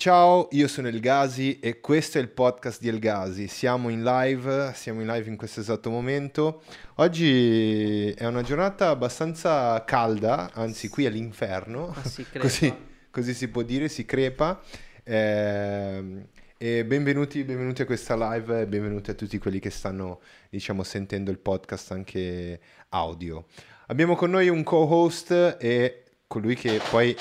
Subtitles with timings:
[0.00, 3.48] Ciao, io sono El Gasi e questo è il podcast di El Gasi.
[3.48, 6.62] Siamo in live, siamo in live in questo esatto momento.
[6.98, 12.38] Oggi è una giornata abbastanza calda, anzi qui è l'inferno, crepa.
[12.38, 12.72] così,
[13.10, 14.62] così si può dire, si crepa.
[15.02, 20.84] Ehm, e benvenuti, benvenuti a questa live e benvenuti a tutti quelli che stanno, diciamo,
[20.84, 22.60] sentendo il podcast anche
[22.90, 23.46] audio.
[23.88, 27.16] Abbiamo con noi un co-host e colui che poi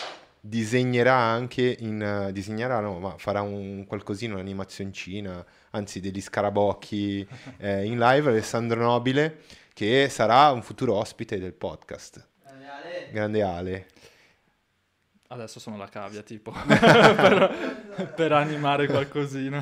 [0.47, 2.01] disegnerà anche in...
[2.01, 8.81] eh, disegnerà no, ma farà un qualcosina, un'animazioncina, anzi degli scarabocchi eh, in live, Alessandro
[8.81, 9.41] Nobile,
[9.73, 12.27] che sarà un futuro ospite del podcast.
[13.11, 13.87] Grande Ale.
[15.29, 19.61] Adesso sono la cavia, tipo, per, per animare qualcosina.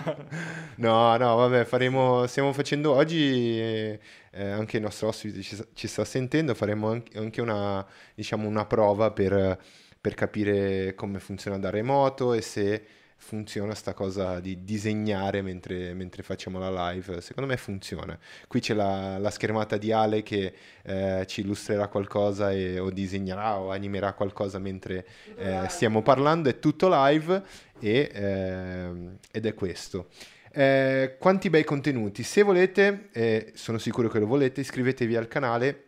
[0.76, 4.00] No, no, vabbè, faremo, stiamo facendo oggi, eh,
[4.30, 7.84] eh, anche il nostro ospite ci, ci sta sentendo, faremo anche, anche una,
[8.14, 9.60] diciamo, una prova per,
[10.06, 12.86] per capire come funziona da remoto e se
[13.18, 17.22] funziona sta cosa di disegnare mentre, mentre facciamo la live.
[17.22, 18.16] Secondo me funziona.
[18.48, 23.58] Qui c'è la, la schermata di Ale che eh, ci illustrerà qualcosa e, o disegnerà
[23.58, 25.08] o animerà qualcosa mentre
[25.38, 26.50] eh, stiamo parlando.
[26.50, 27.42] È tutto live
[27.80, 30.10] e, ehm, ed è questo.
[30.52, 32.22] Eh, quanti bei contenuti.
[32.22, 35.86] Se volete, eh, sono sicuro che lo volete, iscrivetevi al canale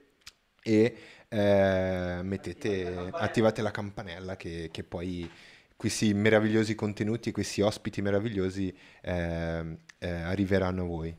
[0.64, 0.96] e
[1.30, 5.30] eh, mettete, attivate la campanella che, che poi
[5.76, 11.16] questi meravigliosi contenuti questi ospiti meravigliosi ehm, eh, arriveranno a voi.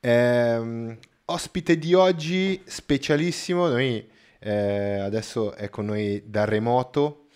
[0.00, 7.26] Ehm, ospite di oggi specialissimo, noi eh, adesso è con noi da remoto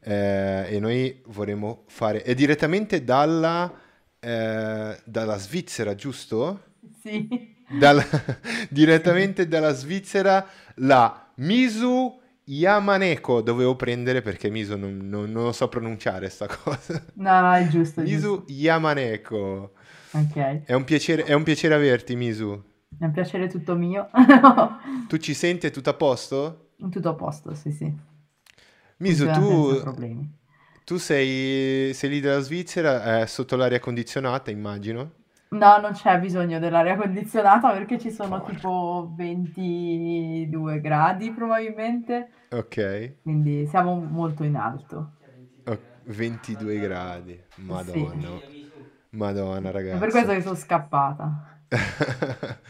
[0.00, 3.72] eh, e noi vorremmo fare, è direttamente dalla,
[4.18, 6.70] eh, dalla Svizzera, giusto?
[7.02, 7.50] Sì.
[7.78, 8.04] Dal-
[8.70, 15.68] direttamente dalla Svizzera la Misu Yamaneko dovevo prendere perché Misu non, non- non lo so
[15.68, 17.04] pronunciare sta cosa.
[17.14, 18.00] No, no, è giusto.
[18.00, 19.72] è Misu Yamaneko.
[20.10, 20.18] giusto.
[20.18, 20.64] Ok.
[20.64, 22.62] È un piacere, è un piacere averti, Misu.
[22.98, 24.10] È un piacere tutto mio.
[25.08, 25.66] Tu ci senti?
[25.66, 26.70] È tutto a posto?
[26.90, 27.92] Tutto a posto, sì, sì.
[28.98, 29.82] Misu, tu,
[30.84, 35.12] tu sei, sei lì della Svizzera, eh, sotto l'aria condizionata, immagino.
[35.52, 38.52] No, non c'è bisogno dell'aria condizionata perché ci sono Porca.
[38.54, 43.16] tipo 22 gradi probabilmente, Ok.
[43.22, 45.10] quindi siamo molto in alto.
[45.66, 47.38] Oh, 22 gradi.
[47.56, 48.28] Madonna.
[49.10, 49.98] Madonna, È ragazzi.
[49.98, 51.48] per questo che sono scappata.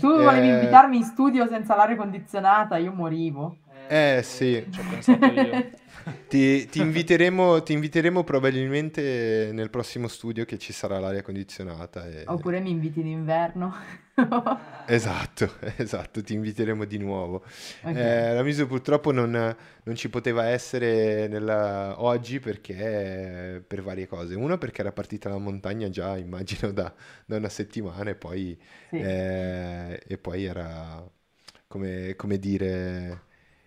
[0.00, 3.56] Tu volevi Eh, invitarmi in studio senza l'aria condizionata, io morivo.
[3.86, 5.70] Eh sì, Ci ho pensato io.
[6.28, 12.06] ti, ti inviteremo, ti inviteremo probabilmente nel prossimo studio che ci sarà l'aria condizionata.
[12.08, 13.72] e- Oppure mi inviti d'inverno.
[14.84, 17.44] Esatto, esatto, ti inviteremo di nuovo.
[17.82, 17.92] Ok.
[17.92, 24.34] Eh, la Misu purtroppo non, non ci poteva essere nella- oggi perché per varie cose.
[24.34, 26.92] Uno perché era partita la montagna già, immagino, da,
[27.24, 28.58] da una settimana e poi,
[28.90, 28.96] Sì.
[28.96, 31.08] eh, e poi era,
[31.68, 33.22] come, come dire,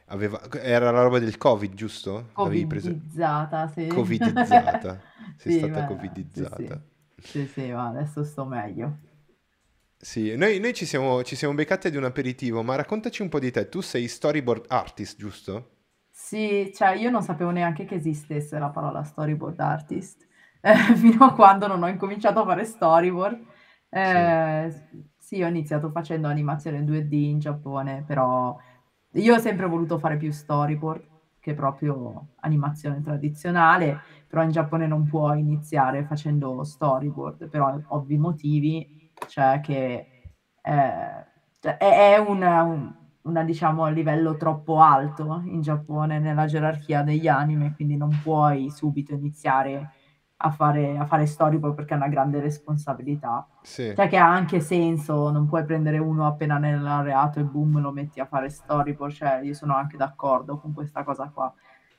[0.05, 2.29] aveva, era la roba del Covid, giusto?
[2.33, 3.83] Covidizzata, sì.
[3.87, 5.03] Covidizzata.
[5.35, 6.81] Sei Sì, stata ma- covidizzata.
[6.83, 6.83] Sì,
[7.23, 8.99] sì, sì, ma adesso sto meglio.
[9.97, 13.39] Sì, noi, noi ci siamo, ci siamo beccati ad un aperitivo, ma raccontaci un po'
[13.39, 13.67] di te.
[13.67, 15.69] Tu sei storyboard artist, giusto?
[16.09, 20.25] Sì, cioè io non sapevo neanche che esistesse la parola storyboard artist,
[20.61, 23.45] eh, fino a quando non ho incominciato a fare storyboard.
[23.89, 24.71] Eh,
[25.17, 28.57] sì, ho iniziato facendo animazione 2D in Giappone, però
[29.15, 35.05] io ho sempre voluto fare più storyboard che proprio animazione tradizionale, però in Giappone non
[35.05, 40.07] puoi iniziare facendo storyboard, per ovvi motivi, cioè che
[40.61, 47.73] eh, è, una, un- una, diciamo, livello troppo alto in Giappone nella gerarchia degli anime,
[47.75, 49.91] quindi non puoi subito iniziare
[50.37, 53.47] a fare, a fare storyboard perché è una grande responsabilità.
[53.61, 53.93] Sì.
[53.95, 57.91] Cioè che ha anche senso, non puoi prendere uno appena nel laureato e boom lo
[57.91, 61.53] metti a fare storyboard, cioè io sono anche d'accordo con questa cosa qua.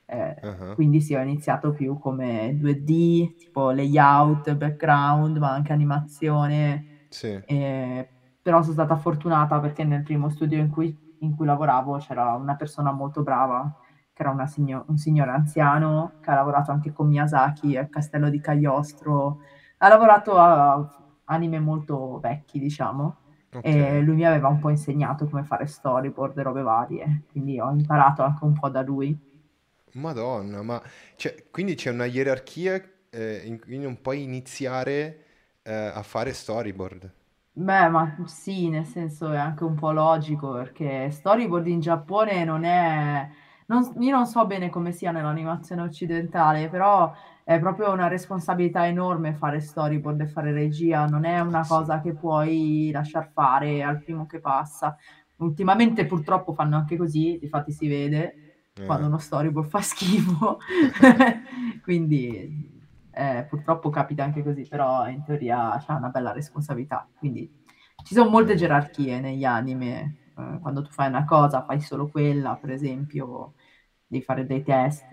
[0.09, 7.07] Eh, Ah, quindi sì, ho iniziato più come 2D, tipo layout, background, ma anche animazione.
[7.09, 7.41] Sì.
[7.45, 8.09] Eh,
[8.41, 12.55] però sono stata fortunata perché nel primo studio in cui, in cui lavoravo c'era una
[12.55, 13.75] persona molto brava,
[14.17, 18.31] che era una signo- un signore anziano, che ha lavorato anche con Miyazaki al Castello
[18.31, 19.41] di Cagliostro,
[19.79, 20.89] ha lavorato a
[21.25, 23.17] anime molto vecchi, diciamo,
[23.55, 23.77] Ok.
[23.77, 27.71] e lui mi aveva un po' insegnato come fare storyboard e robe varie, quindi ho
[27.71, 29.19] imparato anche un po' da lui.
[29.95, 30.81] Madonna, ma
[31.17, 32.81] cioè, quindi c'è una gerarchia
[33.11, 35.25] eh, in cui non puoi iniziare
[35.63, 37.13] eh, a fare storyboard.
[37.59, 42.65] Beh, ma sì, nel senso è anche un po' logico perché storyboard in Giappone non
[42.65, 43.29] è,
[43.69, 49.35] Non, io non so bene come sia nell'animazione occidentale, però è proprio una responsabilità enorme
[49.35, 54.27] fare storyboard e fare regia, non è una cosa che puoi lasciar fare al primo
[54.27, 54.97] che passa.
[55.39, 58.35] Ultimamente purtroppo fanno anche così, infatti si vede
[58.79, 60.59] Eh, quando uno storyboard fa schifo,
[61.83, 62.73] quindi
[63.11, 67.51] eh, purtroppo capita anche così, però in teoria c'è una bella responsabilità, quindi
[68.03, 72.57] ci sono molte gerarchie negli anime, eh, quando tu fai una cosa fai solo quella,
[72.57, 73.55] per esempio
[74.07, 75.09] devi fare dei test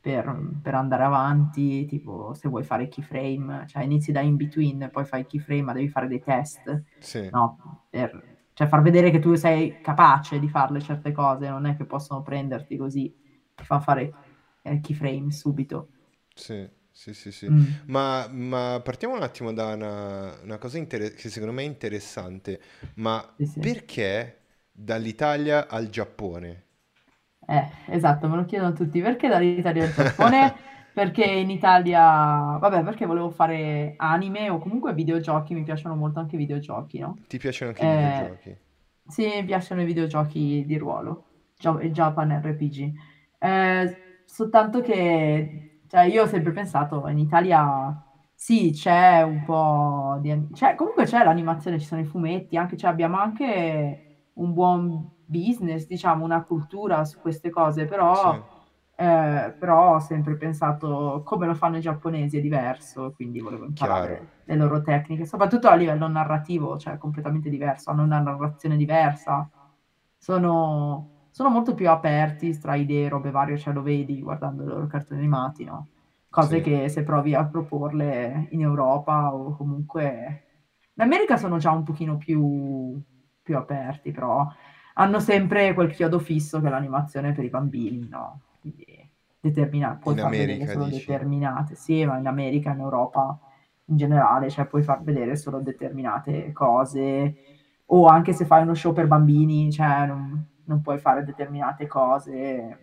[0.00, 5.04] per, per andare avanti, tipo se vuoi fare keyframe, cioè inizi da in between, poi
[5.04, 7.60] fai keyframe, ma devi fare dei test, sì, no?
[7.88, 11.86] Per, cioè far vedere che tu sei capace di farle certe cose, non è che
[11.86, 13.14] possono prenderti così,
[13.54, 14.16] ti fanno fare
[14.62, 15.90] eh, keyframe subito.
[16.34, 17.52] sì, sì, sì, sì.
[17.52, 17.80] Mm.
[17.86, 22.60] Ma, ma partiamo un attimo da una, una cosa inter- che secondo me è interessante,
[22.94, 23.60] ma Sì, sì.
[23.60, 24.39] perché
[24.84, 26.64] dall'Italia al Giappone?
[27.46, 29.00] Eh, esatto, me lo chiedono tutti.
[29.00, 30.54] Perché dall'Italia al Giappone?
[30.92, 32.00] Perché in Italia,
[32.58, 37.22] vabbè, perché volevo fare anime o comunque videogiochi, mi piacciono molto anche i videogiochi, no?
[37.26, 38.54] Ti piacciono anche i Eh, videogiochi?
[39.06, 41.26] sì, mi piacciono i videogiochi di ruolo,
[41.80, 42.92] il Japan RPG.
[43.38, 48.04] Eh, soltanto che, cioè, io ho sempre pensato, in Italia
[48.34, 50.48] sì, c'è un po' di...
[50.54, 54.09] Cioè, comunque c'è l'animazione, ci sono i fumetti, anche, cioè, abbiamo anche
[54.40, 58.40] un buon business, diciamo, una cultura su queste cose, Sì, però,
[58.96, 64.16] eh, però ho sempre pensato come lo fanno i giapponesi è diverso, quindi volevo chiaro.
[64.16, 69.48] imparare le loro tecniche, soprattutto a livello narrativo, cioè completamente diverso, hanno una narrazione diversa,
[70.16, 74.86] sono, sono molto più aperti tra idee, robe varie, cioè lo vedi guardando i loro
[74.86, 75.88] cartoni animati, no?
[76.28, 80.44] Cose Sì, che se provi a proporle in Europa o comunque...
[80.94, 83.00] In America sono già un pochino più,
[83.50, 84.46] più aperti, però
[84.94, 88.42] hanno sempre quel chiodo fisso che è l'animazione per i bambini, no?
[88.60, 88.84] Quindi
[89.40, 91.18] determina- puoi in far vedere America solo dici?
[91.26, 93.38] determinate, sì, ma in America, in Europa
[93.86, 97.34] in generale, cioè puoi far vedere solo determinate cose,
[97.86, 102.78] o anche se fai uno show per bambini, cioè non, non puoi fare determinate cose.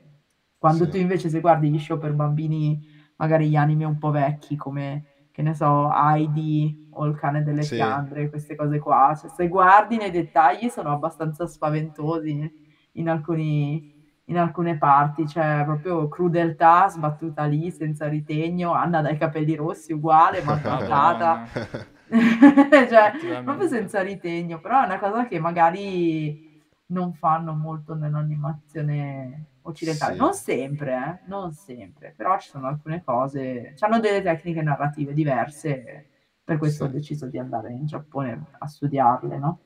[0.58, 2.81] Quando tu Sì, invece se guardi gli show per bambini,
[3.18, 7.64] magari gli anime un po' vecchi, come, che ne so, Heidi o Il cane delle
[7.64, 13.96] sì, Fiandre, queste cose qua, cioè se guardi nei dettagli sono abbastanza spaventosi in alcuni
[14.30, 20.44] in alcune parti, cioè proprio crudeltà sbattuta lì senza ritegno, Anna dai capelli rossi uguale,
[20.44, 21.46] maltrattata,
[22.10, 30.14] cioè proprio senza ritegno, però è una cosa che magari non fanno molto nell'animazione occidentale,
[30.14, 35.14] Sì, non sempre, eh, non sempre, però ci sono alcune cose, hanno delle tecniche narrative
[35.14, 36.06] diverse,
[36.48, 36.90] per questo ho sì.
[36.90, 39.60] deciso di andare in Giappone a studiarle, no?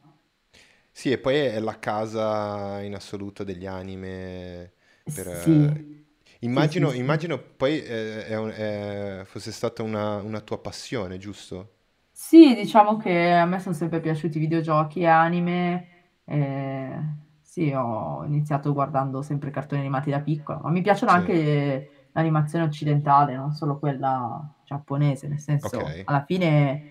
[0.91, 4.73] Sì, e poi è la casa in assoluto degli anime
[5.11, 5.27] per...
[5.27, 6.15] eh, Sì,
[6.47, 7.03] sì, sì, Immagino, sì.
[7.03, 11.71] immagino poi eh, è un- è- fosse stata una, una tua passione, giusto?
[12.13, 15.87] Sì, diciamo che a me sono sempre piaciuti i videogiochi e anime.
[16.25, 16.99] eh,
[17.41, 22.65] sì, ho iniziato guardando sempre cartoni animati da piccola, ma mi piacciono Sì, anche l'animazione
[22.65, 26.83] occidentale, non solo quella giapponese, nel senso, ok, alla fine,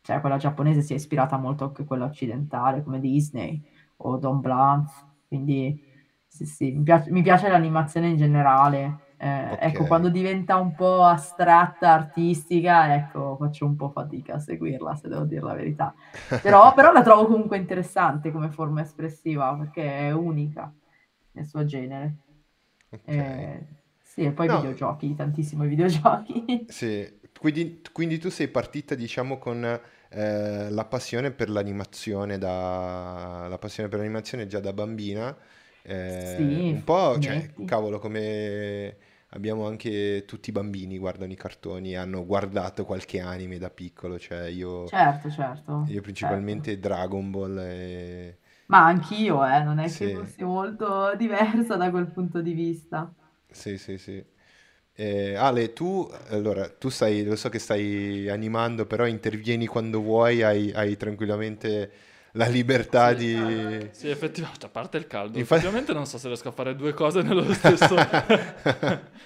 [0.00, 3.62] cioè, quella giapponese si è ispirata molto anche a quella occidentale, come Disney
[3.98, 4.90] o Don Bluth,
[5.26, 5.80] quindi
[6.26, 9.00] sì, sì, mi piace, mi piace l'animazione in generale.
[9.16, 14.94] Eh, ecco, quando diventa un po' astratta, artistica, ecco, faccio un po' fatica a seguirla,
[14.96, 15.94] se devo dire la verità.
[16.40, 20.72] Però, però la trovo comunque interessante come forma espressiva, perché è unica
[21.32, 22.16] nel suo genere.
[22.92, 23.18] Ok.
[23.18, 23.66] Eh,
[24.02, 26.44] sì, e poi No, videogiochi, tantissimi videogiochi.
[26.68, 27.17] sì.
[27.38, 29.64] Quindi, quindi tu sei partita, diciamo, con
[30.10, 33.46] eh, la passione per l'animazione da...
[33.48, 35.36] la passione per l'animazione già da bambina.
[35.82, 38.96] eh, Sì, un po', cioè, cavolo, come
[39.30, 44.46] abbiamo anche tutti i bambini guardano i cartoni, hanno guardato qualche anime da piccolo, cioè
[44.46, 45.30] io, Certo,
[45.84, 46.58] io certo, certo.
[46.60, 48.38] principalmente Dragon Ball e...
[48.66, 53.12] Ma anch'io, eh, non è che Sì, fossi molto diversa da quel punto di vista.
[53.50, 54.24] sì, sì, sì.
[55.00, 60.42] Eh, Ale, tu, allora, tu stai, lo so che stai animando, però intervieni quando vuoi,
[60.42, 61.90] hai, hai tranquillamente
[62.32, 63.88] la libertà Sì, di...
[63.90, 65.40] sì, effettivamente, a parte il caldo, Infatti...
[65.40, 67.94] effettivamente non so se riesco a fare due cose nello stesso...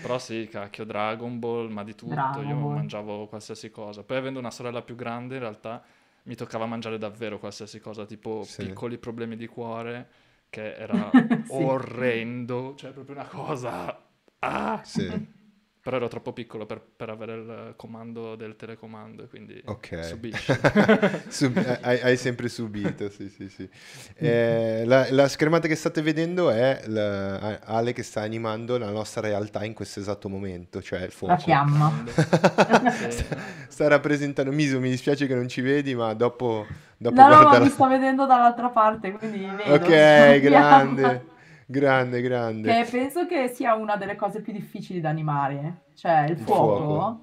[0.00, 2.74] Però sì, cacchio, Dragon Ball, ma di tutto, io Dragon Ball.
[2.74, 4.04] mangiavo qualsiasi cosa.
[4.04, 5.82] Poi avendo una sorella più grande, in realtà
[6.24, 10.08] mi toccava mangiare davvero qualsiasi cosa, tipo Sì, piccoli problemi di cuore,
[10.50, 11.48] che era Sì.
[11.48, 14.02] orrendo, cioè proprio una cosa...
[14.40, 14.80] Ah!
[14.84, 15.36] sì.
[15.80, 20.04] Però ero troppo piccolo per, per avere il comando del telecomando, quindi Ok.
[20.04, 20.52] subisci.
[21.28, 23.66] Sub- eh, hai, hai sempre subito, sì, sì, sì.
[24.16, 29.22] Eh, la, la schermata che state vedendo è la- Ale che sta animando la nostra
[29.22, 31.32] realtà in questo esatto momento, cioè il fuoco.
[31.34, 32.04] La fiamma.
[33.08, 33.24] Sì.
[33.68, 36.66] Sta rappresentando Misu, mi dispiace che non ci vedi, ma dopo,
[36.98, 40.38] dopo No, no, ma guarda mi la- sto vedendo dall'altra parte, quindi vedo Ok, la
[40.38, 41.22] grande, fiamma.
[41.68, 42.72] Grande, grande.
[42.74, 45.86] Che penso che sia una delle cose più difficili da animare.
[45.94, 47.20] Cioè, il Il fuoco, fuoco.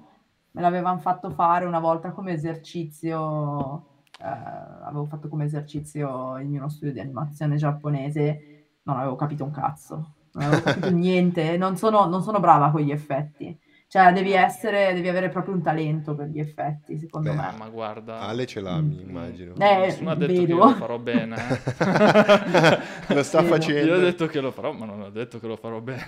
[0.52, 3.90] me l'avevano fatto fare una volta come esercizio.
[4.18, 8.78] eh, avevo fatto come esercizio in uno studio di animazione giapponese.
[8.84, 10.14] Non avevo capito un cazzo.
[10.32, 11.56] Non avevo capito niente.
[11.56, 13.58] Non sono, non sono brava con gli effetti.
[13.96, 17.50] Cioè, devi essere, devi avere proprio un talento per gli effetti, secondo Beh, me.
[17.50, 19.54] Ma guarda, Ale ce l'ha, mi immagino.
[19.58, 20.54] Eh, nessuno ha detto che vedo.
[20.54, 21.36] io lo farò bene.
[21.50, 21.62] eh.
[23.14, 23.48] Lo sta Vedo.
[23.48, 23.80] facendo.
[23.86, 26.02] Io ho detto che lo farò, ma non ho detto che lo farò bene.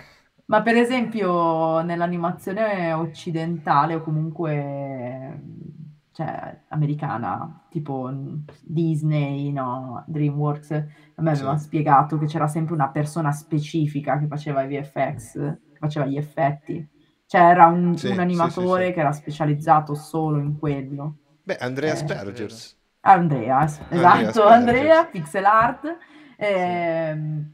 [0.46, 5.42] Ma per esempio nell'animazione occidentale o comunque
[6.12, 8.10] cioè, americana, tipo
[8.62, 11.42] Disney, no, DreamWorks, a me Sì.
[11.42, 16.16] avevano spiegato che c'era sempre una persona specifica che faceva i VFX, che faceva gli
[16.16, 16.88] effetti.
[17.28, 18.94] Cioè era un, Sì, un animatore sì, sì.
[18.94, 21.16] che era specializzato solo in quello.
[21.42, 21.96] Beh, Andrea Eh.
[21.96, 22.76] Spergers.
[23.00, 24.50] Andrea, es- Andrea esatto, Spergers.
[24.52, 25.96] Andrea, pixel art.
[26.38, 27.52] Ehm,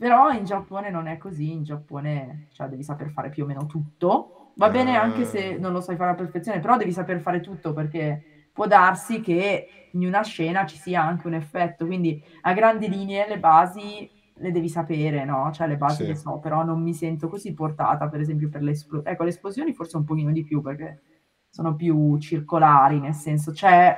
[0.00, 3.66] Però in Giappone non è così, in Giappone cioè, devi saper fare più o meno
[3.66, 4.52] tutto.
[4.54, 5.58] Va bene anche se Ah.
[5.58, 9.88] non lo sai fare a perfezione, però devi saper fare tutto perché può darsi che
[9.92, 14.08] in una scena ci sia anche un effetto, quindi a grandi linee le basi
[14.40, 15.50] le devi sapere, no?
[15.52, 16.06] Cioè le basi Sì.
[16.06, 19.12] le so, però non mi sento così portata, per esempio, per le esplosioni.
[19.14, 21.02] Ecco, le esplosioni forse un pochino di più perché
[21.48, 23.96] sono più circolari, nel senso, c'è,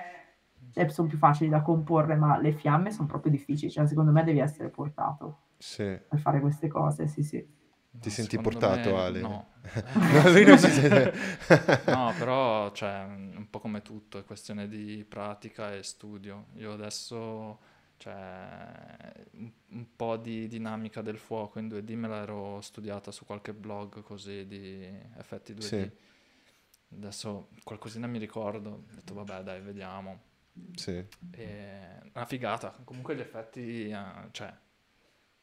[0.72, 4.24] cioè, sono più facili da comporre, ma le fiamme sono proprio difficili, cioè secondo me
[4.24, 5.98] devi essere portato Sì.
[6.08, 7.46] per fare queste cose, sì sì.
[8.00, 9.20] Ti No, senti secondo portato, me Ale?
[9.20, 9.46] No.
[10.10, 11.12] No, lui non si sente.
[11.84, 16.46] No, però, cioè, un po' come tutto, è questione di pratica e studio.
[16.54, 17.60] Io adesso,
[18.02, 23.54] cioè, un, un po' di dinamica del fuoco in 2D me l'ero studiata su qualche
[23.54, 24.84] blog così di
[25.16, 25.60] effetti 2D.
[25.60, 25.90] Sì.
[26.96, 30.20] Adesso qualcosina mi ricordo, ho detto vabbè dai, vediamo.
[30.74, 31.06] Sì.
[31.30, 31.78] E
[32.12, 34.52] una figata, comunque gli effetti, eh, cioè,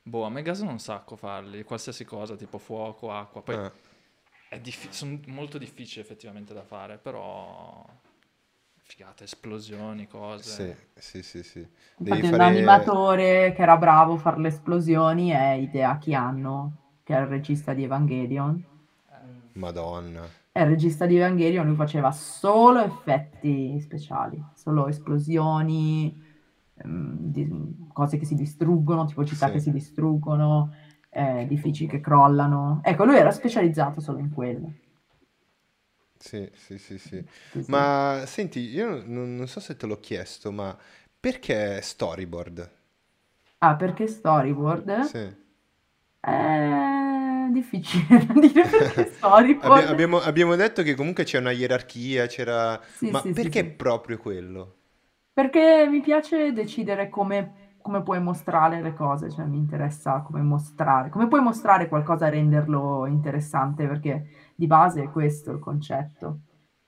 [0.01, 3.71] boh, a me gasano un sacco farli, qualsiasi cosa, tipo fuoco, acqua, poi
[4.49, 7.85] è diffi- sono molto difficili effettivamente da fare, però
[8.89, 10.89] figate, esplosioni, cose.
[10.95, 11.59] sì, sì, sì, sì.
[11.59, 12.43] Infatti Devi un fare...
[12.55, 17.73] animatore che era bravo a fare le esplosioni è Hideaki Anno, che è il regista
[17.73, 18.63] di Evangelion.
[19.53, 20.27] Madonna.
[20.51, 26.19] È il regista di Evangelion, lui faceva solo effetti speciali, solo esplosioni,
[26.75, 29.51] ehm, di- cose che si distruggono, tipo città Sì.
[29.51, 30.73] che si distruggono,
[31.09, 32.79] eh, edifici che crollano.
[32.83, 34.73] Ecco, lui era specializzato solo in quello.
[36.19, 37.23] Sì, sì, sì, sì.
[37.65, 40.77] Ma senti, io non, non so se te l'ho chiesto, ma
[41.19, 42.69] perché storyboard?
[43.61, 44.89] Ah, perché storyboard?
[44.99, 45.35] Sì.
[46.21, 49.59] È difficile da dire perché storyboard.
[49.61, 52.81] Abbi- abbiamo, abbiamo detto che comunque c'è una gerarchia, c'era...
[52.91, 53.65] Sì, Ma sì, sì, perché sì.
[53.65, 54.75] proprio quello?
[55.33, 61.09] Perché mi piace decidere come, come puoi mostrare le cose, cioè mi interessa come mostrare,
[61.09, 66.41] come puoi mostrare qualcosa e renderlo interessante, perché di base è questo il concetto.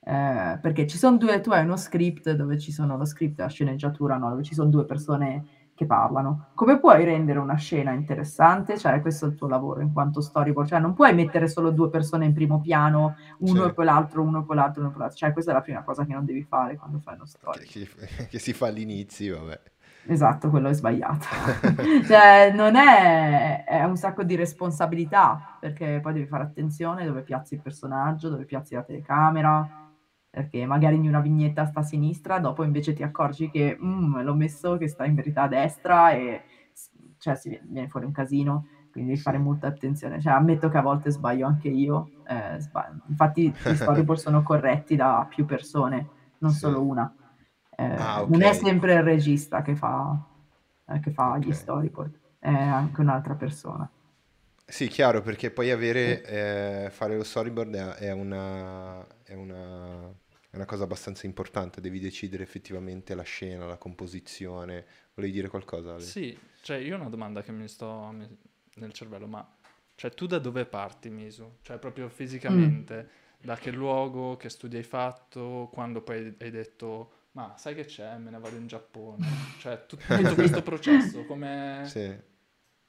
[0.04, 3.42] Eh, perché ci sono due, tu hai uno script dove ci sono lo script e
[3.42, 4.28] la sceneggiatura, no?
[4.28, 6.48] Dove ci sono due persone che parlano.
[6.54, 8.76] Come puoi rendere una scena interessante?
[8.76, 11.88] Cioè, questo è il tuo lavoro in quanto storyboard, cioè non puoi mettere solo due
[11.88, 13.68] persone in primo piano, uno Sì.
[13.68, 15.16] e poi l'altro, uno e poi l'altro, uno e poi l'altro.
[15.18, 17.70] Cioè, questa è la prima cosa che non devi fare quando fai uno Che, storyboard.
[17.70, 19.60] che- che si fa all'inizio, vabbè.
[20.04, 21.26] Esatto, quello è sbagliato.
[22.06, 27.54] Cioè, non è, è un sacco di responsabilità, perché poi devi fare attenzione dove piazzi
[27.54, 29.68] il personaggio, dove piazzi la telecamera,
[30.28, 34.34] perché magari in una vignetta sta a sinistra, dopo invece ti accorgi che "Mm, l'ho
[34.34, 36.42] messo che sta in verità a destra e
[37.18, 40.20] cioè si viene, viene fuori un casino, quindi devi fare molta attenzione.
[40.20, 44.96] Cioè, ammetto che a volte sbaglio anche io, eh, sba- infatti gli storyboard sono corretti
[44.96, 46.58] da più persone, non Sì.
[46.60, 47.12] solo una.
[47.84, 50.16] Eh, Ah, Non è sempre il regista che fa,
[50.88, 51.52] eh, che fa gli Ok.
[51.52, 53.88] storyboard, è anche un'altra persona.
[54.64, 56.22] Sì, chiaro, perché poi avere,
[56.86, 60.08] eh, fare lo storyboard è, è una, è una,
[60.48, 64.86] è una cosa abbastanza importante, devi decidere effettivamente la scena, la composizione.
[65.14, 66.14] Volevi dire qualcosa, Ale?
[66.14, 68.28] Sì, cioè io ho una domanda che mi sto mi-
[68.76, 69.46] nel cervello, ma
[69.94, 71.58] cioè tu da dove parti, Misu?
[71.62, 77.54] Cioè proprio fisicamente, da che luogo, che studi hai fatto, quando poi hai detto, ma
[77.56, 79.26] sai che c'è, me ne vado in Giappone.
[79.58, 81.82] Cioè tu- tutto questo processo, come...
[81.84, 82.30] Sì.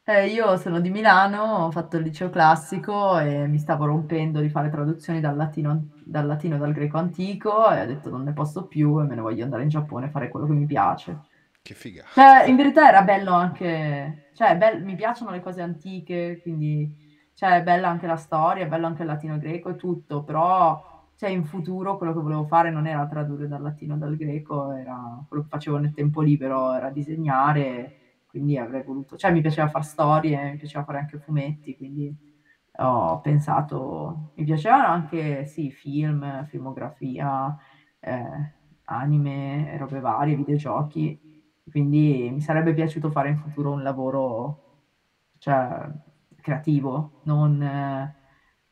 [0.06, 4.50] Eh, io sono di Milano, ho fatto il liceo classico e mi stavo rompendo di
[4.50, 8.34] fare traduzioni dal latino, dal latino e dal greco antico e ho detto non ne
[8.34, 11.22] posso più e me ne voglio andare in Giappone a fare quello che mi piace.
[11.62, 12.10] Che figata.
[12.12, 16.94] Cioè, in verità era bello anche, cioè, bel- mi piacciono le cose antiche, quindi,
[17.34, 20.24] cioè, è bella anche la storia, è bello anche il latino e greco e tutto,
[20.24, 20.93] però,
[21.24, 24.74] cioè, in futuro quello che volevo fare non era tradurre dal latino e dal greco,
[24.74, 27.98] era quello che facevo nel tempo libero, era disegnare
[28.34, 32.14] quindi avrei voluto, cioè mi piaceva fare storie, mi piaceva fare anche fumetti, quindi
[32.78, 37.56] ho pensato, mi piacevano anche, sì, film, filmografia,
[38.00, 38.54] eh,
[38.86, 44.82] anime, robe varie, videogiochi, quindi mi sarebbe piaciuto fare in futuro un lavoro,
[45.38, 45.88] cioè,
[46.42, 48.16] creativo, non, eh,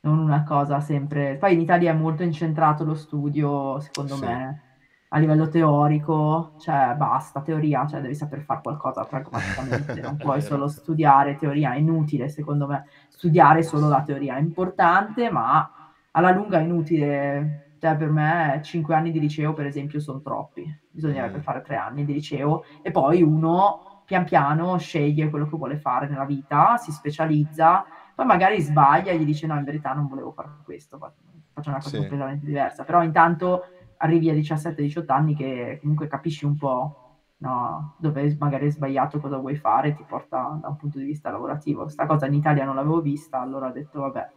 [0.02, 1.38] non una cosa sempre...
[1.38, 4.62] Poi in Italia è molto incentrato lo studio, secondo Sì, me,
[5.10, 10.68] a livello teorico, cioè basta, teoria, cioè devi saper fare qualcosa pragmaticamente, non puoi solo
[10.68, 15.70] studiare teoria, è inutile secondo me studiare solo la teoria, è importante, ma
[16.12, 17.76] alla lunga è inutile.
[17.82, 21.76] Cioè per me 5 anni di liceo per esempio sono troppi, bisognerebbe Mm, fare 3
[21.76, 26.76] anni di liceo e poi uno pian piano sceglie quello che vuole fare nella vita,
[26.76, 30.98] si specializza, poi magari sbaglia e gli dice no in verità non volevo fare questo,
[30.98, 33.64] faccio una cosa sì, completamente diversa, però intanto
[33.98, 36.96] arrivi a 17-18 anni che comunque capisci un po'
[37.38, 41.32] no, dove magari hai sbagliato, cosa vuoi fare, ti porta da un punto di vista
[41.32, 41.84] lavorativo.
[41.84, 44.30] Questa cosa in Italia non l'avevo vista, allora ho detto vabbè,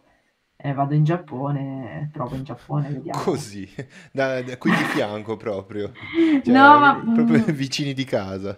[0.57, 3.21] eh, vado in Giappone, provo in Giappone, vediamo.
[3.21, 3.67] così,
[4.11, 5.91] da, da qui di fianco proprio,
[6.45, 8.57] No, ma cioè proprio mm, vicini di casa.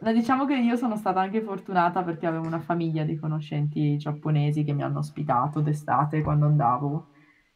[0.00, 4.62] Ma diciamo che io sono stata anche fortunata perché avevo una famiglia di conoscenti giapponesi
[4.64, 7.08] che mi hanno ospitato d'estate quando andavo,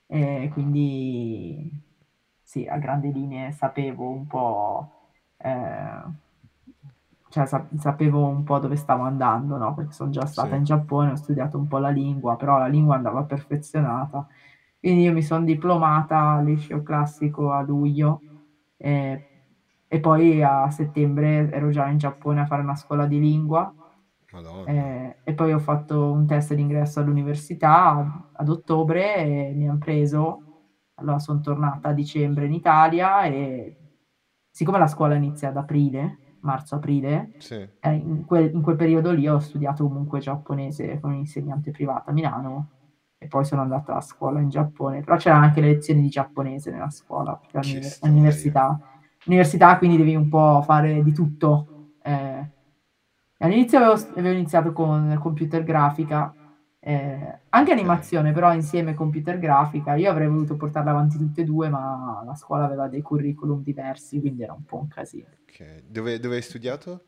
[0.06, 1.70] e quindi
[2.42, 6.02] sì, a grandi linee sapevo un po', eh,
[7.28, 9.74] cioè sa- sapevo un po' dove stavo andando, no?
[9.74, 12.66] Perché sono già stata Sì, in Giappone, ho studiato un po' la lingua, però la
[12.66, 14.26] lingua andava perfezionata.
[14.78, 18.20] Quindi io mi sono diplomata al liceo classico a luglio
[18.76, 19.28] e,
[19.92, 23.70] e poi a settembre ero già in Giappone a fare una scuola di lingua.
[24.64, 30.40] Eh, e poi ho fatto un test d'ingresso all'università ad ottobre e mi hanno preso.
[30.94, 33.76] Allora sono tornata a dicembre in Italia e
[34.50, 39.28] siccome la scuola inizia ad aprile, marzo-aprile, Sì, eh, in quel, in quel periodo lì
[39.28, 42.68] ho studiato comunque giapponese con un insegnante privato a Milano
[43.18, 46.70] e poi sono andata a scuola in Giappone, però c'erano anche le lezioni di giapponese
[46.70, 47.38] nella scuola,
[48.00, 48.80] all'università,
[49.24, 51.66] all'università quindi devi un po' fare di tutto.
[52.02, 52.50] eh.
[53.38, 56.32] All'inizio avevo, avevo iniziato con computer grafica,
[56.78, 59.94] eh, anche animazione, però insieme computer grafica.
[59.96, 64.20] Io avrei voluto portarle avanti tutte e due, ma la scuola aveva dei curriculum diversi,
[64.20, 65.26] quindi era un po' un casino.
[65.48, 65.82] ok.
[65.88, 67.06] Dove, dove hai studiato?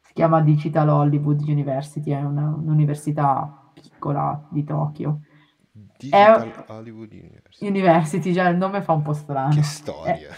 [0.00, 5.20] Si chiama Digital Hollywood University, è una- un'università piccola di Tokyo.
[5.72, 7.66] È Digital Hollywood University.
[7.66, 9.58] University, già il nome fa un po' Che strano.
[9.58, 10.28] È, storia.
[10.28, 10.34] è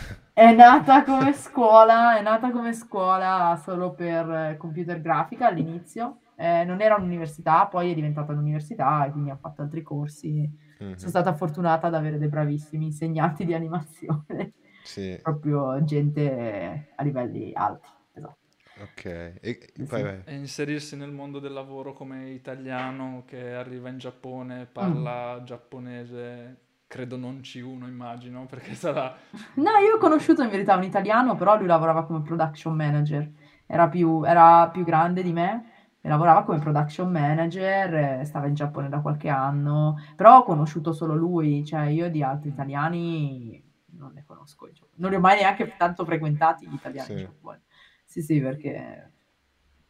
[0.54, 6.22] nata come scuola, è nata come scuola solo per eh, computer grafica all'inizio.
[6.34, 10.50] Eh, non era un'università, poi è diventata un'università e quindi ho fatto altri corsi.
[10.94, 17.02] Sono Mhm, stata fortunata ad avere dei bravissimi insegnanti di animazione, Sì, proprio gente a
[17.02, 17.92] livelli alti.
[18.12, 18.38] Esatto.
[18.80, 19.04] ok.
[19.40, 20.02] E Sì, vai, sì.
[20.02, 20.24] vai.
[20.24, 25.06] E inserirsi nel mondo del lavoro come italiano che arriva in Giappone, Mm.
[25.06, 26.63] parla giapponese,
[26.94, 29.12] credo non C1 immagino, perché sarà...
[29.54, 33.28] No, io ho conosciuto in verità un italiano, però lui lavorava come production manager,
[33.66, 38.88] era più, era più grande di me e lavorava come production manager, stava in Giappone
[38.88, 43.60] da qualche anno, però ho conosciuto solo lui, cioè io di altri italiani
[43.96, 47.24] non ne conosco, in non li ho mai neanche tanto frequentati gli italiani in Sì.
[47.24, 47.62] Giappone.
[48.04, 49.10] Sì, sì, perché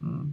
[0.02, 0.30] mm,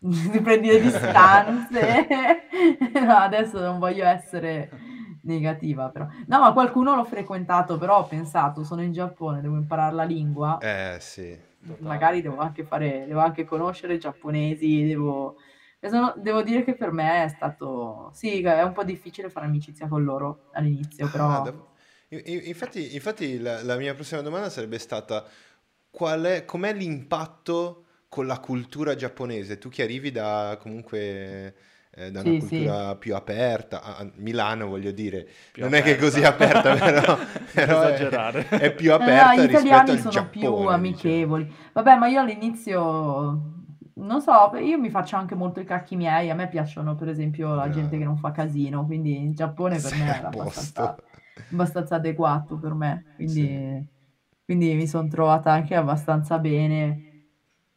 [0.32, 2.06] ti prendi le distanze.
[2.92, 4.68] No, adesso non voglio essere
[5.22, 6.06] negativa, però.
[6.26, 10.58] No, ma qualcuno l'ho frequentato, però ho pensato, sono in Giappone, devo imparare la lingua.
[10.60, 11.38] Eh, sì.
[11.66, 11.88] Totale.
[11.88, 15.36] Magari devo anche fare, devo anche conoscere i giapponesi, devo...
[15.78, 18.10] e sono- devo dire che per me è stato...
[18.14, 21.52] Sì, è un po' difficile fare amicizia con loro all'inizio, Ah, però...
[22.08, 25.24] i- i- infatti, infatti la, la mia prossima domanda sarebbe stata
[25.90, 29.58] qual è, com'è l'impatto con la cultura giapponese?
[29.58, 31.54] Tu che arrivi da comunque
[32.06, 32.78] eh, da una Sì, sì.
[32.78, 36.24] cultura più aperta, a Milano voglio dire, Più non è che è così aperta.
[36.24, 37.18] aperta, però,
[37.52, 38.46] però è, esagerare.
[38.56, 41.14] è più Eh, no, aperta gli rispetto italiani al sono più Giappone, diciamo.
[41.14, 41.50] amichevoli.
[41.72, 42.80] Vabbè, ma io all'inizio,
[43.94, 46.30] non so, io mi faccio anche molto i cacchi miei.
[46.30, 49.94] A me piacciono, per esempio, la gente che non fa casino, quindi in Giappone per
[49.94, 50.96] Sei me era abbastanza,
[51.50, 53.12] abbastanza adeguato per me.
[53.24, 53.50] Sì.
[53.50, 53.86] Quindi,
[54.44, 57.04] quindi mi sono trovata anche abbastanza bene.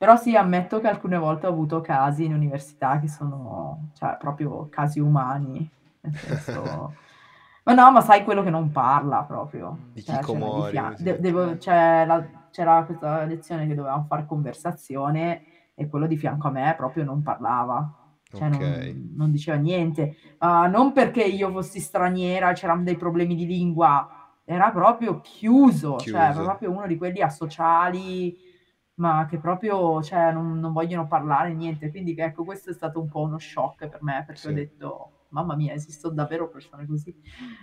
[0.04, 4.68] Però sì, ammetto che alcune volte ho avuto casi in università che sono, cioè, proprio
[4.70, 5.66] casi umani,
[6.02, 6.94] nel senso...
[7.64, 9.78] Ma no, ma sai quello che non parla proprio.
[9.94, 15.44] Di Cioè, Kikomori, fia- de- devo- c'è la- c'era questa lezione che dovevamo fare conversazione
[15.74, 17.90] e quello di fianco a me proprio non parlava.
[18.30, 18.60] Cioè, Ok.
[18.60, 20.18] non, non diceva niente.
[20.40, 24.10] Ma non perché io fossi straniera, c'erano dei problemi di lingua,
[24.44, 26.44] era proprio chiuso, cioè era Chiuso.
[26.44, 28.52] proprio uno di quelli asociali,
[28.96, 31.90] ma che proprio, cioè, non, non vogliono parlare niente.
[31.90, 34.54] Quindi ecco, questo è stato un po' uno shock per me, perché ho Sì.
[34.54, 37.16] detto, mamma mia, esistono davvero persone così.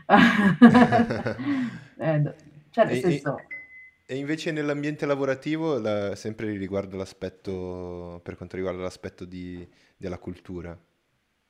[1.97, 2.23] Eh,
[2.71, 3.37] cioè, nel E, senso,
[4.07, 9.67] e invece nell'ambiente lavorativo, la- sempre riguardo l'aspetto, per quanto riguarda l'aspetto di-
[9.97, 10.79] della cultura.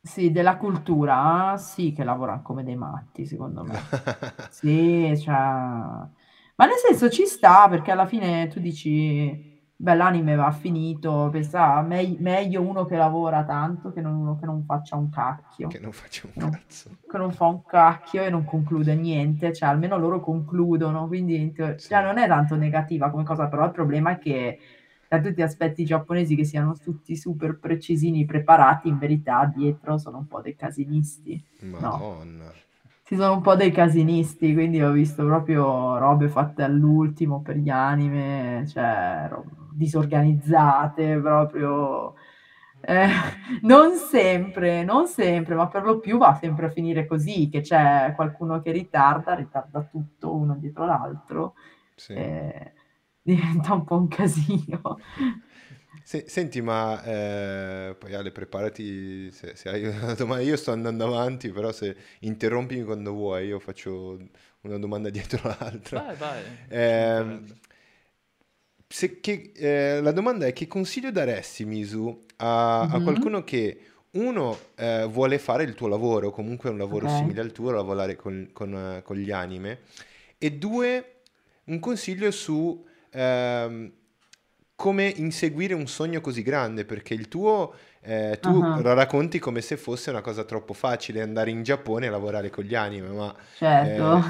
[0.03, 3.91] sì, della cultura, sì, che lavorano come dei matti, secondo me.
[4.49, 5.33] Sì, cioè...
[5.35, 9.50] Ma nel senso ci sta, perché alla fine tu dici,
[9.83, 14.47] beh, l'anime va finito, pensa, me- meglio uno che lavora tanto che non uno che
[14.47, 16.91] non faccia un cacchio, Che non faccio un non, cazzo.
[17.07, 21.53] che non fa un cacchio e non conclude niente, cioè almeno loro concludono, quindi in
[21.55, 21.89] teo- Sì.
[21.89, 24.59] cioè, non è tanto negativa come cosa, però il problema è che
[25.09, 30.19] da tutti gli aspetti giapponesi che siano tutti super precisini, preparati, in verità dietro sono
[30.19, 31.43] un po' dei casinisti,
[31.77, 31.91] no?
[31.91, 32.53] Madonna.
[33.03, 37.69] Ci sono un po' dei casinisti, quindi ho visto proprio robe fatte all'ultimo per gli
[37.69, 42.15] anime, cioè ro- disorganizzate, proprio...
[42.81, 43.09] eh,
[43.63, 48.13] non sempre, non sempre, ma per lo più va sempre a finire così, che c'è
[48.17, 51.55] qualcuno che ritarda, ritarda tutto uno dietro l'altro,
[51.97, 52.15] Sì.
[52.15, 52.73] e
[53.23, 54.99] diventa un po' un casino.
[56.03, 60.43] Se- senti, ma eh, poi Ale, preparati se, se hai una domanda.
[60.43, 64.19] Io sto andando avanti, però se interrompimi quando vuoi, io faccio
[64.63, 66.05] una domanda dietro l'altra.
[66.05, 66.43] Vai, vai,
[66.85, 67.47] ci Ehm, mancherebbe.
[67.47, 67.61] se-
[69.21, 73.01] che- eh, la domanda è che consiglio daresti, Misu, a, a Mhm.
[73.01, 73.81] qualcuno che
[74.13, 77.07] uno eh, vuole fare il tuo lavoro, comunque un lavoro Ok.
[77.07, 79.81] simile al tuo, lavorare con, con, eh, con gli anime,
[80.39, 81.21] e due,
[81.65, 83.93] un consiglio su ehm,
[84.75, 89.61] come inseguire un sogno così grande, perché il tuo, eh, tu Ah, la racconti come
[89.61, 93.35] se fosse una cosa troppo facile andare in Giappone e lavorare con gli anime, ma
[93.53, 94.23] Certo, eh,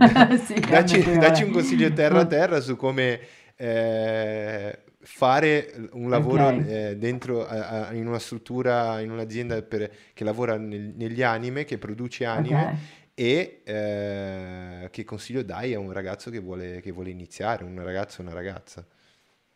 [0.46, 3.20] sì, dacci, dacci un consiglio terra a terra su come
[3.58, 6.62] eh, fare un lavoro Ok.
[6.62, 11.64] eh, dentro a- a- in una struttura, in un'azienda per- che lavora nel- negli anime,
[11.64, 12.88] che produce anime, Ok.
[13.14, 18.20] e eh, che consiglio dai a un ragazzo che vuole, che vuole iniziare, un ragazzo
[18.20, 18.86] o una ragazza?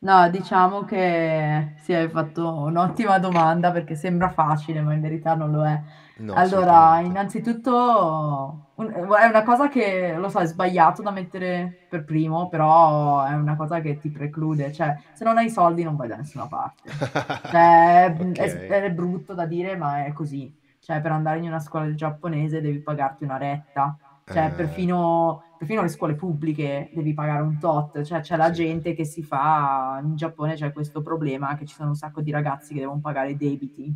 [0.05, 5.53] No, diciamo che sì, hai fatto un'ottima domanda perché sembra facile, ma in verità non
[5.53, 5.81] lo è.
[6.17, 12.05] No, Allora, innanzitutto, un- è una cosa che, lo so, è sbagliato da mettere per
[12.05, 16.09] primo, però è una cosa che ti preclude, cioè, se non hai soldi non vai
[16.09, 16.99] da nessuna parte.
[17.49, 18.67] Cioè, è, Ok.
[18.67, 20.55] è brutto da dire, ma è così.
[20.79, 23.99] Cioè, per andare in una scuola di giapponese devi pagarti una retta.
[24.27, 28.01] Cioè, Eh, perfino, perfino le scuole pubbliche devi pagare un tot.
[28.03, 28.53] Cioè, c'è la sì.
[28.53, 30.01] gente che si fa...
[30.03, 33.31] In Giappone c'è questo problema che ci sono un sacco di ragazzi che devono pagare
[33.33, 33.95] i debiti,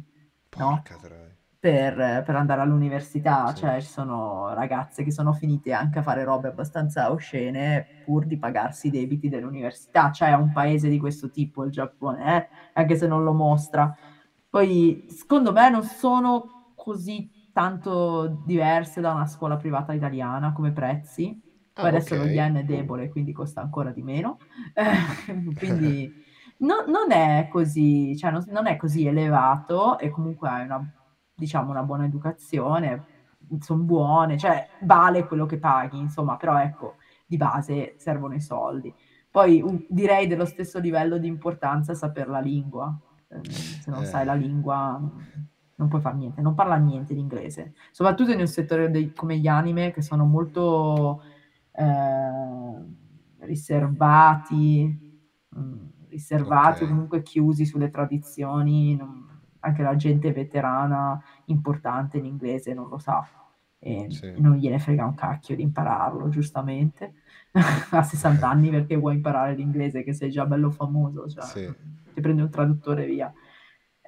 [0.55, 0.85] no?
[0.85, 1.26] Porca troia.
[1.59, 3.53] Per, per andare all'università.
[3.53, 3.55] Sì.
[3.55, 8.39] Cioè, ci sono ragazze che sono finite anche a fare robe abbastanza oscene pur di
[8.39, 10.13] pagarsi i debiti dell'università.
[10.13, 12.49] Cioè, è un paese di questo tipo il Giappone, eh?
[12.75, 13.93] Anche se non lo mostra.
[14.49, 21.41] Poi, secondo me, non sono così tanto diverse da una scuola privata italiana come prezzi.
[21.79, 22.27] Poi Ah, adesso lo ok.
[22.27, 24.39] yen è debole, quindi costa ancora di meno.
[24.75, 24.85] Eh,
[25.55, 26.15] quindi
[26.59, 30.81] no- non è così, cioè non, non è così elevato e comunque hai una,
[31.37, 33.05] diciamo, una buona educazione,
[33.61, 36.97] sono buone, cioè vale quello che paghi, insomma, però ecco,
[37.27, 38.95] di base servono i soldi.
[39.31, 42.99] Poi uh, direi dello stesso livello di importanza saper la lingua.
[43.29, 43.41] Eh,
[43.79, 44.99] se non sai la Eh, lingua
[45.79, 49.47] non, puoi fare niente, non parla niente l'inglese, soprattutto in un settore dei- come gli
[49.47, 51.23] anime che sono molto
[51.73, 52.85] eh,
[53.41, 55.21] riservati,
[55.59, 56.89] mm, riservati o ok.
[56.89, 59.25] comunque chiusi sulle tradizioni, non-
[59.67, 63.27] anche la gente veterana importante in inglese non lo sa
[63.79, 64.33] e Sì.
[64.39, 67.15] non gliene frega un cacchio di impararlo, giustamente,
[67.91, 71.73] a 60 anni perché vuoi imparare l'inglese che sei già bello famoso, cioè Sì.
[72.15, 73.33] ti prendi un traduttore via.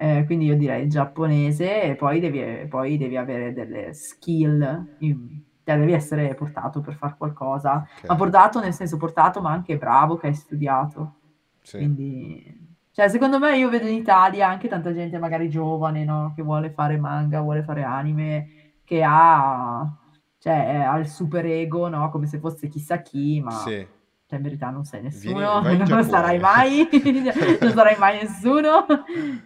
[0.00, 5.42] Eh, quindi io direi il giapponese e poi devi, poi devi avere delle skill, in-
[5.64, 7.72] cioè devi essere portato per fare qualcosa,
[8.06, 8.16] ma Ok.
[8.16, 11.14] portato nel senso portato, ma anche bravo che hai studiato.
[11.60, 11.76] Sì.
[11.78, 12.67] Quindi,
[12.98, 16.32] cioè, secondo me io vedo in Italia anche tanta gente magari giovane, no?
[16.34, 19.88] Che vuole fare manga, vuole fare anime, che ha,
[20.36, 22.10] cioè, ha il super ego, no?
[22.10, 23.86] Come se fosse chissà chi, ma Sì.
[24.26, 26.88] cioè in verità non sei Vieni, nessuno, in non sarai mai,
[27.62, 28.84] non sarai mai nessuno.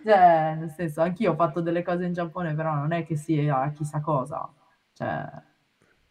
[0.02, 3.70] Cioè, nel senso, anch'io ho fatto delle cose in Giappone, però non è che sia
[3.72, 4.50] chissà cosa.
[4.94, 5.28] Cioè,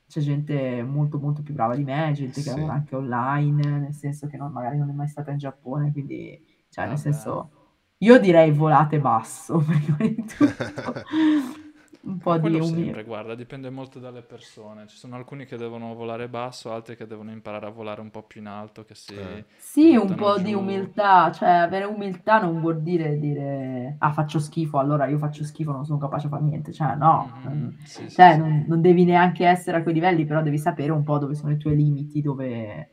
[0.07, 2.55] c'è gente molto molto più brava di me, gente che Sì.
[2.55, 6.50] lavora anche online, nel senso che non- magari non è mai stata in Giappone, quindi,
[6.71, 6.99] cioè, nel Vabbè.
[6.99, 7.51] senso,
[7.99, 11.01] io direi volate basso, prima di tutto.
[12.03, 12.99] Un po' Ma di quello umiltà.
[12.99, 14.87] sempre, guarda, dipende molto dalle persone.
[14.87, 18.23] Ci sono alcuni che devono volare basso, altri che devono imparare a volare un po'
[18.23, 19.45] più in alto, che si Eh.
[19.55, 20.53] Sì, un po' di giù.
[20.53, 25.71] umiltà, cioè avere umiltà non vuol dire dire ah faccio schifo, allora io faccio schifo,
[25.71, 28.37] non sono capace a fare niente, cioè no, Mhm, non- sì, sì, cioè sì.
[28.37, 31.51] non, non devi neanche essere a quei livelli, però devi sapere un po' dove sono
[31.53, 32.89] i tuoi limiti, dove,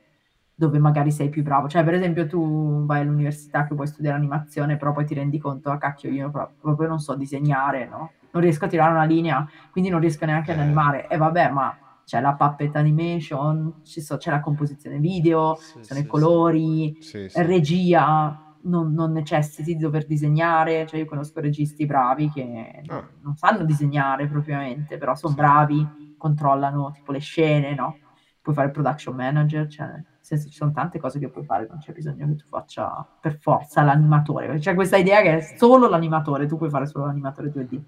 [0.59, 1.69] dove magari sei più bravo.
[1.69, 5.71] Cioè per esempio tu vai all'università che vuoi studiare animazione, però poi ti rendi conto,
[5.71, 8.15] ah cacchio, io pro- proprio non so disegnare, no?
[8.33, 10.63] Non riesco a tirare una linea, quindi non riesco neanche ad Eh.
[10.63, 11.07] animare.
[11.07, 16.01] E vabbè, ma c'è la puppet animation, ci so- c'è la composizione video, Sì, sono
[16.01, 21.87] sì, i colori, Sì, regia, non, non necessiti di dover disegnare, cioè io conosco registi
[21.87, 23.09] bravi che Ah.
[23.23, 27.99] non sanno disegnare propriamente, però sono bravi, controllano tipo le scene, no?
[28.43, 29.87] Puoi fare il production manager, cioè
[30.29, 33.39] senso ci sono tante cose che puoi fare, non c'è bisogno che tu faccia per
[33.39, 37.81] forza l'animatore, c'è questa idea che è solo l'animatore, tu puoi fare solo l'animatore 2D.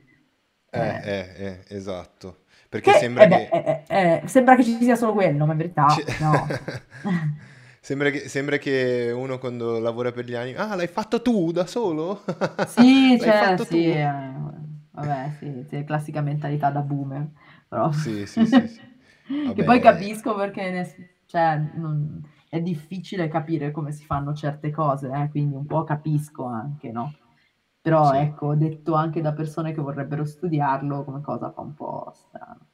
[0.72, 2.44] Eh, eh, eh, esatto.
[2.68, 3.50] Perché Che, sembra eh beh, che...
[3.50, 6.56] eh, eh, eh, sembra che ci sia solo quello, ma in verità Ci- no.
[7.82, 10.58] Sembra che, sembra che uno quando lavora per gli anime...
[10.58, 12.22] Ah, l'hai fatto tu da solo?
[12.62, 14.06] Sì, cioè, sì, eh,
[14.92, 17.28] vabbè, sì, sì, classica mentalità da boomer,
[17.68, 17.90] però...
[17.90, 18.80] Sì, sì, sì, sì.
[19.54, 19.64] Che Vabbè.
[19.64, 25.28] poi capisco perché ne- cioè, non- è difficile capire come si fanno certe cose, eh,
[25.30, 27.18] quindi un po' capisco anche, no?
[27.80, 28.16] Però Sì.
[28.16, 32.66] ecco, detto anche da persone che vorrebbero studiarlo, come cosa fa un po' strano.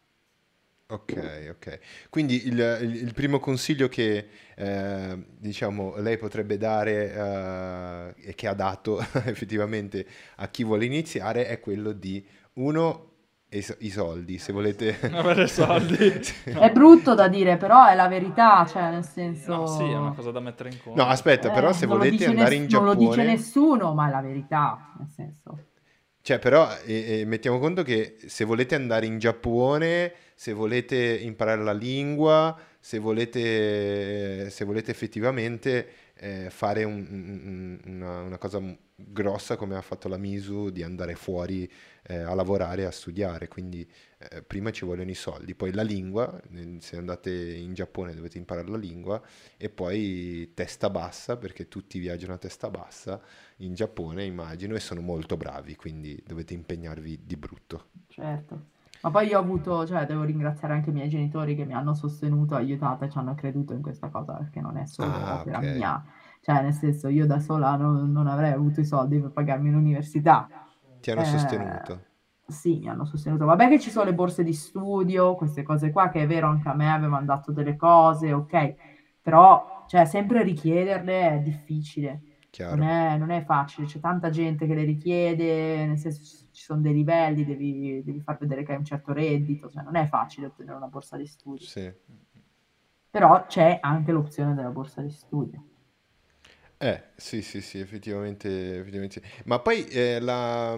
[0.89, 1.81] Ok, ok.
[2.11, 7.13] Quindi il, il- il primo consiglio che eh, diciamo lei potrebbe dare
[8.17, 13.16] eh, e che ha dato effettivamente a chi vuole iniziare è quello di uno
[13.51, 15.97] i, so- i soldi, se volete Avere soldi.
[16.23, 16.51] Sì.
[16.51, 19.55] È brutto da dire, però è la verità, cioè nel senso...
[19.55, 21.01] No, sì, è una cosa da mettere in conto.
[21.03, 23.25] No, aspetta, però Eh, se non lo volete andare ness- in Non lo dice Giappone,
[23.25, 25.59] nessuno, ma è la verità, nel senso...
[26.23, 31.63] cioè però eh, eh, mettiamo conto che se volete andare in Giappone, se volete imparare
[31.63, 38.61] la lingua, se volete, se volete effettivamente eh, fare un- un- una, una cosa
[38.95, 41.71] grossa come ha fatto la Misu di andare fuori
[42.05, 43.87] eh, a lavorare, a studiare, quindi
[44.19, 46.41] eh, prima ci vogliono i soldi, poi la lingua,
[46.79, 49.23] se andate in Giappone dovete imparare la lingua
[49.57, 53.21] e poi testa bassa perché tutti viaggiano a testa bassa
[53.59, 57.89] in Giappone, immagino, e sono molto bravi, quindi dovete impegnarvi di brutto.
[58.09, 58.67] Certo.
[59.01, 61.95] Ma poi io ho avuto, cioè devo ringraziare anche i miei genitori che mi hanno
[61.95, 65.61] sostenuto, aiutato e ci hanno creduto in questa cosa, perché non è solo Ah, opera
[65.61, 65.63] ok.
[65.63, 66.05] mia.
[66.41, 70.51] Cioè, nel senso, io da sola non, non avrei avuto i soldi per pagarmi l'università.
[71.01, 72.05] Ti hanno Eh, sostenuto.
[72.49, 73.45] Sì, mi hanno sostenuto.
[73.45, 76.69] Vabbè che ci sono le borse di studio, queste cose qua, che è vero, anche
[76.69, 78.75] a me avevano dato delle cose, ok.
[79.21, 82.23] Però, cioè, sempre richiederle è difficile.
[82.69, 86.23] Non è, non è facile, c'è tanta gente che le richiede, nel senso
[86.57, 89.97] ci sono dei livelli, devi, devi far vedere che hai un certo reddito, cioè non
[89.97, 91.93] è facile ottenere una borsa di studio, Sì.
[93.11, 95.61] però c'è anche l'opzione della borsa di studio.
[96.79, 99.23] Eh, sì, sì, sì, effettivamente, effettivamente.
[99.47, 100.77] Ma poi eh, la-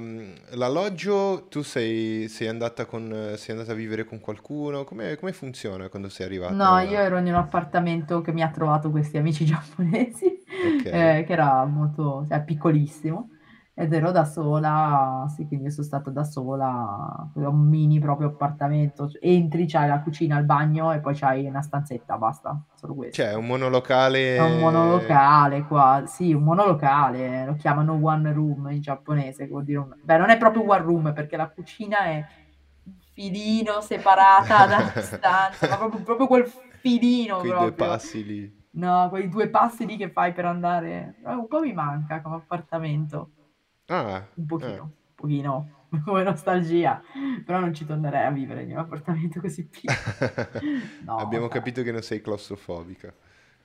[0.51, 4.85] l'alloggio, tu sei, sei andata con, sei andata a vivere con qualcuno?
[4.85, 6.79] Come, come funziona quando sei No, arrivata?
[6.79, 10.25] io ero in un appartamento che mi ha trovato questi amici giapponesi,
[10.63, 10.87] Ok.
[10.89, 13.31] eh, che era molto, cioè piccolissimo,
[13.81, 19.67] ed ero da sola, sì, quindi sono stata da sola, un mini proprio appartamento, entri,
[19.69, 23.23] c'hai la cucina, il bagno e poi c'hai una stanzetta, basta, solo questo.
[23.23, 24.35] Cioè, un monolocale...
[24.35, 29.79] È un monolocale qua, sì, un monolocale, lo chiamano one room in giapponese, vuol dire
[29.79, 29.95] un...
[30.03, 32.27] Beh, non è proprio one room perché la cucina è
[32.83, 36.47] un filino separata dalla stanza, ma proprio, proprio quel
[36.81, 37.87] filino Quei due proprio.
[37.87, 38.57] passi lì.
[38.71, 41.15] No, quei due passi lì che fai per andare...
[41.25, 43.31] eh, Un po' mi manca come appartamento,
[43.89, 44.47] Ah, un eh.
[44.47, 45.71] pochino, un pochino,
[46.05, 47.03] come nostalgia,
[47.45, 49.97] però non ci tornerei a vivere in un appartamento così piccolo.
[51.05, 51.55] No, Abbiamo cioè...
[51.55, 53.13] capito che non sei claustrofobica.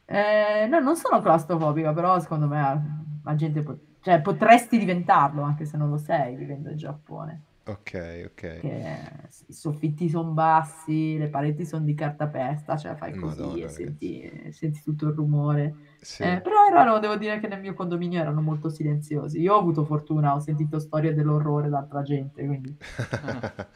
[0.06, 5.66] Eh, no, non sono claustrofobica, però secondo me la gente pot- cioè, potresti diventarlo anche
[5.66, 7.44] se non lo sei vivendo in Giappone.
[7.66, 7.94] Ok,
[8.26, 8.44] ok.
[8.66, 14.50] I soffitti sono bassi, le pareti sono di cartapesta, cioè fai così Madonna, e senti,
[14.54, 15.76] senti tutto il rumore.
[16.02, 16.24] Sì.
[16.24, 19.40] Eh, però erano, devo dire che nel mio condominio erano molto silenziosi.
[19.42, 22.78] Io ho avuto fortuna, ho sentito storie dell'orrore da altra gente, quindi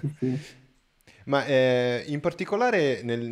[0.00, 0.46] sì, sì.
[1.24, 3.28] Ma eh, in particolare nel,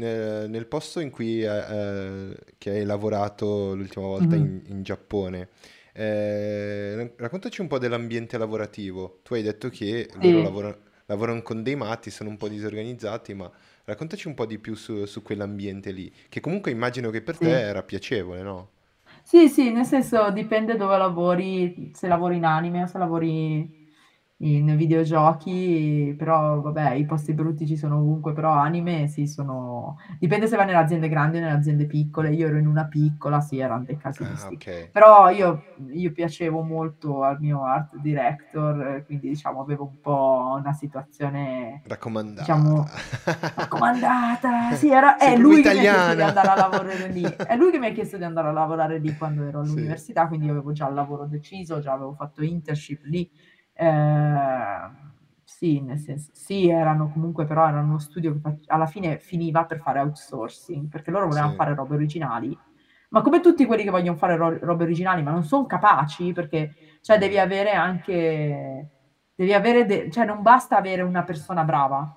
[0.48, 4.64] nel- posto in cui eh, eh, che hai lavorato l'ultima volta in, Mhm.
[4.66, 5.48] in Giappone,
[5.94, 9.20] eh, raccontaci un po' dell'ambiente lavorativo.
[9.22, 10.42] Tu hai detto che loro Sì.
[10.42, 13.50] lavorano, lavorano con dei matti, sono un po' disorganizzati, ma
[13.84, 17.48] raccontaci un po' di più su, su quell'ambiente lì, che comunque immagino che per te
[17.48, 17.64] Sì.
[17.68, 18.70] era piacevole, no?
[19.22, 23.83] Sì, sì, nel senso dipende dove lavori, se lavori in anime o se lavori
[24.38, 29.96] in videogiochi, però vabbè, i posti brutti ci sono ovunque, però anime sì, sono...
[30.18, 32.32] Dipende se vai nelle aziende grandi o nelle aziende piccole.
[32.34, 34.54] Io ero in una piccola, sì, erano dei Ah, casinisti.
[34.54, 34.90] ok.
[34.90, 40.72] Però io, io piacevo molto al mio art director, quindi diciamo avevo un po' una
[40.72, 42.44] situazione, Raccomandata.
[42.44, 42.90] diciamo,
[43.54, 44.72] raccomandata.
[44.74, 47.40] Sì, era, è proprio lui che mi ha chiesto di andare a lavorare lì.
[47.44, 50.26] È lui che mi ha chiesto di andare a lavorare lì quando ero Sì, all'università,
[50.28, 53.30] quindi io avevo già il lavoro deciso, già avevo fatto internship lì.
[53.76, 54.90] Eh,
[55.44, 59.64] sì, nel senso, sì, erano comunque, però erano uno studio che fac- alla fine finiva
[59.64, 62.58] per fare outsourcing, perché loro volevano sì, fare robe originali,
[63.10, 66.74] ma come tutti quelli che vogliono fare ro- robe originali, ma non sono capaci, perché
[67.00, 68.90] cioè, devi avere anche,
[69.34, 72.16] devi avere, de- cioè non basta avere una persona brava,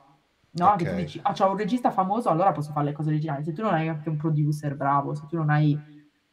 [0.51, 0.75] no?
[0.75, 3.43] Che tu dici, ah, c'ho un regista famoso, allora posso fare le cose originali.
[3.43, 5.79] Se tu non hai anche un producer bravo, se tu non hai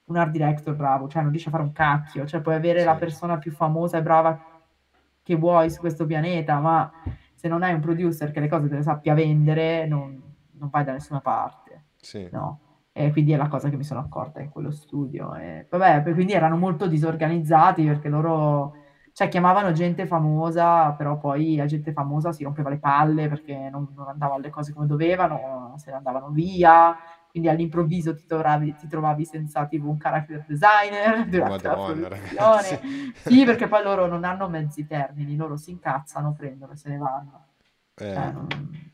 [0.06, 2.94] un art director bravo, cioè non riesci a fare un cacchio, cioè puoi avere la
[2.94, 4.38] sì, persona più famosa e brava
[5.24, 6.92] che vuoi su questo pianeta, ma
[7.34, 10.84] se non hai un producer che le cose te le sappia vendere, non, non vai
[10.84, 12.60] da nessuna parte, sì, no?
[12.92, 15.34] E quindi è la cosa che mi sono accorta in quello studio.
[15.34, 18.74] E, vabbè, quindi erano molto disorganizzati perché loro,
[19.12, 23.88] cioè, chiamavano gente famosa, però poi la gente famosa si rompeva le palle perché non,
[23.96, 26.94] non andavano le cose come dovevano, se ne andavano via.
[27.35, 32.20] Quindi all'improvviso ti trovavi, ti trovavi senza tipo un character designer durante la Madonna, produzione.
[32.20, 33.12] ragazzi.
[33.27, 36.97] Sì, perché poi loro non hanno mezzi termini, loro si incazzano, prendono e se ne
[36.97, 37.47] vanno.
[37.97, 38.47] Cioè, Eh, non,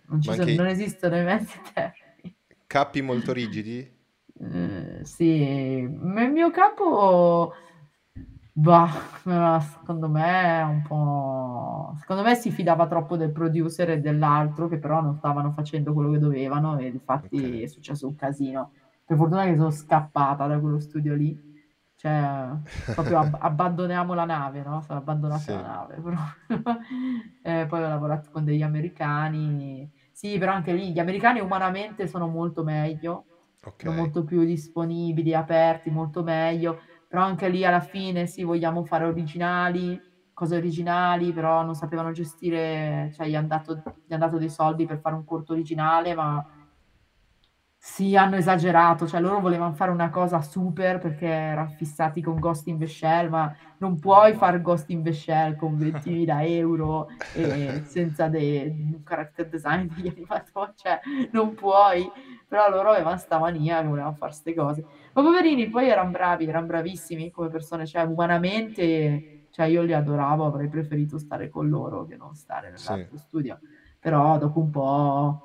[0.07, 2.35] non sono- non esistono i mezzi termini.
[2.67, 3.99] capi molto rigidi?
[4.41, 7.53] Eh, sì, ma il mio capo,
[8.61, 11.95] bah, secondo me è un po'...
[11.99, 16.11] Secondo me si fidava troppo del producer e dell'altro, che però non stavano facendo quello
[16.13, 17.63] che dovevano e infatti Ok.
[17.63, 18.73] è successo un casino.
[19.05, 21.39] Per fortuna che sono scappata da quello studio lì.
[21.97, 22.49] Cioè,
[22.93, 24.81] proprio ab- abbandoniamo la nave, no?
[24.83, 25.95] Sono abbandonata Sì, la nave.
[26.01, 26.19] proprio.
[27.43, 29.91] Eh, poi ho lavorato con degli americani.
[30.13, 35.35] Sì, però anche lì gli americani umanamente sono molto meglio, sono ok, molto più disponibili,
[35.35, 36.83] aperti, molto meglio.
[37.11, 40.01] Però anche lì alla fine sì, vogliamo fare originali,
[40.33, 44.87] cose originali, però non sapevano gestire, cioè gli hanno dato, gli han dato dei soldi
[44.87, 46.47] per fare un corto originale, ma
[47.83, 52.69] sì, hanno esagerato, cioè loro volevano fare una cosa super perché erano fissati con Ghost
[52.69, 57.83] in the Shell, ma non puoi fare Ghost in the Shell con 20.000 euro e
[57.87, 61.01] senza un character design degli animatori, cioè
[61.33, 62.09] non puoi,
[62.47, 64.85] però loro avevano sta mania che volevano fare queste cose.
[65.13, 70.45] Ma poverini, poi erano bravi, erano bravissimi come persone, cioè umanamente, cioè io li adoravo,
[70.47, 73.59] avrei preferito stare con loro che non stare sì, nell'altro studio,
[73.99, 75.43] però dopo un po'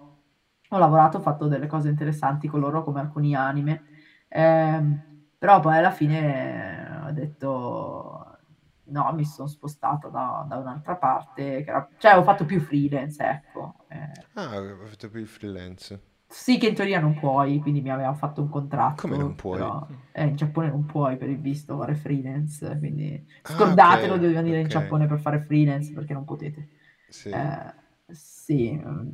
[0.70, 3.86] ho lavorato, ho fatto delle cose interessanti con loro come alcuni anime,
[4.28, 5.02] Ehm,
[5.38, 8.38] però poi alla fine eh, ho detto
[8.86, 13.86] no, mi sono spostata da, da un'altra parte, era- cioè ho fatto più freelance, ecco.
[13.88, 16.00] Eh, Ah, ho fatto più freelance.
[16.38, 18.50] Sì che in teoria non puoi, quindi mi aveva fatto un
[18.98, 19.74] Come non contratto, puoi?
[19.74, 24.28] però eh, in Giappone non puoi per il visto fare freelance, quindi Ah, scordatelo di
[24.34, 24.70] ok, venire in ok.
[24.70, 26.68] Giappone per fare freelance perché non potete.
[27.10, 27.74] Sì, Eh,
[28.08, 29.10] sì, mm,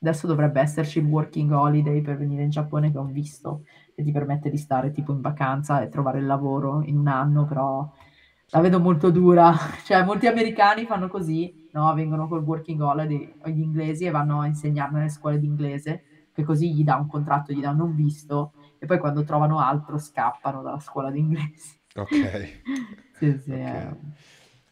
[0.00, 4.12] adesso dovrebbe esserci il working holiday per venire in Giappone che ho visto che ti
[4.12, 7.88] permette di stare tipo in vacanza e trovare il lavoro in un anno, però
[8.50, 9.52] la vedo molto dura.
[9.84, 11.92] Cioè, molti americani fanno così, no?
[11.94, 16.02] Vengono col working holiday gli inglesi e vanno a insegnare nelle scuole di inglese,
[16.36, 19.98] che così gli dà un contratto, gli danno un visto e poi quando trovano altro
[19.98, 21.80] scappano dalla scuola di inglese.
[21.96, 22.22] ok,
[23.18, 23.72] Sì, sì, ok.
[23.72, 23.94] eh.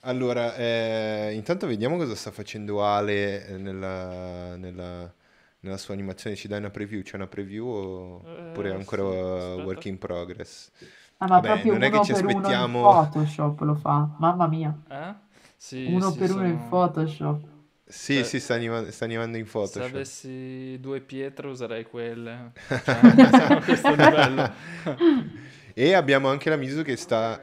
[0.00, 5.14] Allora, eh, intanto vediamo cosa sta facendo Ale eh, nella, nella-
[5.61, 6.37] nella sua animazione.
[6.37, 7.03] Ci dai una preview?
[7.03, 9.18] C'è una preview oppure è Eh, ancora sì,
[9.57, 10.70] work in progress?
[11.18, 12.79] Ah, ma Vabbè, proprio non è che ci per uno in aspettiamo...
[12.79, 14.72] Photoshop lo fa, mamma mia.
[14.88, 15.14] Eh?
[15.57, 16.66] Sì, Uno sì, per uno in sono...
[16.66, 17.48] Photoshop.
[17.96, 19.85] Sì, Cioè, sì, sta, anima- sta animando in se Photoshop.
[19.85, 22.52] avessi due pietre userei quelle.
[22.85, 24.52] Cioè, siamo a questo livello.
[25.76, 27.40] E abbiamo anche la Misu che sta...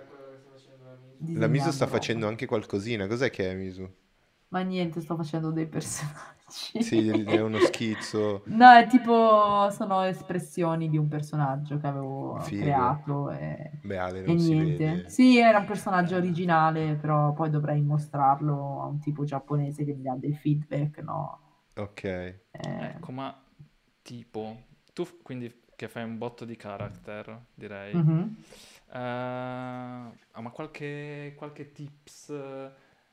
[1.34, 3.08] La Misu sta facendo anche qualcosina.
[3.08, 3.90] Cos'è che è Misu?
[4.50, 6.41] Ma niente, sto facendo dei personaggi.
[6.78, 8.44] Sì, è uno schizzo.
[8.44, 12.56] No, è tipo, sono espressioni di un personaggio che avevo Figo.
[12.56, 15.04] creato e, Beh, Ale e niente.
[15.04, 15.06] vede.
[15.08, 20.02] Sì, era un personaggio originale, però poi dovrei mostrarlo a un tipo giapponese che mi
[20.04, 21.40] dà dei feedback, no?
[21.78, 22.04] Ok.
[22.54, 23.44] Eh, Ecco, ma
[24.02, 27.94] tipo, tu quindi che fai un botto di character, direi.
[27.94, 28.36] mhm.
[28.90, 32.30] Eh, ah, ma qualche, qualche tips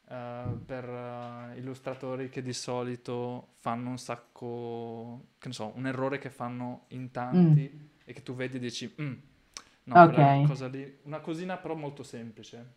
[0.09, 6.19] eh, per eh, illustratori che di solito fanno un sacco, che ne so, un errore
[6.19, 7.71] che fanno in tanti
[8.05, 9.15] e che tu vedi e dici, "Mm,
[9.85, 10.43] no, quella Ok.
[10.43, 12.75] cosa lì, una cosina però molto semplice.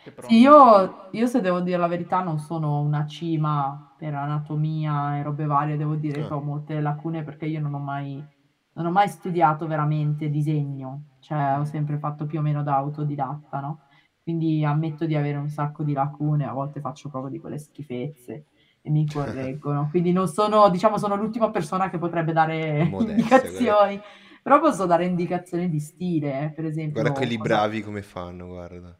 [0.00, 4.14] Che però Sì, io, io se devo dire la verità non sono una cima per
[4.14, 6.34] anatomia e robe varie, devo dire che Ah.
[6.34, 8.26] ho molte lacune perché io non ho mai,
[8.72, 13.60] non ho mai studiato veramente disegno, cioè ho sempre fatto più o meno da autodidatta,
[13.60, 13.82] no?
[14.26, 18.46] Quindi ammetto di avere un sacco di lacune, a volte faccio proprio di quelle schifezze
[18.82, 19.86] e mi correggono.
[19.90, 24.00] Quindi non sono, diciamo, sono l'ultima persona che potrebbe dare Modestia, indicazioni,
[24.42, 27.02] però posso dare indicazioni di stile, eh, per esempio.
[27.02, 28.98] Guarda quelli cosa- bravi come fanno, guarda.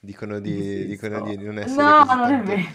[0.00, 2.68] Dicono di, dicono di non essere No, non è vero.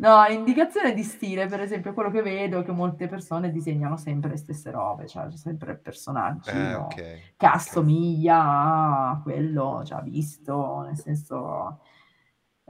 [0.00, 4.30] No, indicazione di stile, per esempio, quello che vedo è che molte persone disegnano sempre
[4.30, 6.94] le stesse robe, cioè sempre il personaggio Eh, ok.
[7.36, 11.78] che assomiglia a quello già visto, nel senso,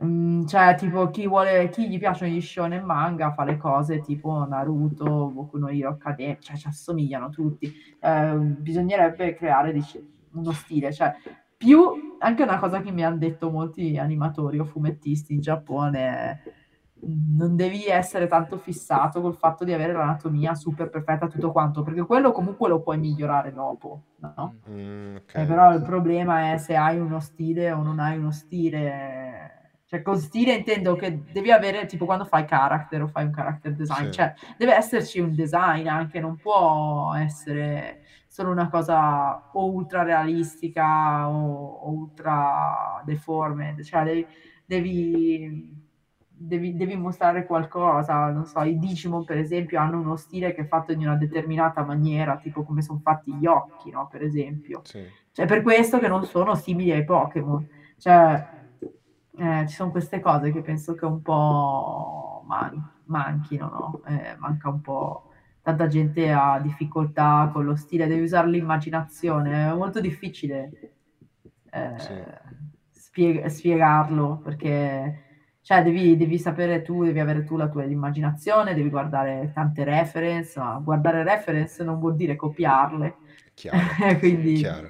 [0.05, 4.45] mm, cioè tipo chi vuole, chi gli piacciono gli shonen manga fa le cose tipo
[4.47, 7.73] Naruto, Boku no Hero Academia, cioè ci assomigliano tutti.
[7.99, 11.15] Eh, bisognerebbe creare dice, uno stile, cioè
[11.61, 16.41] più anche una cosa che mi hanno detto molti animatori o fumettisti in Giappone
[17.03, 22.03] non devi essere tanto fissato col fatto di avere l'anatomia super perfetta tutto quanto, perché
[22.03, 24.55] quello comunque lo puoi migliorare dopo, no?
[24.71, 24.79] Mm.
[24.79, 25.35] Mm, ok.
[25.35, 29.81] Eh, però il problema è se hai uno stile o non hai uno stile.
[29.87, 33.75] Cioè, con stile intendo che devi avere, tipo quando fai character o fai un character
[33.75, 34.13] design, Sì.
[34.13, 38.03] cioè deve esserci un design anche, non può essere
[38.41, 44.27] solo una cosa o ultra realistica o, o ultra deforme, cioè devi,
[44.65, 45.87] devi,
[46.27, 50.67] devi- devi mostrare qualcosa, non so, i Digimon per esempio hanno uno stile che è
[50.67, 54.09] fatto in una determinata maniera, tipo come sono fatti gli occhi, no?
[54.11, 54.81] Per esempio.
[54.85, 55.05] Sì.
[55.33, 57.69] Cioè, per questo che non sono simili ai Pokémon.
[57.99, 58.49] Cioè,
[59.37, 64.01] eh, ci sono queste cose che penso che un po' man- manchino, no?
[64.07, 65.30] Eh, manca un po'.
[65.71, 70.71] Tanta gente ha difficoltà con lo stile, devi usare l'immaginazione, è molto difficile
[71.71, 72.15] eh, Sì.
[72.91, 75.25] spieg- spiegarlo perché
[75.63, 80.59] cioè, devi, devi sapere tu, devi avere tu la tua immaginazione, devi guardare tante reference,
[80.59, 83.17] ma guardare reference non vuol dire copiarle.
[83.55, 83.95] Chiaro.
[84.19, 84.89] quindi Chiaro.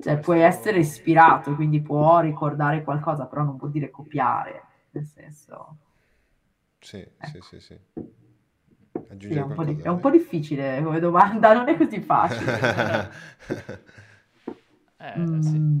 [0.00, 5.76] cioè, puoi essere ispirato, quindi può ricordare qualcosa, però non vuol dire copiare, nel senso,
[6.80, 7.40] Sì, sì, ecco.
[7.40, 7.78] sì, sì.
[7.94, 8.19] Sì,
[8.92, 13.10] è Aggiungere un po', di- è un po' difficile come domanda, non è così facile.
[15.02, 15.58] Eh, sì.
[15.58, 15.80] Mm,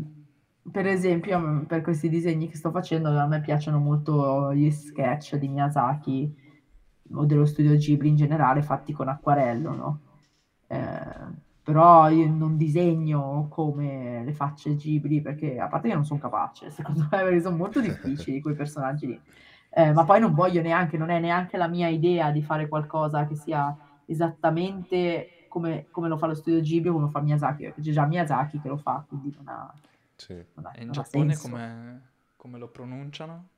[0.70, 5.36] per esempio, mm, per questi disegni che sto facendo, a me piacciono molto gli sketch
[5.36, 6.34] di Miyazaki
[7.12, 10.00] o dello studio Ghibli in generale, fatti con acquarello, no?
[10.68, 16.20] Eh, però io non disegno come le facce Ghibli perché, a parte che non sono
[16.20, 19.20] capace, secondo me, sono molto difficili quei personaggi lì.
[19.72, 23.26] Eh, ma poi non voglio neanche, non è neanche la mia idea di fare qualcosa
[23.26, 27.64] che sia esattamente come, come lo fa lo studio Ghibli o come lo fa Miyazaki,
[27.64, 29.72] perché c'è già Miyazaki che lo fa, quindi non ha,
[30.16, 30.34] Sì.
[30.54, 32.02] non ha- E in non Giappone come,
[32.36, 33.48] come lo pronunciano?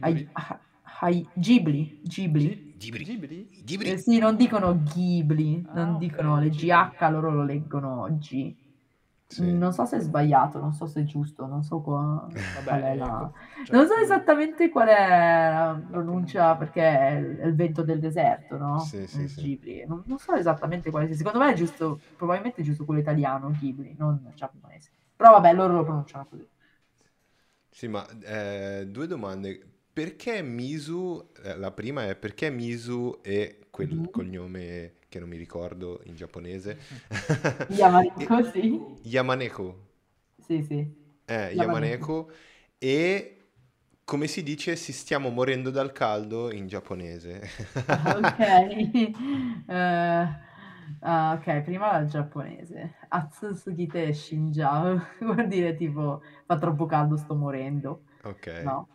[0.00, 0.28] Hai- Ghibli?
[0.32, 0.58] ah,
[1.00, 2.74] hai- Ghibli, Ghibli.
[2.76, 3.62] Gi- Ghibli.
[3.64, 3.90] Ghibli?
[3.90, 6.66] Eh sì, non dicono Ghibli, non Ah, ok, dicono le Ghibli.
[6.68, 8.54] GH, loro lo leggono G.
[9.34, 9.44] Sì.
[9.58, 12.28] Non so se è sbagliato, non so se è giusto, non so qua-
[12.66, 13.30] qual è Vabbè, la...
[13.30, 15.08] ecco, cioè, Non so mm, esattamente qual è
[15.50, 18.90] la pronuncia perché è il, è vento del deserto, no?
[18.90, 19.40] Sì, sì, Il sì.
[19.40, 19.84] Ghibli.
[19.86, 21.16] Non, non so esattamente quale sia.
[21.16, 24.90] Secondo me è giusto, probabilmente è giusto quello italiano, Ghibli, non giapponese.
[25.16, 26.46] Però vabbè, loro lo pronunciano così.
[27.70, 29.60] Sì, ma eh, due domande.
[29.92, 34.06] Perché Misu, eh, la prima è perché Misu e quel Mhm.
[34.10, 36.78] cognome che non mi ricordo in giapponese?
[37.78, 38.64] Yamaneko, sì.
[39.04, 39.66] Yamaneko.
[40.38, 41.00] Sì, sì.
[41.24, 42.30] Eh, Yamaneko.
[42.78, 43.36] E
[44.04, 47.40] come si dice, si stiamo morendo dal caldo in giapponese.
[47.88, 48.38] Ah, Ok.
[49.68, 50.28] Eh,
[51.02, 52.94] ah, ok, prima il giapponese.
[53.08, 54.98] Atsusugite shinjau.
[55.20, 58.02] Vuol dire tipo fa troppo caldo, sto morendo.
[58.24, 58.48] Ok.
[58.58, 58.88] No.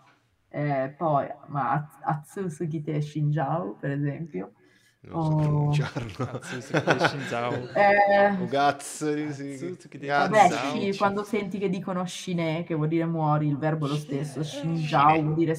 [0.49, 4.53] Eh, poi, ma Ats- Atsusugite shinjau, per esempio.
[4.99, 5.35] Non so Oh.
[5.37, 6.39] pronunciarlo.
[6.41, 7.51] Shinzao.
[7.75, 9.77] Eh, Ugazzo, sì.
[10.05, 13.95] Vabbè, sì, quando senti che dicono shine, che vuol dire muori, il verbo è lo
[13.95, 14.43] stesso.
[14.43, 15.21] Shinjau Shine.
[15.23, 15.55] vuol dire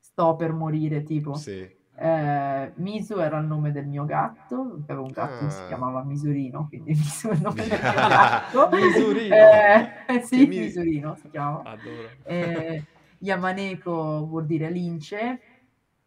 [0.00, 1.34] sto per morire, tipo.
[1.34, 1.82] Sì.
[1.96, 5.66] Eh, Misu era il nome del mio gatto, perché avevo un gatto che si Ah.
[5.68, 8.68] chiamava Misurino, quindi Misu è il nome del mio gatto.
[8.74, 9.34] Misurino.
[9.36, 11.62] Eh, sì, mi- Misurino si chiama.
[11.64, 12.08] Adoro.
[12.24, 12.82] Eh,
[13.18, 15.40] Yamaneko vuol dire lince,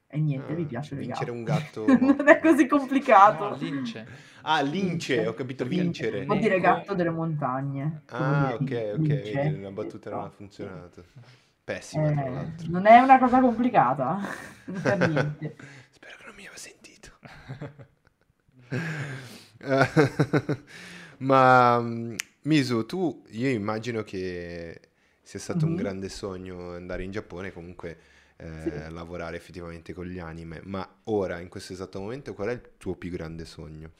[0.10, 3.49] E niente, mi Ah, i vincere un gatto Non è così complicato.
[3.49, 4.08] No, lince.
[4.43, 5.28] Ah, lince, Lince.
[5.28, 6.26] ho capito vincere.
[6.26, 8.01] Vuol dire gatto delle montagne.
[8.10, 11.03] Ah, ok, ok, vedi, la battuta non ha funzionato.
[11.64, 12.70] Pessima, tra Eh, l'altro.
[12.70, 14.20] non è una cosa complicata,
[14.66, 15.55] non niente.
[15.91, 17.12] Spero che non mi aveva sentito.
[21.20, 21.80] Ma
[22.43, 24.80] Misu, tu, io immagino che
[25.22, 25.76] sia stato un Mhm.
[25.76, 27.97] grande sogno andare in Giappone, comunque
[28.38, 28.90] eh, Sì.
[28.90, 32.96] lavorare effettivamente con gli anime, ma ora, in questo esatto momento, qual è il tuo
[32.96, 33.92] più grande sogno?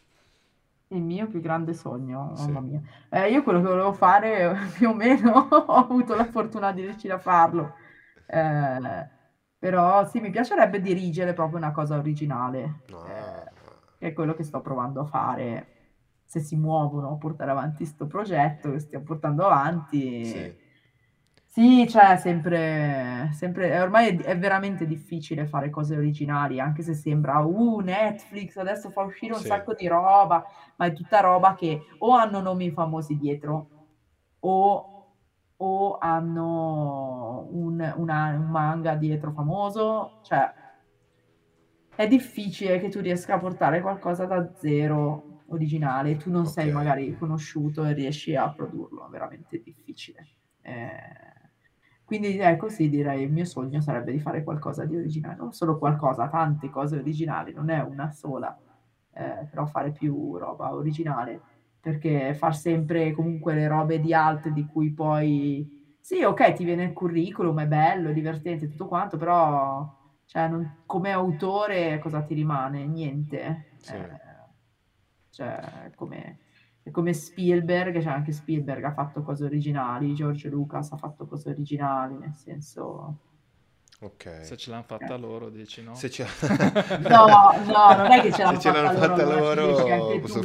[0.90, 2.52] Il mio più grande sogno, Sì.
[2.52, 2.82] mamma mia.
[3.10, 7.14] Eh, io quello che volevo fare più o meno ho avuto la fortuna di riuscire
[7.14, 7.74] a farlo.
[8.26, 9.10] Eh,
[9.58, 13.04] però sì, mi piacerebbe dirigere proprio una cosa originale, No.
[13.06, 13.52] eh,
[13.98, 15.72] che è quello che sto provando a fare.
[16.24, 20.24] Se si muovono a portare avanti questo progetto che stiamo portando avanti.
[20.24, 20.56] Sì,
[21.58, 27.40] Sì, cioè, sempre, sempre, ormai è, è veramente difficile fare cose originali, anche se sembra,
[27.40, 30.46] uh, Netflix adesso fa uscire un sì, sacco di roba,
[30.76, 33.70] ma è tutta roba che o hanno nomi famosi dietro,
[34.42, 35.16] o,
[35.56, 40.54] o hanno un, una- un manga dietro famoso, cioè,
[41.96, 46.72] è difficile che tu riesca a portare qualcosa da zero originale, tu non sei ok.
[46.72, 50.28] magari conosciuto e riesci a produrlo, è veramente difficile.
[50.62, 51.27] Eh,
[52.08, 55.78] quindi ecco sì, direi il mio sogno sarebbe di fare qualcosa di originale, non solo
[55.78, 58.58] qualcosa, tante cose originali, non è una sola,
[59.14, 61.42] eh, però fare più roba originale,
[61.82, 66.86] perché far sempre comunque le robe di altri di cui poi, sì, ok, ti viene
[66.86, 69.94] il curriculum, è bello, è divertente, tutto quanto, però
[70.26, 72.86] cioè, non- come autore cosa ti rimane?
[72.86, 73.72] Niente.
[73.80, 73.94] Sì.
[73.96, 74.20] Eh,
[75.30, 76.40] cioè, come,
[76.88, 81.50] è come Spielberg, cioè anche Spielberg ha fatto cose originali, George Lucas ha fatto cose
[81.50, 83.18] originali, nel senso...
[84.00, 84.40] Ok.
[84.44, 85.96] Se ce l'hanno fatta loro, dici no?
[85.96, 86.26] Se c'è...
[87.10, 87.26] No,
[87.66, 90.42] no, non è che ce l'hanno ce l'hanno fatta fatta loro, loro, anche posso.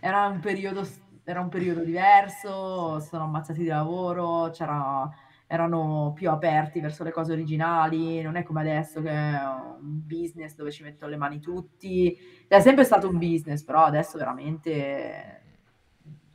[0.00, 0.86] Era un periodo,
[1.24, 5.08] era un periodo diverso, si sono ammazzati di lavoro, c'era,
[5.46, 9.40] erano più aperti verso le cose originali, non è come adesso che è
[9.80, 12.14] un business dove ci mettono le mani tutti.
[12.46, 15.45] È sempre stato un business, però adesso veramente,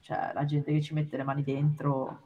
[0.02, 2.22] cioè, la gente che ci mette le mani dentro,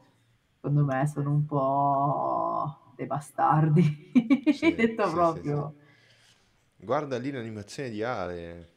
[0.56, 4.12] secondo me, sono un po' dei bastardi,
[4.50, 5.74] Sì, detto sì, proprio.
[5.74, 5.74] sì.
[6.78, 8.70] Guarda lì l'animazione di Ale.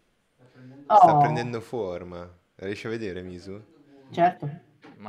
[0.92, 2.28] Sta Oh, prendendo forma.
[2.56, 3.64] Riesci a vedere, Misu?
[4.10, 4.48] certo,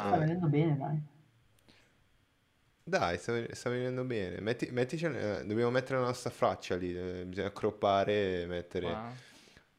[0.06, 0.18] sta Ma Ah.
[0.18, 1.02] venendo bene, dai.
[2.84, 4.42] Dai, sta, sta venendo bene.
[4.42, 6.96] Metti, mettici- eh, dobbiamo mettere la nostra faccia lì.
[6.98, 9.02] eh, bisogna croppare e mettere.
[9.02, 9.16] qua-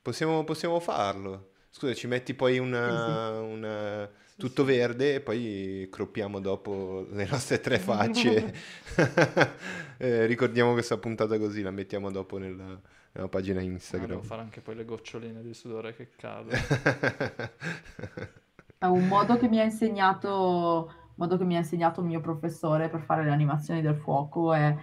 [0.01, 1.50] Possiamo, possiamo farlo.
[1.71, 7.79] Scusa, ci metti poi una, una- tutto verde e poi croppiamo dopo le nostre tre
[7.79, 8.55] facce.
[10.01, 12.81] Eh, ricordiamo questa puntata così, la mettiamo dopo nella,
[13.13, 13.61] nella pagina
[13.97, 14.23] ah, devo Instagram.
[14.23, 16.57] fare anche poi le goccioline di sudore che cadono.
[18.79, 22.21] È un modo che mi ha insegnato, un modo che mi ha insegnato il mio
[22.21, 24.75] professore per fare le animazioni del fuoco è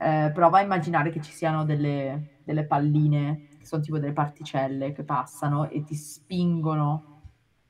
[0.00, 5.04] eh, prova a immaginare che ci siano delle, delle palline, sono tipo delle particelle che
[5.04, 7.20] passano e ti spingono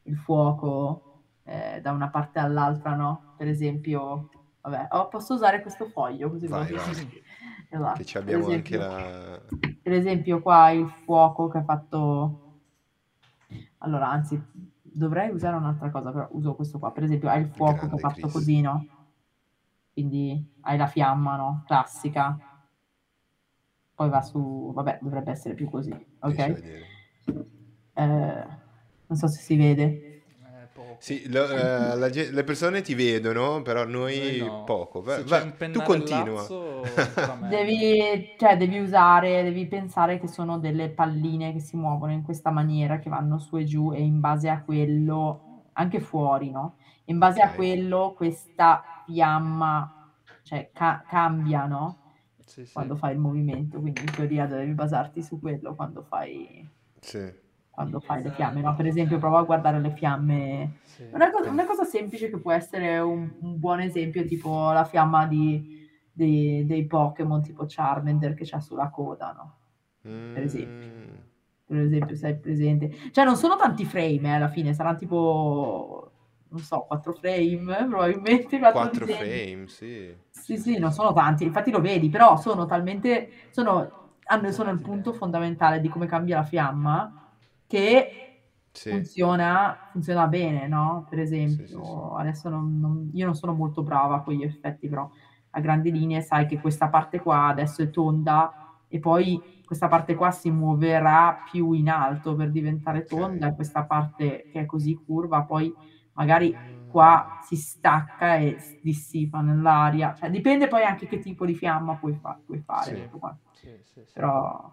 [0.05, 3.35] il fuoco eh, da una parte all'altra, no?
[3.37, 4.31] Per esempio,
[4.63, 7.23] vabbè, oh, posso usare questo foglio così Vai, vai.
[7.71, 7.99] Esatto.
[7.99, 9.41] Che ci Per abbiamo anche esempio- la...
[9.83, 12.61] per esempio qua il fuoco che ha fatto
[13.79, 14.43] allora anzi
[14.81, 17.97] dovrei usare un'altra cosa però uso questo qua per esempio hai il fuoco che grande
[17.97, 18.33] ha fatto Chris.
[18.33, 18.87] così no
[19.93, 22.39] quindi hai la fiamma no classica
[23.99, 25.91] poi va su vabbè dovrebbe essere più così
[26.21, 26.39] ok?
[27.95, 28.47] Eh,
[29.07, 30.97] non so se si vede Eh.
[31.01, 34.65] Sì, lo- eh, la le persone ti vedono, però noi Noi no.
[34.65, 35.03] poco.
[35.03, 35.43] Va- va-
[35.73, 36.47] tu continua.
[37.49, 42.51] Devi, cioè, devi usare, devi pensare che sono delle palline che si muovono in questa
[42.51, 46.77] maniera, che vanno su e giù e in base a quello, anche fuori, no?
[47.07, 47.47] In base Ok.
[47.47, 51.97] a quello questa fiamma, cioè, ca- cambia, no?
[52.49, 52.73] Sì, sì.
[52.73, 56.67] Quando fai il movimento, quindi in teoria devi basarti su quello quando fai,
[56.99, 57.31] Sì.
[57.71, 58.75] quando fai le fiamme, no?
[58.75, 61.05] Per esempio, prova a guardare le fiamme Sì.
[61.13, 65.27] una cosa, una cosa semplice che può essere un, un buon esempio, tipo la fiamma
[65.27, 65.77] di-
[66.11, 69.57] dei, dei Pokémon tipo Charmander che c'ha sulla coda, no?
[70.33, 70.87] Per esempio.
[70.89, 71.15] Mm,
[71.67, 72.91] Per esempio, sei presente.
[73.13, 76.08] Cioè, non sono tanti frame, eh, alla fine, saranno tipo,
[76.51, 78.59] non so, 4 frame, probabilmente.
[78.59, 79.43] quattro Quattro disegni.
[79.47, 80.17] frame, sì.
[80.31, 83.93] Sì, sì, non sono tanti, infatti lo vedi, però sono talmente, sono,
[84.25, 87.13] hanno, sono il punto fondamentale di come cambia la fiamma,
[87.67, 88.13] che
[88.73, 88.89] Sì.
[88.89, 91.07] funziona, funziona bene, no?
[91.09, 91.83] Per esempio, Sì, sì,
[92.17, 95.11] adesso non- non- io non sono molto brava con gli effetti, però
[95.51, 98.55] a grandi linee sai che questa parte qua adesso è tonda
[98.87, 103.49] e poi questa parte qua si muoverà più in alto per diventare tonda Ok.
[103.49, 105.75] e questa parte che è così curva poi
[106.19, 106.55] magari
[106.91, 110.15] qua si stacca e si dissipa nell'aria.
[110.15, 113.09] Cioè, dipende poi anche che tipo di fiamma puoi, fa- puoi fare.
[113.11, 113.19] Sì.
[113.19, 113.49] quanto.
[113.53, 114.01] Sì, sì.
[114.13, 114.73] Però...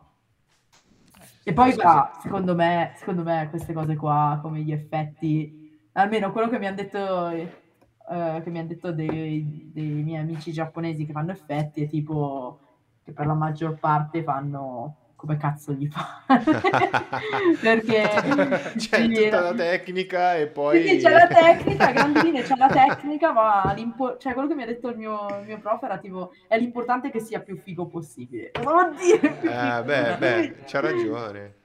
[1.20, 6.32] Eh, E poi va, secondo me, secondo me queste cose qua, come gli effetti, almeno
[6.32, 11.06] quello che mi hanno detto, eh, che mi hanno detto dei, dei miei amici giapponesi
[11.06, 12.60] che fanno effetti è tipo
[13.04, 16.54] che per la maggior parte fanno come cazzo gli pare.
[17.60, 18.24] Perché
[18.76, 20.66] c'è sì, tutta la tecnica e poi...
[20.68, 24.48] sì, sì, c'è la tecnica, a grandi linee c'è la tecnica, ma l'impo- cioè, quello
[24.48, 27.42] che mi ha detto il mio, il mio prof era tipo, è l'importante che sia
[27.42, 28.52] più figo possibile.
[28.52, 29.38] Cosa vuol dire?
[29.38, 31.56] più Eh, figo beh, beh, c'ha ragione.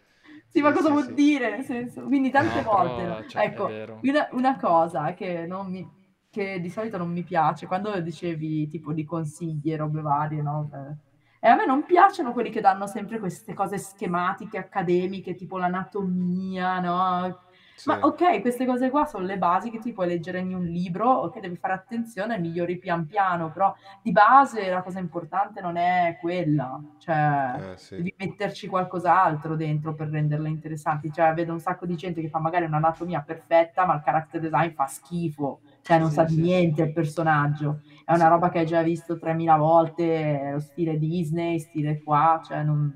[0.49, 1.15] Sì, ma Sì, cosa sì, vuol sì.
[1.15, 1.51] dire?
[1.57, 5.89] Nel senso, quindi tante No, volte, però, cioè, ecco, una, una cosa che, non mi,
[6.29, 10.69] che di solito non mi piace, quando dicevi tipo di consigli e robe varie, no?
[10.73, 10.97] Eh,
[11.43, 16.81] E a me non piacciono quelli che danno sempre queste cose schematiche, accademiche, tipo l'anatomia,
[16.81, 17.41] no?
[17.75, 17.91] Sì.
[17.91, 21.09] Ma ok, queste cose qua sono le basi che ti puoi leggere in un libro,
[21.11, 26.19] ok, devi fare attenzione, migliori pian piano, però di base la cosa importante non è
[26.21, 27.97] quella, cioè Eh, sì.
[27.97, 31.11] devi metterci qualcos'altro dentro per renderle interessanti.
[31.11, 34.73] Cioè, vedo un sacco di gente che fa magari un'anatomia perfetta, ma il character design
[34.75, 37.81] fa schifo, cioè non Sì, sa di niente il personaggio.
[38.11, 42.63] È una roba che hai già visto 3000 volte, lo stile Disney, stile qua, cioè
[42.65, 42.93] non...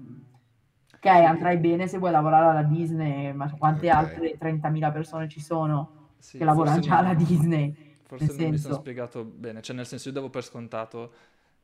[0.94, 3.90] Ok, andrai bene se vuoi lavorare alla Disney, ma quante Ok.
[3.90, 7.72] altre 30.000 persone ci sono Sì, che lavorano già alla Disney?
[8.06, 11.12] Forse Nel non mi sono senso- spiegato bene, cioè nel senso io davo per scontato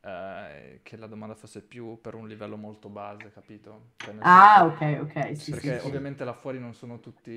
[0.01, 3.93] eh, che la domanda fosse più per un livello molto base, capito?
[3.99, 5.81] Cioè, Ah, senso- ok, ok, sì, Perché sì.
[5.81, 7.31] ovviamente là fuori non sono tutti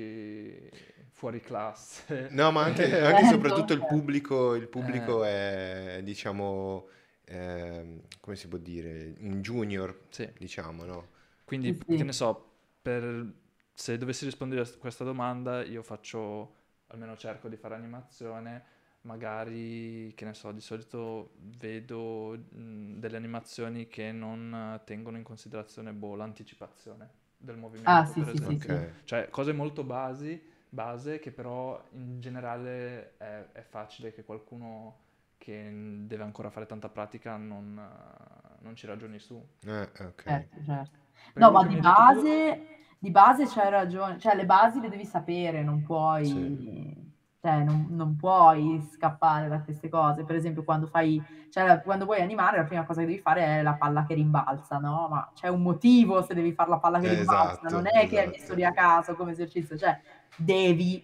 [1.14, 2.32] fuori classe.
[2.32, 6.88] No, ma anche, anche Certo, soprattutto il pubblico, il pubblico è, diciamo,
[7.24, 11.08] ehm, come si può dire, un junior, Sì, diciamo, no?
[11.44, 12.52] quindi Sì, che ne so,
[12.82, 13.32] per-
[13.72, 16.54] se dovessi rispondere a questa domanda io faccio,
[16.88, 18.64] almeno cerco di fare animazione,
[19.02, 25.22] magari, che ne so, di solito vedo mh, delle animazioni che non eh, tengono in
[25.24, 28.46] considerazione, boh, l'anticipazione del movimento, Ah, sì, per sì, sì, esempio.
[28.46, 28.94] Ok.
[29.04, 30.40] Cioè, cose molto basi,
[30.74, 35.02] base che però in generale è, è facile che qualcuno
[35.38, 35.70] che
[36.06, 39.42] deve ancora fare tanta pratica non, eh, non ci ragioni su.
[39.66, 40.24] Eh, ok.
[40.26, 40.98] Certo, certo.
[41.36, 42.66] No, ma di detto tu- base,
[42.98, 47.12] di base c'hai ragione, cioè le basi le devi sapere, non puoi, Sì.
[47.40, 50.24] cioè non, non puoi scappare da queste cose.
[50.24, 53.62] Per esempio, quando fai, cioè quando vuoi animare, la prima cosa che devi fare è
[53.62, 55.08] la palla che rimbalza, no?
[55.10, 58.20] Ma c'è un motivo se devi fare la palla che rimbalza, Esatto, non è che
[58.20, 58.30] hai esatto.
[58.30, 60.00] messo lì a caso come esercizio, cioè
[60.34, 61.02] devi,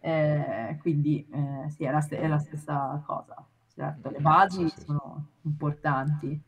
[0.00, 3.44] eh, quindi eh, sì, è la, ste- è la stessa cosa.
[3.74, 6.40] Certo, le basi Sì, sono importanti.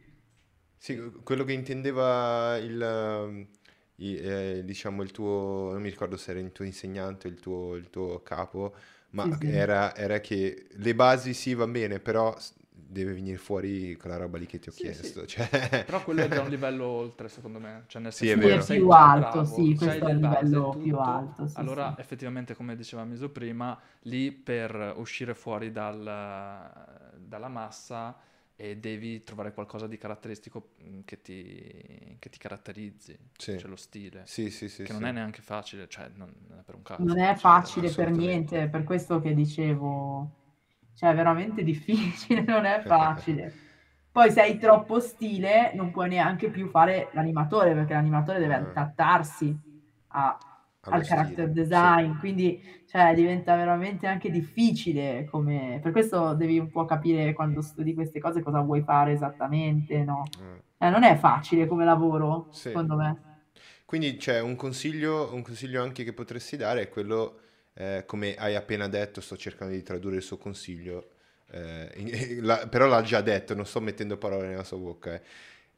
[0.76, 3.48] Sì, quello che intendeva il, ehm,
[3.96, 7.74] i- eh, diciamo, il tuo, non mi ricordo se era il tuo insegnante il tuo,
[7.76, 8.74] il tuo capo,
[9.10, 9.46] ma Sì, sì.
[9.46, 12.34] era, era che le basi sì va bene, però
[12.86, 15.14] deve venire fuori quella roba lì che ti ho Sì, sì.
[15.14, 15.26] chiesto.
[15.26, 15.48] Cioè...
[15.84, 17.84] Però quello è già un livello oltre, secondo me.
[17.88, 18.60] Cioè, nel Sì, senso è che vero.
[18.60, 21.96] sei Più alto, bravo, sì, questo è il livello più tutto, alto, sì, allora sì.
[21.98, 26.02] effettivamente, come diceva Miso prima, lì per uscire fuori dal-
[27.16, 28.16] dalla massa
[28.56, 33.52] e devi trovare qualcosa di caratteristico mh, che ti, che ti caratterizzi, Sì.
[33.56, 34.92] cioè lo stile, Sì, sì, sì, che sì.
[34.92, 37.02] non è neanche facile, cioè non non è per un cazzo.
[37.02, 40.39] Non è cioè, facile per niente, è per questo che dicevo,
[40.94, 43.52] cioè è veramente difficile, non è facile.
[44.12, 48.56] Poi se hai troppo stile non puoi neanche più fare l'animatore, perché l'animatore deve Eh.
[48.56, 49.56] adattarsi
[50.08, 50.38] a-
[50.88, 55.78] al character stile, design, quindi cioè, diventa veramente anche difficile come...
[55.82, 60.24] Per questo devi un po' capire quando studi queste cose cosa vuoi fare esattamente, no?
[60.36, 60.62] sì.
[60.78, 60.90] Eh.
[60.90, 62.60] Non è facile come lavoro, Sì.
[62.68, 63.22] secondo me.
[63.84, 67.40] Quindi c'è un consiglio, un consiglio anche che potresti dare è quello,
[67.80, 71.10] eh, come hai appena detto, sto cercando di tradurre il suo consiglio,
[71.50, 72.10] eh, in-
[72.44, 75.22] la- però l'ha già detto, non sto mettendo parole nella sua bocca, eh.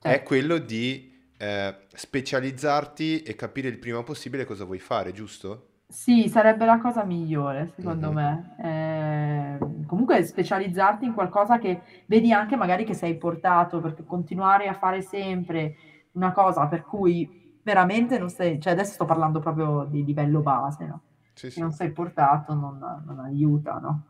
[0.00, 0.22] è Certo.
[0.22, 5.68] quello di eh, specializzarti e capire il prima possibile cosa vuoi fare, giusto?
[5.86, 8.12] Sì, sarebbe la cosa migliore, secondo Mhm.
[8.12, 8.54] me.
[8.58, 14.72] Eh, comunque specializzarti in qualcosa che vedi anche magari che sei portato, perché continuare a
[14.74, 15.76] fare sempre
[16.12, 20.86] una cosa per cui veramente non sei, cioè adesso sto parlando proprio di livello base,
[20.86, 21.00] no?
[21.34, 21.62] Sì, Se sì.
[21.62, 24.02] non sei portato non, non aiuta, no?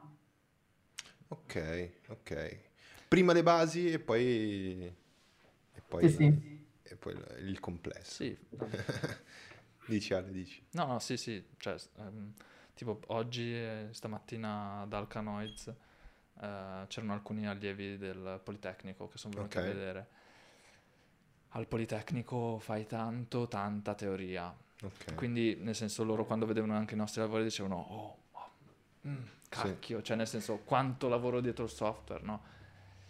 [1.29, 1.57] Ok,
[2.09, 2.59] ok.
[3.09, 4.85] Prima le basi e poi,
[5.75, 6.39] e poi, Sì, sì.
[6.83, 8.25] e poi il il complesso.
[8.25, 8.37] Sì,
[9.87, 10.63] Dici Ale, dici.
[10.73, 12.33] no, no, sì, sì, cioè, ehm,
[12.75, 15.67] tipo oggi, eh, stamattina ad Alcanoids,
[16.41, 19.63] eh, c'erano alcuni allievi del Politecnico che sono venuti a Ok.
[19.63, 20.09] vedere.
[21.51, 24.53] al Politecnico fai tanto, tanta teoria.
[24.83, 25.15] Ok.
[25.15, 28.51] Quindi, nel senso, loro quando vedevano anche i nostri lavori dicevano, oh, oh,
[29.07, 32.43] mm, cacchio, cioè nel senso, quanto lavoro dietro il software, no?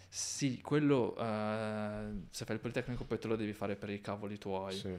[0.08, 4.36] Sì, quello, eh, se fai il Politecnico poi te lo devi fare per i cavoli
[4.36, 4.74] tuoi.
[4.74, 4.94] Sì.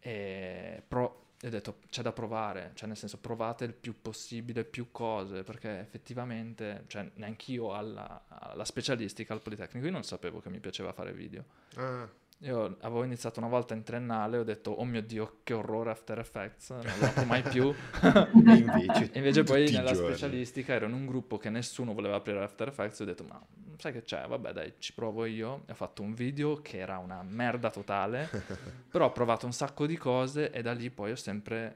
[0.00, 4.90] E pro- ho detto c'è da provare, cioè nel senso provate il più possibile più
[4.90, 10.58] cose, perché effettivamente, cioè neanch'io alla, alla specialistica al Politecnico, io non sapevo che mi
[10.58, 11.44] piaceva fare video.
[11.76, 12.08] Ah,
[12.42, 15.90] Io avevo iniziato una volta in triennale e ho detto oh mio dio che orrore
[15.90, 17.74] After Effects, non lo apro mai più.
[18.32, 20.10] invece, invece poi nella giorni.
[20.10, 23.44] specialistica ero in un gruppo che nessuno voleva aprire After Effects e ho detto ma
[23.76, 26.98] sai che c'è, vabbè dai ci provo io e ho fatto un video che era
[26.98, 28.28] una merda totale
[28.88, 31.74] però ho provato un sacco di cose e da lì poi ho sempre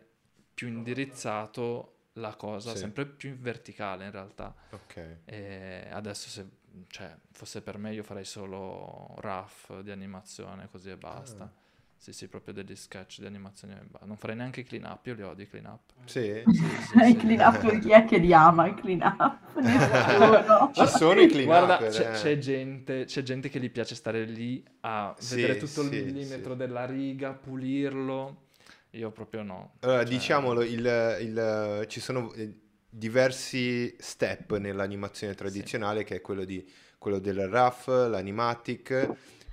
[0.54, 2.78] più indirizzato la cosa, Sì.
[2.78, 5.16] sempre più verticale in realtà Ok.
[5.24, 6.46] e adesso se
[6.88, 11.44] cioè, fosse per me io farei solo RAF di animazione così e basta.
[11.44, 11.52] Ah.
[11.96, 13.88] Sì, sì, proprio degli sketch di animazione.
[14.04, 15.92] Non farei neanche i clean up, io li odio i clean up.
[16.04, 16.46] Sì?
[16.50, 17.16] Sì, sì, I sì.
[17.16, 19.40] clean up, chi è che li ama i clean up?
[20.72, 22.10] Ci sono i clean Guarda, up, c'è, eh.
[22.10, 25.90] c'è gente, c'è gente che gli piace stare lì a Sì, vedere tutto il sì,
[25.90, 26.54] millimetro sì.
[26.54, 28.48] della riga, pulirlo.
[28.90, 29.74] Io proprio no.
[29.80, 32.54] Allora, Cioè, diciamolo, il- il- ci sono eh,
[32.94, 39.12] diversi step nell'animazione tradizionale, che è quello, di, quello del RAF, l'animatic,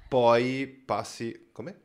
[0.10, 1.48] poi passi...
[1.54, 1.80] Come?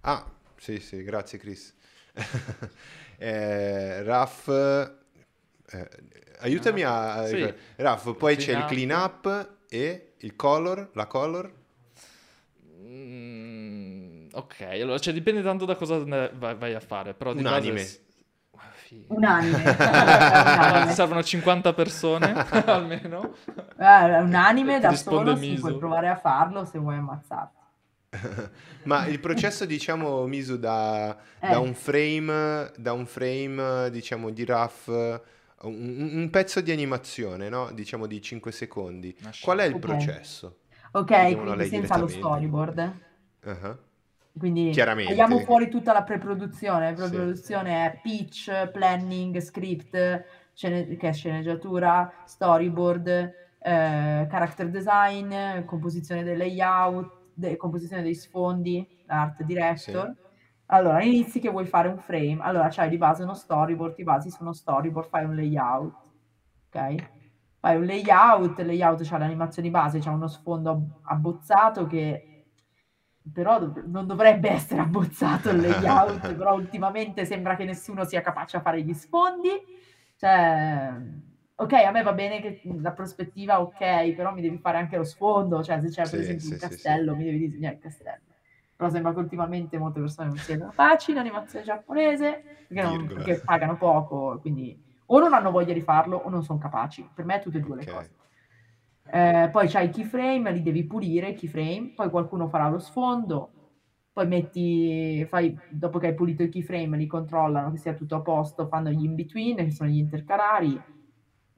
[0.00, 0.24] Ah,
[0.56, 1.74] sì, sì, grazie Chris.
[3.18, 4.48] eh, RAF...
[5.70, 5.88] eh,
[6.38, 7.26] aiutami a...
[7.26, 7.54] Sì.
[7.76, 11.52] RAF, poi c'è il clean up e il color, la color.
[12.80, 17.12] Mm, ok, allora cioè, dipende tanto da cosa vai, vai a fare.
[17.12, 18.06] Però di Un anime.
[18.88, 19.14] Figo.
[19.14, 19.62] Un anime.
[19.76, 20.92] Anime.
[20.92, 22.32] servono 50 persone
[22.64, 23.34] almeno.
[23.78, 25.60] Eh, un anime da risponde solo, sì, Miso.
[25.60, 27.56] puoi provare a farlo se vuoi ammazzarti.
[28.84, 31.50] Ma il processo, diciamo, Misu, da, Eh.
[31.50, 37.70] da un frame, da un frame, diciamo, di RAF, un, un pezzo di animazione, no?
[37.72, 39.14] Diciamo di 5 secondi.
[39.42, 39.80] Qual è il Ok.
[39.80, 40.60] processo?
[40.92, 42.92] Ok, quindi senza lo storyboard.
[43.44, 43.76] Ah,
[44.38, 45.10] Quindi Chiaramente.
[45.14, 46.90] tagliamo fuori tutta la preproduzione.
[46.90, 47.10] La Sì.
[47.10, 50.24] preproduzione è pitch, planning, script,
[50.54, 58.86] scene- che è sceneggiatura, storyboard, eh, character design, composizione del layout, de- composizione dei sfondi,
[59.06, 60.14] art director.
[60.66, 62.38] Allora, inizi che vuoi fare un frame.
[62.40, 65.92] Allora, c'hai di base uno storyboard, ti basi su uno storyboard, fai un layout.
[66.70, 66.94] Ok?
[67.60, 72.37] Fai un layout, il layout c'ha le animazioni base, c'ha uno sfondo ab- abbozzato che
[73.32, 78.56] però dov- non dovrebbe essere abbozzato il layout, però ultimamente sembra che nessuno sia capace
[78.56, 79.50] a fare gli sfondi.
[80.16, 80.92] Cioè,
[81.56, 85.04] ok, a me va bene che la prospettiva, ok, però mi devi fare anche lo
[85.04, 87.80] sfondo, cioè se c'è per Sì, esempio sì, un sì, castello, mi devi disegnare il
[87.80, 88.22] castello.
[88.76, 93.40] Però sembra che ultimamente molte persone non siano capaci in animazione giapponese, perché, non- perché
[93.42, 97.08] pagano poco, quindi o non hanno voglia di farlo o non sono capaci.
[97.14, 97.84] Per me tutte e due Ok.
[97.84, 98.10] le cose.
[99.10, 103.52] Eh, poi c'hai i keyframe, li devi pulire i keyframe, poi qualcuno farà lo sfondo,
[104.12, 108.20] poi metti, fai, dopo che hai pulito i keyframe, li controllano che sia tutto a
[108.22, 110.84] posto, fanno gli in-between, che sono gli intercalari,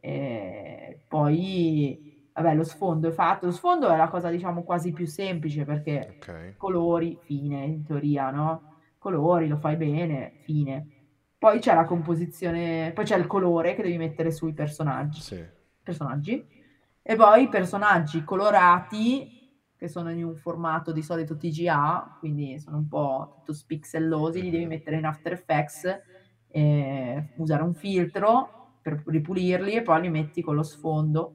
[0.02, 2.00] e poi,
[2.32, 3.46] vabbè, lo sfondo è fatto.
[3.46, 6.54] Lo sfondo è la cosa, diciamo, quasi più semplice perché Ok.
[6.56, 8.62] colori, fine, in teoria, no?
[8.98, 10.86] Colori, lo fai bene, fine.
[11.38, 15.44] Poi c'è la composizione, poi c'è il colore che devi mettere sui personaggi Sì.
[15.82, 16.46] personaggi
[17.02, 19.38] e poi personaggi colorati
[19.76, 24.50] che sono in un formato di solito TGA, quindi sono un po' tutto spixellosi, li
[24.50, 26.00] devi mettere in After Effects,
[26.48, 31.34] eh, usare un filtro per ripulirli e poi li metti con lo sfondo.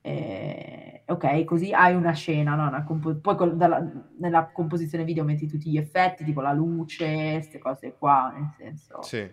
[0.00, 2.66] Eh, ok, così hai una scena, no?
[2.66, 3.84] Una compo- poi col- dalla-
[4.18, 9.02] nella composizione video metti tutti gli effetti, tipo la luce, queste cose qua, nel senso
[9.02, 9.28] Sì.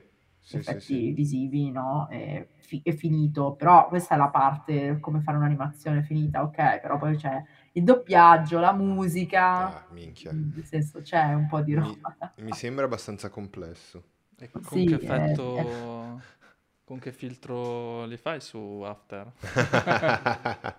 [0.45, 1.13] Sì, sì, effetti sì.
[1.13, 2.07] visivi, no?
[2.09, 6.97] È, fi- è finito, però questa è la parte come fare un'animazione finita, ok, però
[6.97, 7.41] poi c'è
[7.73, 10.37] il doppiaggio, la musica, Ah, minchia.
[10.53, 12.15] nel senso c'è un po' di Mi, roba.
[12.35, 14.03] mi sembra abbastanza complesso.
[14.37, 16.21] E con Sì, che effetto,
[16.83, 19.31] con che filtro li fai su After?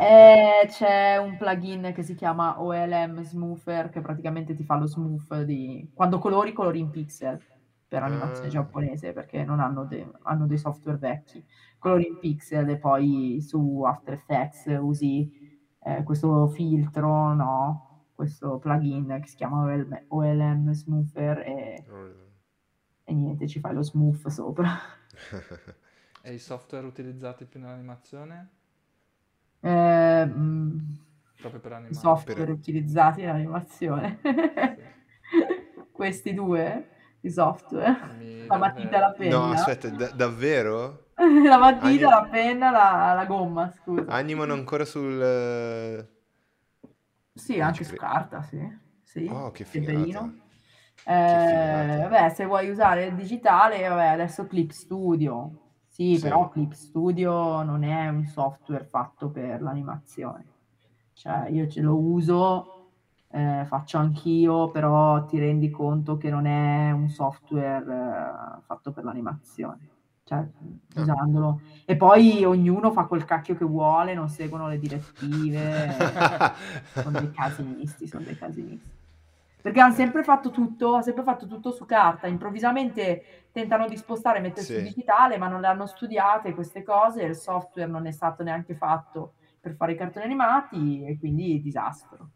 [0.00, 5.42] Eh, c'è un plugin che si chiama OLM Smoother che praticamente ti fa lo smooth
[5.42, 5.90] di...
[5.92, 7.42] Quando colori, colori in pixel
[7.88, 8.50] per animazione Ah.
[8.50, 11.44] giapponese perché non hanno, de- hanno dei software vecchi.
[11.78, 15.30] Colori in pixel e poi su After Effects usi
[15.80, 18.06] eh, questo filtro, no?
[18.14, 21.84] Questo plugin che si chiama OLM, OLM Smoother e,
[23.04, 24.68] e niente, ci fai lo smooth sopra.
[26.20, 28.48] E i software utilizzati più nell'animazione?
[29.60, 30.78] Eh, mm,
[31.40, 31.94] proprio per i animare.
[31.94, 34.18] software Per- utilizzati in animazione.
[35.92, 36.88] Questi due
[37.20, 39.54] di software, Mi la matita e la verrebbe- No, penna.
[39.54, 41.06] aspetta, da- davvero?
[41.18, 44.04] La matita, Anim- la penna, la, la gomma, scusa.
[44.12, 45.20] Animano ancora sul...
[45.20, 46.08] eh,
[47.34, 48.02] Sì, non anche su credo.
[48.06, 48.76] carta, sì.
[49.02, 50.30] Sì, Oh, che figata.
[51.04, 55.72] Eh, vabbè, se vuoi usare il digitale, vabbè, adesso Clip Studio.
[55.88, 56.22] Sì, Sì.
[56.22, 60.44] però Clip Studio non è un software fatto per l'animazione.
[61.14, 62.77] Cioè, io ce lo uso,
[63.30, 67.84] eh, faccio anch'io, però ti rendi conto che non è un software
[68.58, 69.88] eh, fatto per l'animazione.
[70.24, 70.38] Cioè,
[70.94, 71.00] Ah.
[71.00, 71.60] usandolo.
[71.86, 75.88] E poi ognuno fa quel cacchio che vuole, non seguono le direttive.
[76.92, 78.96] sono dei casinisti, sono dei casinisti.
[79.60, 83.22] Perché hanno sempre fatto tutto, ha sempre fatto tutto su carta, improvvisamente
[83.52, 84.74] tentano di spostare e mettere Sì.
[84.74, 88.74] su digitale, ma non le hanno studiate queste cose, il software non è stato neanche
[88.74, 92.28] fatto per fare i cartoni animati e quindi disastro.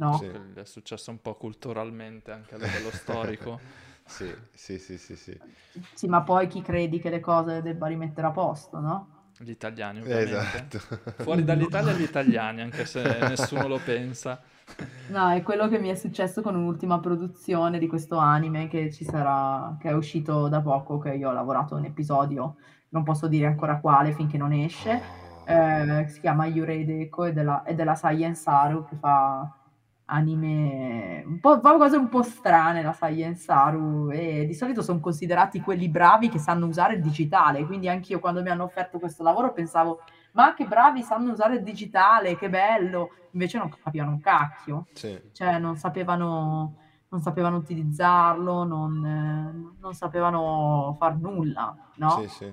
[0.00, 0.18] No?
[0.18, 0.26] Sì.
[0.54, 3.60] È successo un po' culturalmente anche a livello storico.
[4.06, 5.38] Sì, sì, sì, sì, sì.
[5.94, 9.06] Sì, ma poi chi credi che le cose debba rimettere a posto, no?
[9.38, 10.66] Gli italiani, ovviamente.
[10.66, 10.78] Esatto.
[11.22, 14.40] Fuori dall'Italia gli italiani, anche se nessuno lo pensa.
[15.06, 19.04] No, è quello che mi è successo con un'ultima produzione di questo anime che ci
[19.04, 22.56] sarà, che è uscito da poco, che io ho lavorato un episodio,
[22.90, 25.44] non posso dire ancora quale finché non esce, Oh.
[25.44, 29.52] eh, si chiama Yurei Deko e della, è della Science Saru che fa
[30.10, 35.60] anime, un po', cose un po' strane la Science Saru e di solito sono considerati
[35.60, 39.52] quelli bravi che sanno usare il digitale, quindi anch'io quando mi hanno offerto questo lavoro
[39.52, 40.02] pensavo
[40.32, 45.18] ma che bravi sanno usare il digitale, che bello, invece non capivano un cacchio Sì.
[45.32, 46.76] cioè non sapevano,
[47.08, 52.10] non sapevano utilizzarlo, non, non sapevano far nulla, no?
[52.10, 52.52] Sì, sì.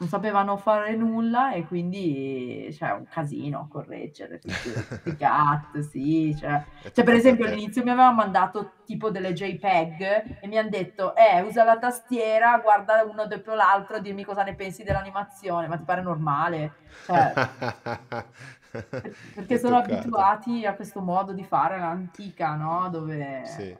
[0.00, 6.64] Non sapevano fare nulla e quindi c'è un casino a correggere tutti cat, sì, cioè,
[6.90, 11.42] cioè, per esempio all'inizio mi aveva mandato tipo delle JPEG e mi hanno detto, eh,
[11.42, 15.84] usa la tastiera, guarda uno dopo l'altro e dimmi cosa ne pensi dell'animazione, ma ti
[15.84, 16.72] pare normale?
[17.04, 17.34] Cioè,
[18.70, 22.88] per- perché sono abituati a questo modo di fare all'antica, no?
[22.88, 23.76] Dove, Sì.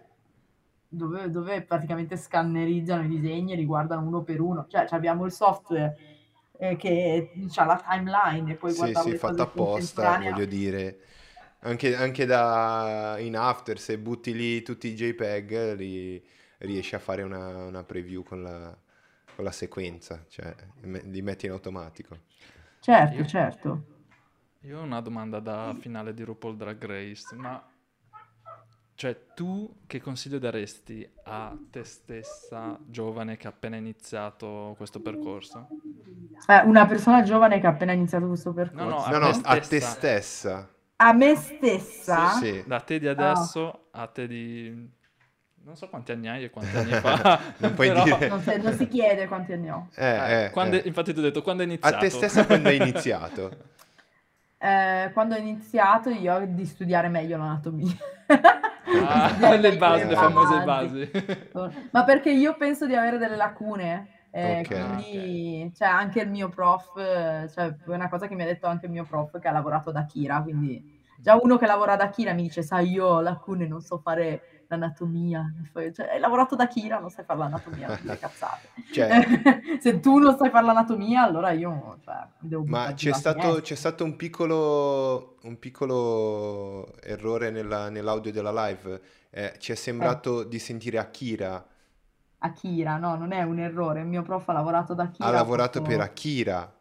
[0.90, 4.66] Dove, dove praticamente scannerizzano i disegni e li guardano uno per uno.
[4.68, 5.96] Cioè, ci abbiamo il software
[6.58, 11.00] eh, che ha la timeline e poi Sì, sì, le fatto cose apposta, voglio dire.
[11.60, 16.24] Anche, anche da in After, se butti lì tutti i JPEG, li,
[16.58, 18.76] riesci a fare una, una preview con la,
[19.34, 22.20] con la sequenza, cioè li metti in automatico.
[22.80, 23.84] Certo, Io- certo.
[24.62, 27.62] Io ho una domanda da finale di RuPaul Drag Race, ma
[29.00, 35.68] cioè tu che consiglio daresti a te stessa, giovane che ha appena iniziato questo percorso?
[36.46, 38.84] Eh, una persona giovane che ha appena iniziato questo percorso.
[38.84, 39.88] No, no, a No, no, te a te stessa.
[39.88, 40.68] stessa.
[40.96, 42.28] A me stessa?
[42.32, 42.62] Sì.
[42.66, 44.90] Da te di adesso a te di...
[45.62, 47.40] Non so quanti anni hai e quanti anni fa.
[47.56, 48.28] Non puoi però- dire.
[48.28, 49.88] Non, si- non si chiede quanti anni ho.
[49.94, 50.82] Eh, Eh, eh, quando- eh.
[50.84, 51.96] Infatti ti ho detto quando hai iniziato.
[51.96, 53.56] A te stessa quando hai iniziato?
[54.58, 57.96] Eh, quando ho iniziato io di studiare meglio l'anatomia.
[59.06, 61.10] Ah, le basi, le famose basi.
[61.92, 64.68] Ma perché io penso di avere delle lacune, eh, Ok.
[64.68, 68.86] quindi cioè, anche il mio prof, cioè, è una cosa che mi ha detto anche
[68.86, 72.32] il mio prof che ha lavorato da Kira, quindi già uno che lavora da Kira
[72.32, 76.98] mi dice, sai, io ho lacune, non so fare l'anatomia, cioè, hai lavorato da Kira,
[77.00, 78.68] non sai fare l'anatomia, non dire cazzate.
[78.92, 83.74] Cioè, Se tu non sai fare l'anatomia, allora io cioè, devo ma c'è stato, c'è
[83.74, 89.00] stato un piccolo, un piccolo errore nella- nell'audio della live.
[89.30, 91.64] Eh, ci è sembrato di sentire Akira.
[92.42, 95.26] Akira, no, non è un errore, il mio prof ha lavorato da Kira.
[95.26, 96.72] Ha ha lavorato fatto- per Akira.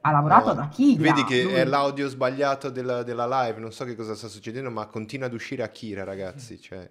[0.00, 1.02] Ha, lavorato No, da Kira.
[1.02, 1.52] Vedi che lui.
[1.52, 5.32] è l'audio sbagliato della, della live, non so che cosa sta succedendo, ma continua ad
[5.34, 6.60] uscire Akira, ragazzi.
[6.60, 6.88] Cioè,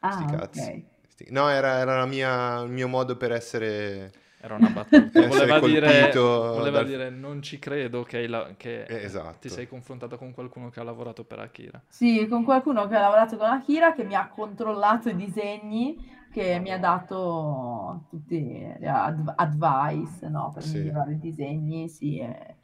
[0.00, 0.60] Ah, sti cazzi.
[0.60, 0.82] ok.
[1.08, 4.12] Sti- No, era, era la mia- il mio modo per essere...
[4.40, 5.22] Era una battuta.
[5.26, 9.38] Voleva, dire, voleva dal- dire non ci credo che, la- che Eh, esatto.
[9.40, 11.80] ti sei confrontato con qualcuno che ha lavorato per Akira.
[11.88, 15.96] Sì, con qualcuno che ha lavorato con Akira, che mi ha controllato i disegni,
[16.34, 20.78] che mi ha dato tutti le ad- advice, no, per Sì.
[20.78, 22.18] migliorare i disegni, sì.
[22.18, 22.56] E,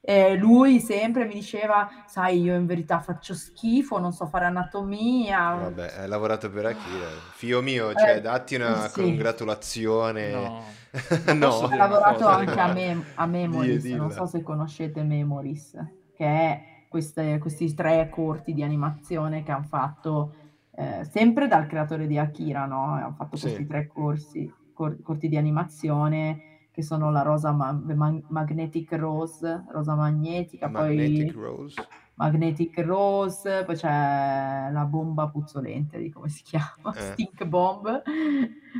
[0.00, 5.50] e lui sempre mi diceva, sai, io in verità faccio schifo, non so fare anatomia.
[5.56, 7.06] Vabbè, hai lavorato per Akira.
[7.34, 9.02] Fio mio, cioè, Eh, datti una sì.
[9.02, 10.30] congratulazione.
[10.32, 10.62] No.
[11.36, 11.66] No.
[11.66, 12.72] una lavorato cosa anche a.
[12.72, 15.76] Mem- a Memories, Dì- non so se conoscete Memories,
[16.14, 20.32] che è queste- questi tre corti di animazione che hanno fatto
[20.78, 22.84] eh, sempre dal creatore di Akira, no?
[22.94, 23.42] Hanno fatto Sì.
[23.46, 29.64] questi tre corsi, cor- corti di animazione che sono la rosa ma- ma- magnetic rose,
[29.72, 31.86] rosa magnetica, Magnetic poi Rose.
[32.14, 37.00] magnetic rose, poi c'è la bomba puzzolente, di come si chiama, Eh.
[37.00, 38.02] stink bomb.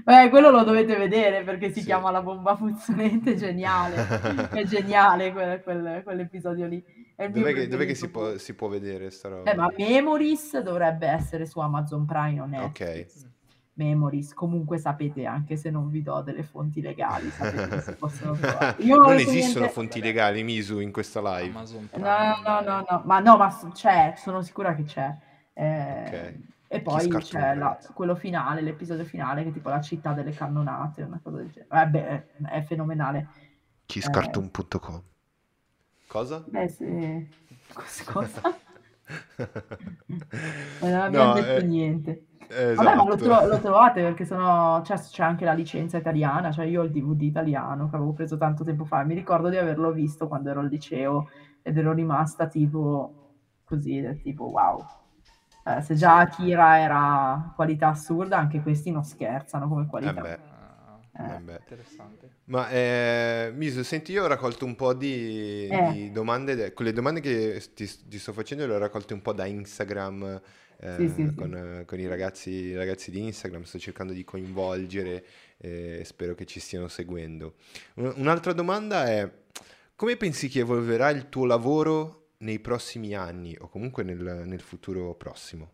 [0.05, 1.87] Beh, quello lo dovete vedere perché si Sì.
[1.87, 4.07] chiama la bomba puzzolente, geniale,
[4.51, 6.85] è geniale quel- quel- quell'episodio lì.
[7.21, 9.51] È Dov'è che, dov'è che si può, si può vedere sta roba?
[9.51, 13.27] Eh, ma Memories dovrebbe essere su Amazon Prime o Netflix.
[13.73, 18.35] Memories, comunque sapete, anche se non vi do delle fonti legali, sapete che si possono
[18.39, 18.77] trovare.
[18.85, 21.53] Io non detto esistono niente- fonti legali, Misu, in questa live.
[21.97, 25.13] No, no, no, no, ma no, ma c'è, sono sicura che c'è.
[25.55, 26.35] Eh, Ok.
[26.69, 31.03] E poi c'è la- quello finale, l'episodio finale, che è tipo la città delle cannonate,
[31.03, 31.67] una cosa del genere.
[31.69, 33.27] Vabbè, è fenomenale.
[33.87, 35.03] Kisscartoon.com
[36.09, 36.45] Cosa?
[36.47, 37.29] Beh, sì.
[37.75, 38.41] Cos- Cosa?
[40.81, 42.25] Non No, abbiamo detto eh, niente.
[42.49, 42.83] Esatto.
[42.85, 46.67] Vabbè, ma lo, tro- lo trovate perché sono, cioè, c'è anche la licenza italiana, cioè
[46.67, 49.93] io ho il DVD italiano che avevo preso tanto tempo fa, mi ricordo di averlo
[49.93, 51.29] visto quando ero al liceo
[51.63, 53.15] ed ero rimasta tipo
[53.65, 54.85] così, tipo wow.
[55.65, 60.23] Eh, se già Akira era qualità assurda, anche questi non scherzano come qualità.
[60.23, 60.39] Eh
[61.21, 61.35] Eh.
[61.59, 62.31] Interessante.
[62.45, 65.91] Ma eh, Misu, senti, io ho raccolto un po' di, Eh.
[65.93, 69.33] di domande, de- quelle domande che ti, ti sto facendo le ho raccolte un po'
[69.33, 70.41] da Instagram
[70.81, 71.35] eh, Sì, sì, sì.
[71.35, 75.25] con, eh, con i ragazzi, i ragazzi di Instagram, sto cercando di coinvolgere
[75.57, 77.55] e spero che ci stiano seguendo.
[77.95, 79.29] Un- un'altra domanda è,
[79.97, 85.15] come pensi che evolverà il tuo lavoro nei prossimi anni o comunque nel, nel futuro
[85.17, 85.73] prossimo?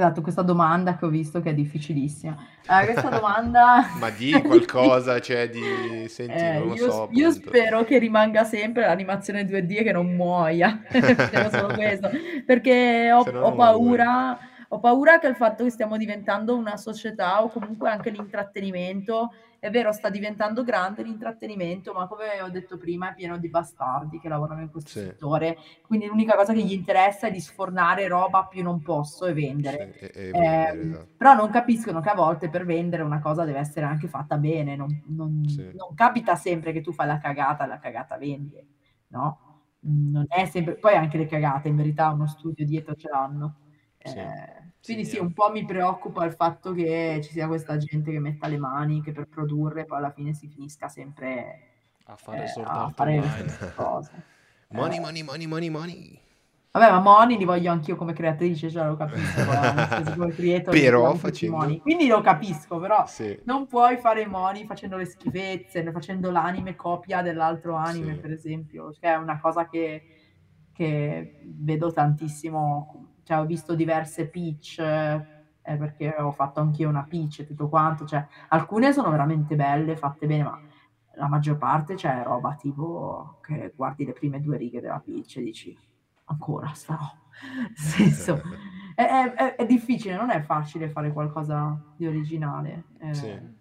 [0.00, 2.34] Esatto, questa domanda che ho visto che è difficilissima.
[2.66, 3.86] Eh, questa domanda...
[3.98, 6.08] Ma di qualcosa, cioè di...
[6.08, 7.48] Senti, Eh, non lo io, so, io appunto.
[7.48, 10.80] spero che rimanga sempre l'animazione 2D e che non muoia.
[10.88, 12.08] Spero solo questo.
[12.46, 14.38] Perché ho, ho paura,
[14.72, 19.68] ho paura che il fatto che stiamo diventando una società o comunque anche l'intrattenimento, è
[19.70, 24.28] vero, sta diventando grande l'intrattenimento, ma come ho detto prima è pieno di bastardi che
[24.28, 25.00] lavorano in questo Sì.
[25.00, 25.56] settore.
[25.86, 29.92] Quindi l'unica cosa che gli interessa è di sfornare roba più non posso e vendere.
[29.98, 31.08] Sì, e- e vendere, Ehm, esatto.
[31.16, 34.76] però non capiscono che a volte per vendere una cosa deve essere anche fatta bene,
[34.76, 35.62] non, non- Sì.
[35.74, 38.66] non capita sempre che tu fai la cagata la cagata vende,
[39.08, 39.64] no?
[39.82, 43.56] Non è sempre, poi anche le cagate in verità uno studio dietro ce l'hanno.
[44.02, 44.18] Sì.
[44.18, 45.20] Eh, quindi Sì, sì, eh.
[45.20, 49.02] un po' mi preoccupa il fatto che ci sia questa gente che metta le mani,
[49.02, 51.60] che per produrre poi alla fine si finisca sempre
[52.06, 53.20] A fare eh, a fare
[53.76, 54.10] cose.
[54.72, 56.20] Money, Eh, money, money, money, money.
[56.72, 61.14] Vabbè, ma Moni li voglio anch'io come creatrice, cioè lo capisco, eh, come creator Però
[61.14, 61.80] facendo- Moni.
[61.80, 67.22] Quindi lo capisco, però Sì, non puoi fare Moni facendo le schifezze, facendo l'anime copia
[67.22, 68.20] dell'altro anime, Sì.
[68.20, 68.92] per esempio.
[68.92, 70.04] Cioè, è una cosa che,
[70.72, 73.09] che vedo tantissimo.
[73.30, 78.04] Cioè, ho visto diverse pitch, eh, perché ho fatto anch'io una pitch e tutto quanto.
[78.04, 80.60] Cioè, alcune sono veramente belle, fatte bene, ma
[81.14, 85.42] la maggior parte c'è roba tipo che guardi le prime due righe della pitch e
[85.42, 85.78] dici
[86.24, 87.18] ancora sta roba.
[87.68, 88.42] Nel senso,
[88.96, 89.04] è,
[89.36, 92.84] è- è- difficile, non è facile fare qualcosa di originale.
[92.98, 93.58] eh, Sì.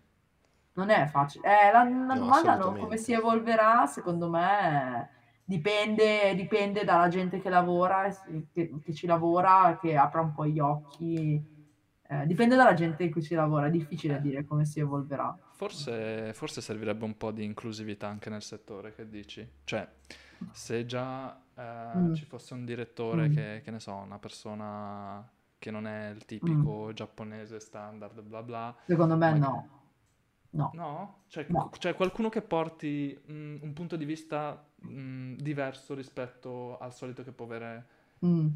[0.73, 1.45] Non è facile.
[1.47, 5.09] Eh, la, la No, domanda no, come si evolverà, secondo me,
[5.53, 10.31] dipende, dipende dalla gente che lavora, e si- che, che ci lavora, che apra un
[10.33, 11.57] po' gli occhi.
[12.11, 15.35] Eh, dipende dalla gente in cui ci lavora, è difficile dire come si evolverà.
[15.53, 19.47] Forse, forse servirebbe un po' di inclusività anche nel settore, che dici?
[19.63, 19.87] Cioè,
[20.51, 22.13] se già eh, Mm.
[22.13, 23.33] ci fosse un direttore Mm.
[23.35, 25.27] che, che ne so, una persona
[25.57, 28.75] che non è il tipico giapponese standard, bla bla.
[28.85, 29.78] Secondo me Magari- no.
[30.51, 30.71] No.
[30.73, 31.15] No?
[31.27, 31.69] Cioè, No.
[31.77, 37.31] cioè qualcuno che porti mm, un punto di vista mm, diverso rispetto al solito che
[37.31, 37.85] può avere...
[38.25, 38.47] Mm.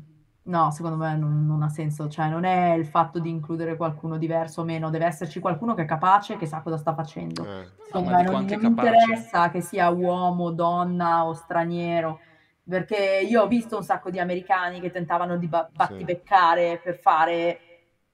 [0.46, 4.18] No, secondo me non, non ha senso, cioè non è il fatto di includere qualcuno
[4.18, 7.46] diverso o meno, deve esserci qualcuno che è capace, che sa cosa sta facendo.
[7.46, 8.88] Eh, Secondo me non, non capace.
[8.90, 12.20] interessa che sia uomo, donna o straniero,
[12.68, 17.60] perché io ho visto un sacco di americani che tentavano di ba- battibeccare per fare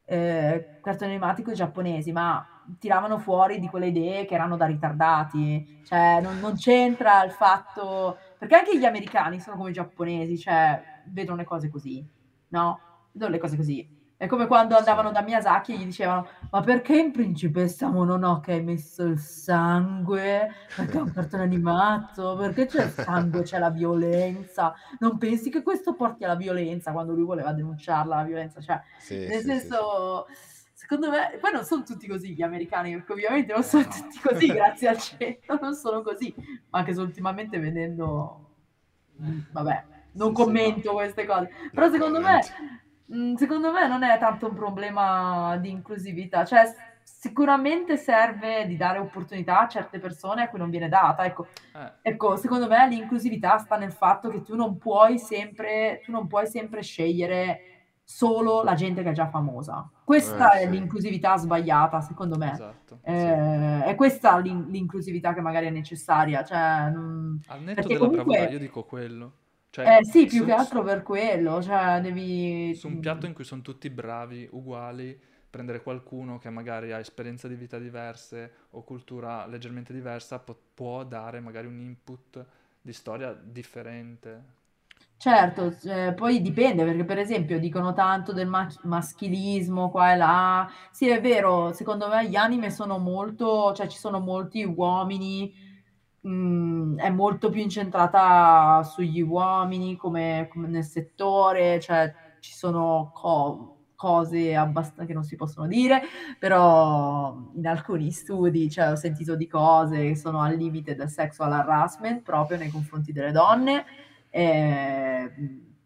[0.06, 4.66] eh, cartoni animati con i giapponesi, ma tiravano fuori di quelle idee che erano da
[4.66, 10.38] ritardati, cioè non, non c'entra il fatto, perché anche gli americani sono come i giapponesi,
[10.38, 12.06] cioè vedono le cose così,
[12.50, 12.80] no?
[13.12, 13.98] Vedono le cose così.
[14.20, 18.62] È come quando andavano da Miyazaki e gli dicevano ma perché in Principessa Mononoke hai
[18.62, 20.52] messo il sangue?
[20.76, 22.36] Perché è un cartone animato?
[22.36, 24.74] Perché c'è il sangue, c'è la violenza?
[25.00, 28.60] Non pensi che questo porti alla violenza quando lui voleva denunciarla la violenza?
[28.60, 30.26] Cioè, sì, nel sì, sì, senso,
[30.80, 34.48] secondo me, poi non sono tutti così gli americani, perché ovviamente non sono tutti così,
[34.48, 36.34] grazie al cielo, non sono così,
[36.70, 38.52] ma anche se ultimamente vedendo,
[39.22, 42.40] mm, vabbè, non commento queste cose, però secondo me,
[43.14, 46.74] mm, secondo me non è tanto un problema di inclusività, cioè
[47.04, 51.26] sicuramente serve di dare opportunità a certe persone a cui non viene data.
[51.26, 56.12] Ecco, Eh, ecco, secondo me l'inclusività sta nel fatto che tu non puoi sempre, tu
[56.12, 57.69] non puoi sempre scegliere
[58.12, 59.88] solo la gente che è già famosa.
[60.04, 60.70] Questa Eh, è sì.
[60.72, 62.52] l'inclusività sbagliata, secondo me.
[62.54, 63.00] esatto.
[63.04, 63.12] sì.
[63.12, 68.08] Eh, è questa l'in- l'inclusività che magari è necessaria, cioè, non- Al netto perché della
[68.08, 69.34] bravura, comunque, io dico quello.
[69.70, 72.74] Cioè, eh, sì, più su, che altro per quello, cioè devi...
[72.74, 77.48] su un piatto in cui sono tutti bravi, uguali, prendere qualcuno che magari ha esperienze
[77.48, 82.44] di vita diverse o cultura leggermente diversa po- può dare magari un input
[82.82, 84.58] di storia differente.
[85.22, 90.70] Certo, eh, poi dipende perché per esempio dicono tanto del ma- maschilismo qua e là.
[90.92, 95.54] Sì, è vero, secondo me gli anime sono molto, cioè ci sono molti uomini,
[96.26, 103.76] mm, è molto più incentrata sugli uomini come, come nel settore, cioè ci sono co-
[103.96, 106.02] cose abbastanza che non si possono dire,
[106.40, 111.52] però in alcuni studi, cioè, ho sentito di cose che sono al limite del sexual
[111.52, 113.84] harassment proprio nei confronti delle donne.
[114.30, 115.32] Eh,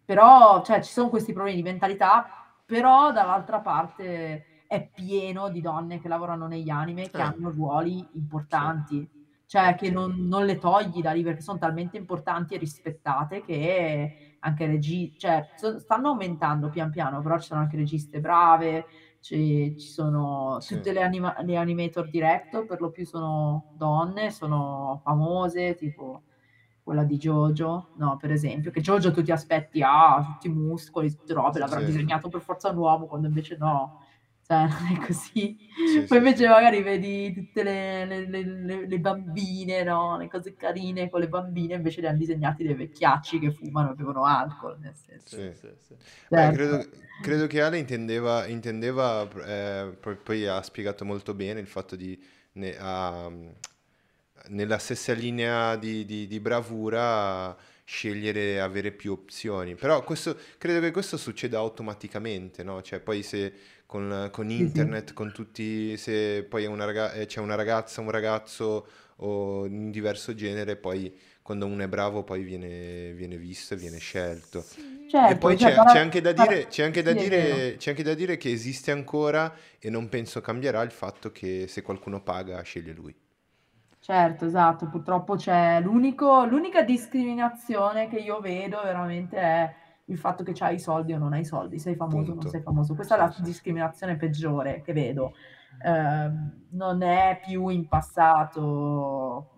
[0.06, 2.26] però cioè, ci sono questi problemi di mentalità,
[2.66, 7.22] però dall'altra parte è pieno di donne che lavorano negli anime che Eh.
[7.22, 9.08] hanno ruoli importanti,
[9.46, 14.36] cioè che non, non le togli da lì perché sono talmente importanti e rispettate che
[14.40, 18.86] anche regi- cioè, so- stanno aumentando pian piano, però ci sono anche registe brave,
[19.22, 20.76] ci, ci sono Sì.
[20.76, 26.24] tutte le, anima- le animator director, per lo più sono donne, sono famose, tipo
[26.84, 31.10] quella di Jojo, no, per esempio, che Jojo tu ti aspetti, ah, tutti i muscoli,
[31.16, 31.84] tutte robe, l'avrà Sì.
[31.84, 34.06] disegnato per forza un uomo, quando invece no,
[34.46, 35.58] cioè non è così.
[35.84, 36.48] Sì, Poi sì, invece sì.
[36.48, 41.30] magari vedi tutte le, le- le- le- le bambine, no, le cose carine con le
[41.30, 45.36] bambine, invece le hanno disegnati dei vecchiacci che fumano e bevono alcol, nel senso.
[45.36, 45.52] Sì, Sì.
[45.54, 45.96] sì, sì.
[46.34, 46.52] Beh, Certo.
[46.52, 46.90] credo,
[47.22, 52.22] credo che Ale intendeva, intendeva eh, poi, poi ha spiegato molto bene il fatto di,
[52.54, 53.30] ne- ha,
[54.50, 59.76] nella stessa linea di, di- di bravura, scegliere, avere più opzioni.
[59.76, 62.82] Però questo, credo che questo succeda automaticamente, no?
[62.82, 63.54] Cioè poi se
[63.86, 64.80] con, con Sì, sì.
[64.82, 68.88] internet, con tutti, se poi una raga- eh, c'è una ragazza, un ragazzo
[69.18, 73.98] o un diverso genere, poi quando uno è bravo poi viene, viene visto e viene
[74.00, 74.66] scelto.
[75.26, 77.76] E Certo, poi cioè, c'è, però- c'è anche da dire, c'è anche da sì, dire,
[77.78, 81.82] c'è anche da dire che esiste ancora e non penso cambierà il fatto che se
[81.82, 83.16] qualcuno paga sceglie lui.
[84.04, 89.74] Certo, esatto, purtroppo c'è l'unico, l'unica discriminazione che io vedo veramente è
[90.08, 92.46] il fatto che c'hai i soldi o non hai i soldi, sei famoso o non
[92.50, 92.96] sei famoso.
[92.96, 95.32] Questa è la discriminazione peggiore che vedo.
[95.86, 99.52] Ehm, non è più in passato,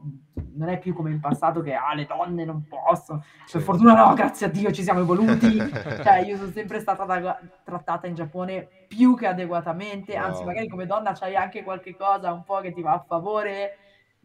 [0.54, 3.24] non è più come in passato che ah, le donne non possono.
[3.40, 3.60] Per Sì.
[3.62, 5.58] fortuna no, grazie a Dio ci siamo evoluti.
[6.06, 10.50] Cioè, io sono sempre stata da- trattata in Giappone più che adeguatamente, anzi, Wow.
[10.50, 13.78] magari come donna c'hai anche qualche cosa un po' che ti va a favore.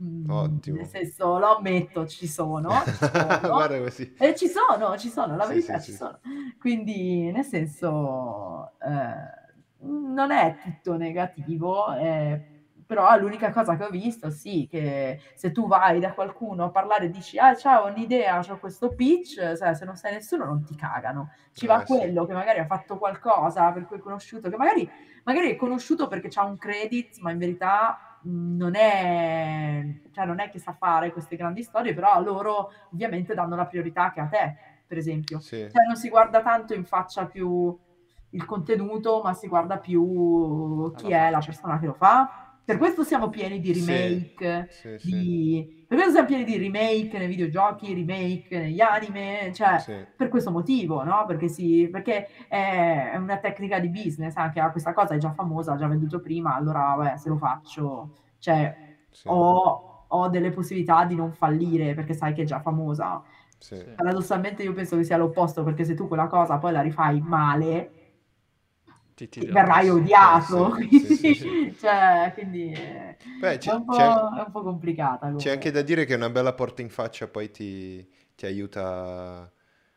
[0.02, 0.76] Mm, Ottimo.
[0.78, 3.38] Nel senso, lo ammetto, ci sono, ci sono.
[3.52, 4.14] Guarda così.
[4.18, 5.96] E ci sono, ci sono, la verità sì, ci sì.
[5.98, 6.20] sono.
[6.58, 12.44] Quindi, nel senso, eh, non è tutto negativo, eh,
[12.86, 17.04] però l'unica cosa che ho visto, sì, che se tu vai da qualcuno a parlare
[17.06, 20.64] e dici, ah, ciao, ho un'idea, ho questo pitch, sai, se non sai nessuno non
[20.64, 21.30] ti cagano.
[21.52, 21.92] Ci va Eh, sì.
[21.96, 24.90] quello che magari ha fatto qualcosa per cui è conosciuto, che magari,
[25.24, 30.50] magari è conosciuto perché ha un credit, ma in verità non è, cioè non è
[30.50, 34.26] che sa fare queste grandi storie, però a loro ovviamente danno la priorità che a
[34.26, 34.56] te,
[34.86, 35.38] per esempio.
[35.40, 35.58] Sì.
[35.58, 37.76] Cioè non si guarda tanto in faccia più
[38.30, 42.49] il contenuto, ma si guarda più chi Alla è la persona che lo fa.
[42.64, 45.10] Per questo siamo pieni di remake, sì, sì.
[45.10, 45.84] di...
[45.88, 51.02] per questo siamo pieni di remake nei videogiochi, remake negli anime, cioè per questo motivo,
[51.02, 51.24] no?
[51.26, 55.72] Perché, si, perché è una tecnica di business, anche ah, questa cosa è già famosa,
[55.72, 58.72] ha già venduto prima, allora vabbè, se lo faccio, cioè
[59.24, 63.20] ho, ho delle possibilità di non fallire perché sai che è già famosa.
[63.96, 67.99] Paradossalmente io penso che sia l'opposto, perché se tu quella cosa poi la rifai male,
[69.36, 70.76] Ti tiri verrai odiato.
[70.88, 74.50] Sì, sì, quindi, sì, cioè, quindi eh, Beh, è, c'è, un po', c'è- è un
[74.52, 75.30] po' complicata.
[75.34, 75.50] c'è comunque.
[75.50, 79.50] anche da dire che una bella porta in faccia poi ti, ti aiuta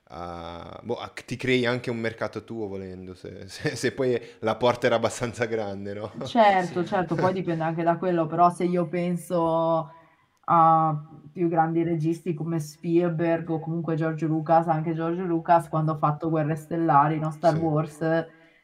[0.05, 4.55] a, boh, a- ti crei anche un mercato tuo volendo, se, se- se poi la
[4.55, 6.11] porta era abbastanza grande, no?
[6.21, 6.85] Certo, Sì.
[6.85, 9.91] certo, poi dipende anche da quello, però se io penso
[10.45, 15.97] a più grandi registi come Spielberg o comunque George Lucas, anche George Lucas quando ha
[15.97, 17.29] fatto Guerre Stellari, no?
[17.31, 17.57] Star Sì.
[17.57, 17.99] Wars,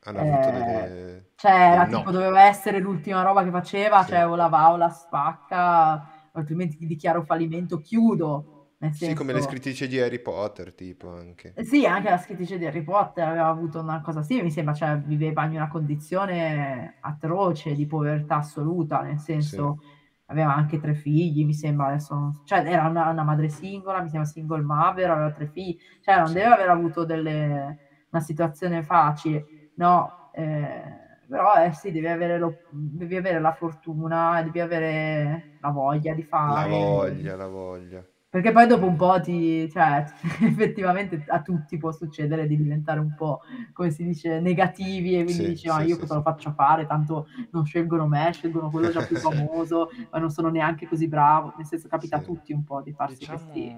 [0.01, 1.25] Hanno avuto eh, delle...
[1.35, 1.87] cioè era No.
[1.87, 4.05] tipo doveva essere l'ultima roba che faceva, Sì.
[4.05, 8.73] cioè o la va o la spacca, altrimenti ti dichiaro fallimento, chiudo.
[8.79, 9.41] nel Sì, come le senso...
[9.41, 11.55] scrittrici di Harry Potter, tipo anche.
[11.55, 14.73] Eh Sì, anche la scrittrice di Harry Potter aveva avuto una cosa simile, mi sembra,
[14.73, 19.79] cioè viveva in una condizione atroce di povertà assoluta, nel Sì, senso
[20.27, 24.29] aveva anche tre figli, mi sembra, adesso cioè era una, una madre singola, mi sembra
[24.29, 29.45] single mother, aveva tre figli, cioè non sì, deve aver avuto delle- una situazione facile,
[29.79, 30.83] no, eh,
[31.27, 36.23] però eh, sì, devi avere, lo- devi avere la fortuna, devi avere la voglia di
[36.53, 36.67] la fare.
[36.67, 38.05] voglia, la voglia.
[38.31, 40.03] Perché poi dopo un po' ti, cioè,
[40.43, 43.41] effettivamente a tutti può succedere di diventare un po',
[43.73, 46.15] come si dice, negativi e quindi Sì, dici, ma sì, io sì, cosa sì.
[46.15, 46.85] lo faccio fare?
[46.85, 51.53] Tanto non scelgono me, scelgono quello già più famoso, ma non sono neanche così bravo.
[51.55, 53.75] Nel senso, capita a tutti un po' di farsi questi...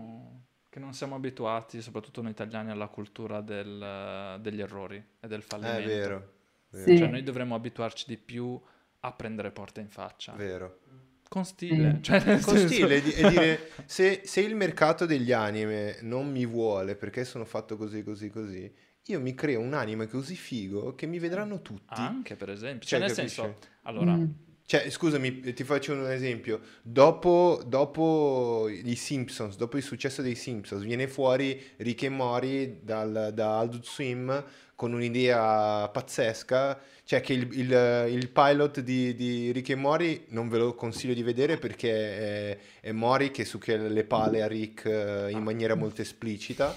[0.71, 5.43] Che non siamo abituati, soprattutto noi italiani, alla cultura del- degli errori e del È
[5.43, 5.85] fallimento.
[5.87, 6.31] vero,
[6.69, 6.97] vero, Sì.
[6.97, 8.57] Cioè noi dovremmo abituarci di più
[9.01, 10.31] a prendere porte in faccia.
[10.31, 10.79] vero.
[11.27, 11.95] Con stile.
[11.95, 12.03] Sì.
[12.03, 16.45] Cioè, Con senso- stile e e dire se, se il mercato degli anime non mi
[16.45, 18.73] vuole perché sono fatto così, così, così,
[19.07, 21.95] io mi creo un anime così figo che mi vedranno tutti.
[21.99, 22.87] Anche, per esempio.
[22.87, 23.41] Cioè, Cioè, nel capisci?
[23.41, 24.29] senso, allora, Mm.
[24.65, 26.61] Cioè, scusami, ti faccio un esempio.
[26.81, 33.31] Dopo, dopo i Simpsons, dopo il successo dei Simpsons, viene fuori Rick e Morty dal,
[33.33, 34.43] da Adult Swim
[34.75, 36.79] con un'idea pazzesca.
[37.03, 41.13] Cioè, che il, il- il pilot di, di Rick e Morty non ve lo consiglio
[41.13, 45.75] di vedere perché è, è Morty che succhia le pale a Rick eh, in maniera
[45.75, 46.73] molto esplicita.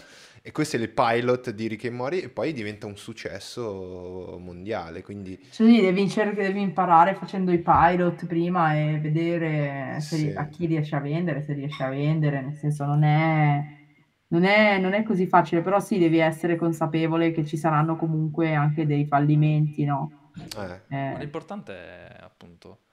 [0.47, 5.03] E questo è il pilot di Rick e Morty e poi diventa un successo mondiale.
[5.03, 10.33] Quindi Cioè, sì, devi, cer- devi imparare facendo i pilot prima e vedere Sì.
[10.35, 13.65] a chi riesce a vendere, se riesce a vendere, nel senso non è,
[14.29, 18.53] non è, non è così facile, però sì, devi essere consapevole che ci saranno comunque
[18.55, 20.33] anche dei fallimenti, no?
[20.57, 22.84] eh, ma Eh, l'importante è appunto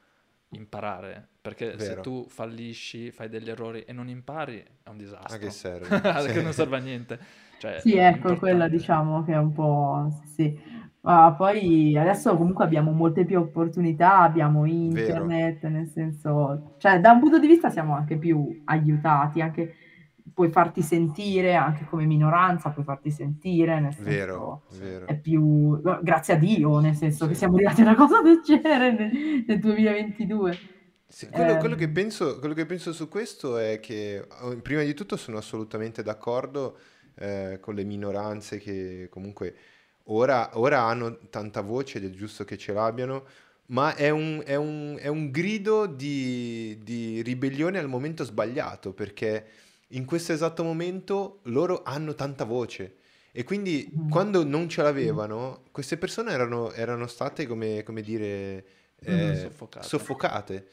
[0.51, 2.01] imparare, perché se Vero.
[2.01, 5.35] tu fallisci, fai degli errori e non impari, è un disastro.
[5.35, 6.01] a che serve?
[6.31, 6.41] che Sì.
[6.41, 7.19] non serve a niente.
[7.57, 10.07] Cioè, Sì, ecco, quella l'importante- diciamo che è un po'...
[10.23, 10.59] sì, sì.
[11.01, 16.75] Ma poi adesso comunque abbiamo molte più opportunità, abbiamo internet, nel senso...
[16.77, 19.75] Cioè, da un punto di vista siamo anche più aiutati, anche
[20.41, 24.09] puoi farti sentire, anche come minoranza puoi farti sentire, nel senso...
[24.09, 25.05] Vero, vero.
[25.05, 25.79] È più...
[26.01, 27.39] Grazie a Dio, nel senso che Sì.
[27.39, 30.57] siamo arrivati a una cosa del genere nel, nel 2022.
[31.07, 31.79] Sì, quello, quello Ehm.
[31.79, 36.01] che penso, quello che penso su questo è che, eh, prima di tutto, sono assolutamente
[36.01, 36.77] d'accordo
[37.15, 39.53] eh, con le minoranze che comunque
[40.05, 43.25] ora, ora hanno tanta voce ed è giusto che ce l'abbiano,
[43.67, 49.45] ma è un, è un- è un grido di, di ribellione al momento sbagliato, perché
[49.91, 52.97] in questo esatto momento loro hanno tanta voce.
[53.31, 54.09] E quindi Mhm.
[54.09, 58.65] quando non ce l'avevano, queste persone erano, erano state, come, come dire,
[59.03, 59.35] eh.
[59.35, 59.87] Soffocate.
[59.87, 60.67] soffocate.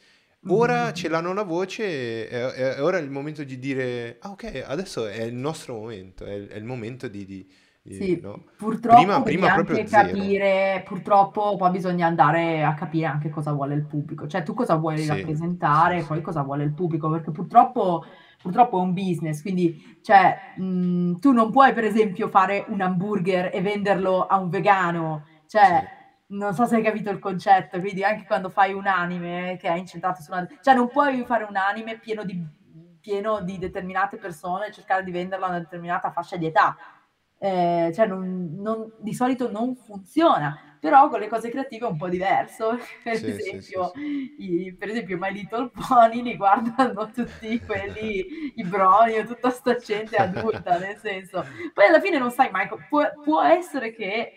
[0.50, 0.94] Ora Mhm.
[0.94, 5.06] ce l'hanno la voce, è, è- è ora il momento di dire, ah ok, adesso
[5.06, 7.24] è il nostro momento, è, è il momento di...
[7.24, 7.46] di-
[7.82, 8.44] di- Sì, no?
[8.56, 13.74] purtroppo Prima- prima anche proprio capire, purtroppo poi bisogna andare a capire anche cosa vuole
[13.74, 17.08] il pubblico, cioè tu cosa vuoi Sì, rappresentare sì, e poi cosa vuole il pubblico,
[17.10, 18.04] perché purtroppo,
[18.40, 23.50] purtroppo è un business, quindi cioè, mh, tu non puoi per esempio fare un hamburger
[23.52, 25.96] e venderlo a un vegano, cioè
[26.30, 29.74] non so se hai capito il concetto, quindi anche quando fai un anime che è
[29.76, 30.46] incentrato su una...
[30.60, 32.38] cioè non puoi fare un anime pieno di,
[33.00, 36.76] pieno di determinate persone e cercare di venderlo a una determinata fascia di età.
[37.40, 41.96] Eh, cioè non- non- di solito non funziona, però con le cose creative è un
[41.96, 42.76] po' diverso.
[43.02, 43.92] Per Sì, sì, esempio, sì,
[44.36, 49.76] i, per esempio, My Little Pony li guardano tutti quelli, i broni o tutta sta
[49.76, 51.44] gente adulta, nel senso.
[51.72, 54.32] Poi alla fine non sai mai, può, può essere che,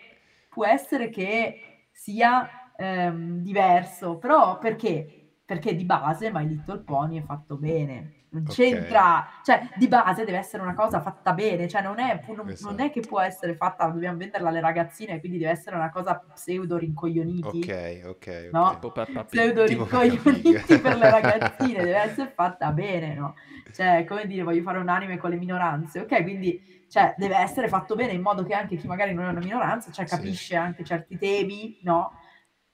[0.48, 5.18] può essere che sia ehm, diverso, però perché?
[5.44, 8.21] Perché di base My Little Pony è fatto bene.
[8.32, 12.36] Non c'entra, cioè di base deve essere una cosa fatta bene, cioè non è, non-
[12.36, 12.76] non Esatto.
[12.82, 16.78] è che può essere fatta, dobbiamo venderla alle ragazzine, quindi deve essere una cosa pseudo
[16.78, 18.48] rincoglioniti Ok, ok.
[18.50, 18.78] No.
[18.80, 19.24] Pig.
[19.26, 23.34] pseudo rincoglioniti per le ragazzine, deve essere fatta bene, no?
[23.72, 26.22] Cioè, come dire, voglio fare un anime con le minoranze, ok?
[26.22, 29.40] Quindi, cioè, deve essere fatto bene in modo che anche chi magari non è una
[29.40, 30.14] minoranza, cioè, Sì.
[30.16, 32.12] capisce anche certi temi, no?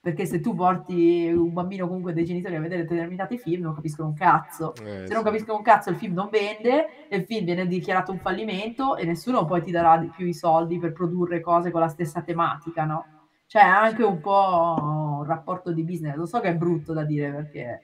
[0.01, 4.07] Perché se tu porti un bambino comunque dei genitori a vedere determinati film, non capiscono
[4.07, 4.73] un cazzo.
[4.75, 8.11] Eh, Se non capiscono un cazzo, il film non vende, e il film viene dichiarato
[8.13, 11.89] un fallimento e nessuno poi ti darà più i soldi per produrre cose con la
[11.89, 13.05] stessa tematica, no?
[13.45, 16.15] Cioè, anche un po' un rapporto di business.
[16.15, 17.81] Lo so che è brutto da dire perché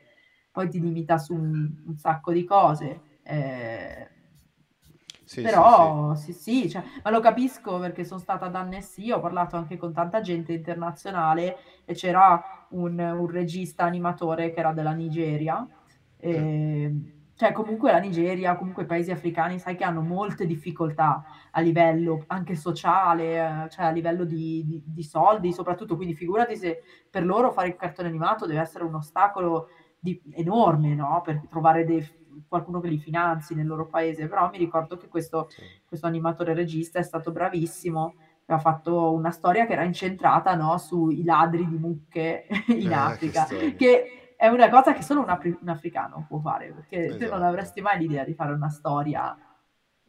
[0.52, 3.02] poi ti limita su un, un sacco di cose.
[3.24, 4.10] eh,
[5.27, 9.19] Sì, sì, però sì, sì, cioè, ma lo capisco perché sono stata da Annecy, ho
[9.19, 14.91] parlato anche con tanta gente internazionale e c'era un, un regista animatore che era della
[14.91, 15.68] Nigeria
[16.18, 16.93] e,
[17.34, 22.23] cioè comunque la Nigeria, comunque i paesi africani, sai che hanno molte difficoltà a livello
[22.27, 27.26] anche sociale, eh, cioè a livello di, di, di soldi, soprattutto, quindi figurati se per
[27.26, 29.68] loro fare il cartone animato deve essere un ostacolo
[29.99, 31.22] di, enorme, no?
[31.23, 32.07] Per trovare dei,
[32.48, 35.62] qualcuno che li finanzi nel loro paese, però mi ricordo che questo, sì.
[35.86, 38.16] questo animatore regista è stato bravissimo,
[38.48, 43.45] ha fatto una storia che era incentrata no, sui ladri di mucche in ah, Africa,
[43.45, 47.18] che, che è una cosa che solo un, afri- un africano può fare, perché esatto.
[47.18, 49.36] te non avresti mai l'idea di fare una storia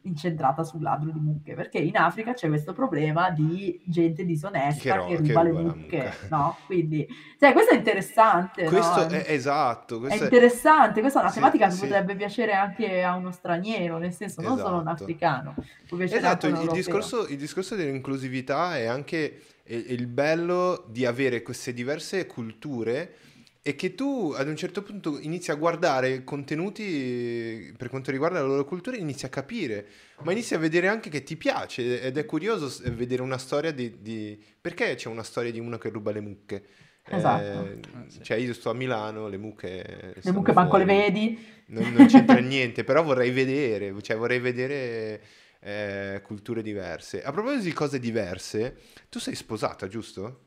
[0.01, 5.15] incentrata sul ladro di mucche, perché in Africa c'è questo problema di gente disonesta che,
[5.15, 6.57] che ruba che le mucche, no?
[6.65, 7.05] Quindi,
[7.39, 9.07] cioè, questo è interessante, questo no?
[9.07, 11.79] è esatto, questo è interessante, questa è una sì, tematica sì.
[11.79, 14.67] che potrebbe piacere anche a uno straniero, nel senso non esatto.
[14.67, 15.55] solo un africano.
[15.99, 23.15] Esatto, il, discorso, il discorso dell'inclusività è anche il bello di avere queste diverse culture
[23.67, 28.47] e che tu ad un certo punto inizi a guardare contenuti per quanto riguarda la
[28.47, 29.87] loro cultura e inizi a capire,
[30.21, 33.97] ma inizi a vedere anche che ti piace ed è curioso vedere una storia di...
[33.99, 34.41] di...
[34.61, 36.65] perché c'è una storia di uno che ruba le mucche?
[37.09, 37.43] Esatto.
[37.43, 40.13] Eh, ah, cioè io sto a Milano, le mucche...
[40.21, 41.37] Le mucche manco le vedi.
[41.65, 45.21] Non, non c'entra niente, però vorrei vedere, cioè vorrei vedere
[45.59, 47.21] eh, culture diverse.
[47.21, 48.77] A proposito di cose diverse,
[49.09, 50.43] tu sei sposata, giusto?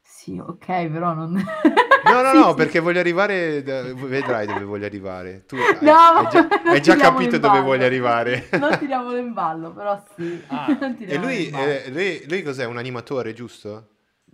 [0.00, 1.44] Sì, ok, però non...
[2.12, 2.54] No, no, sì, no, sì.
[2.54, 5.44] perché voglio arrivare, vedrai dove voglio arrivare.
[5.46, 8.48] Tu hai, no, hai già, hai già capito dove voglio arrivare.
[8.52, 10.42] Non tiriamolo in ballo, però sì.
[10.46, 10.66] Ah.
[10.98, 12.64] e lui, eh, lui, lui, cos'è?
[12.64, 13.88] Un animatore, giusto?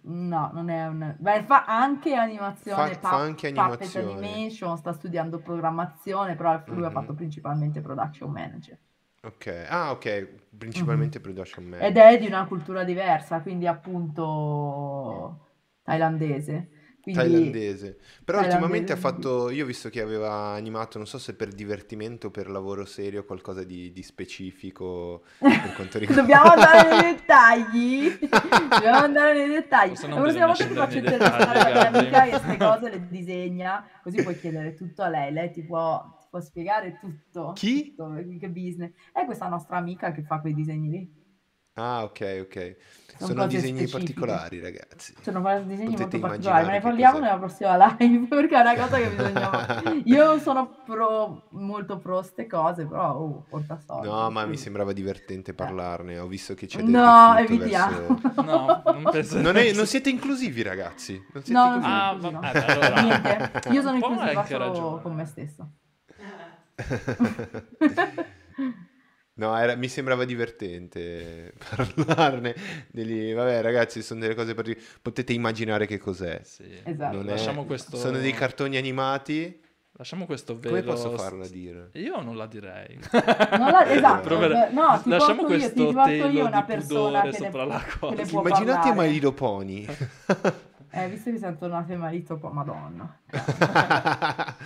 [0.04, 1.14] No, non è un...
[1.16, 4.12] Beh, fa anche animazione, fa, fa anche animazione.
[4.12, 6.84] animation, sta studiando programmazione, però lui mm-hmm.
[6.84, 8.78] ha fatto principalmente production manager.
[9.24, 10.28] Ok, ah ok,
[10.58, 11.32] principalmente mm-hmm.
[11.32, 11.88] production manager.
[11.88, 15.50] Ed è di una cultura diversa, quindi appunto
[15.84, 16.68] thailandese.
[17.02, 17.20] Quindi...
[17.20, 17.96] Thailandese.
[18.24, 18.56] Però thailandese.
[18.56, 22.30] ultimamente ha fatto, io ho visto che aveva animato, non so se per divertimento o
[22.30, 26.22] per lavoro serio, qualcosa di, di specifico per quanto riguarda...
[26.22, 28.18] Dobbiamo andare nei dettagli!
[28.68, 29.94] Dobbiamo andare nei dettagli.
[30.00, 34.22] La prossima volta ti faccio intervistare la mia amica che queste cose le disegna, così
[34.22, 37.52] puoi chiedere tutto a lei, lei ti può, ti può spiegare tutto.
[37.54, 37.96] Chi?
[37.96, 38.92] Tutto, che business.
[39.12, 41.21] È questa nostra amica che fa quei disegni lì.
[41.74, 42.76] Ah, ok, ok.
[43.16, 44.20] Sono, Sono disegni specifiche.
[44.20, 45.14] particolari, ragazzi.
[45.20, 48.96] Sono disegni Potete molto particolari, ma ne parliamo nella prossima live perché è una cosa
[48.98, 49.82] che bisogna.
[50.04, 54.08] Io sono pro, molto pro queste cose, però oh, porta soldi.
[54.08, 56.18] No, ma mi sembrava divertente parlarne.
[56.18, 58.18] Ho visto che c'è del No, evitiamo.
[58.20, 58.42] Verso...
[58.42, 61.22] No, non, penso non, è, non, siete inclusivi, ragazzi.
[61.32, 61.94] Non siete no, inclusivi.
[61.94, 62.40] Ah, no.
[62.42, 63.00] allora...
[63.02, 63.68] Niente.
[63.70, 65.70] Io sono inclusiva solo con me stesso.
[69.34, 71.54] No, era, mi sembrava divertente
[71.96, 72.54] parlarne.
[72.90, 74.76] Degli, vabbè, ragazzi, sono delle cose per...
[75.00, 76.40] Potete immaginare che cos'è.
[76.44, 76.80] Sì.
[76.82, 77.20] Esatto.
[77.20, 77.96] È, questo...
[77.96, 79.60] Sono dei cartoni animati.
[79.92, 80.68] Lasciamo questo velo.
[80.68, 81.90] Come posso farla dire?
[81.94, 82.98] Io non la direi.
[83.58, 83.86] Non la...
[83.92, 84.22] Esatto.
[84.22, 84.70] Provere...
[84.70, 88.22] No, ti Lasciamo questo io, ti io una persona che sopra ne, la cosa.
[88.22, 89.86] Immaginate My Little Pony.
[90.94, 93.18] Eh, visto che sono tornate marito, po- madonna.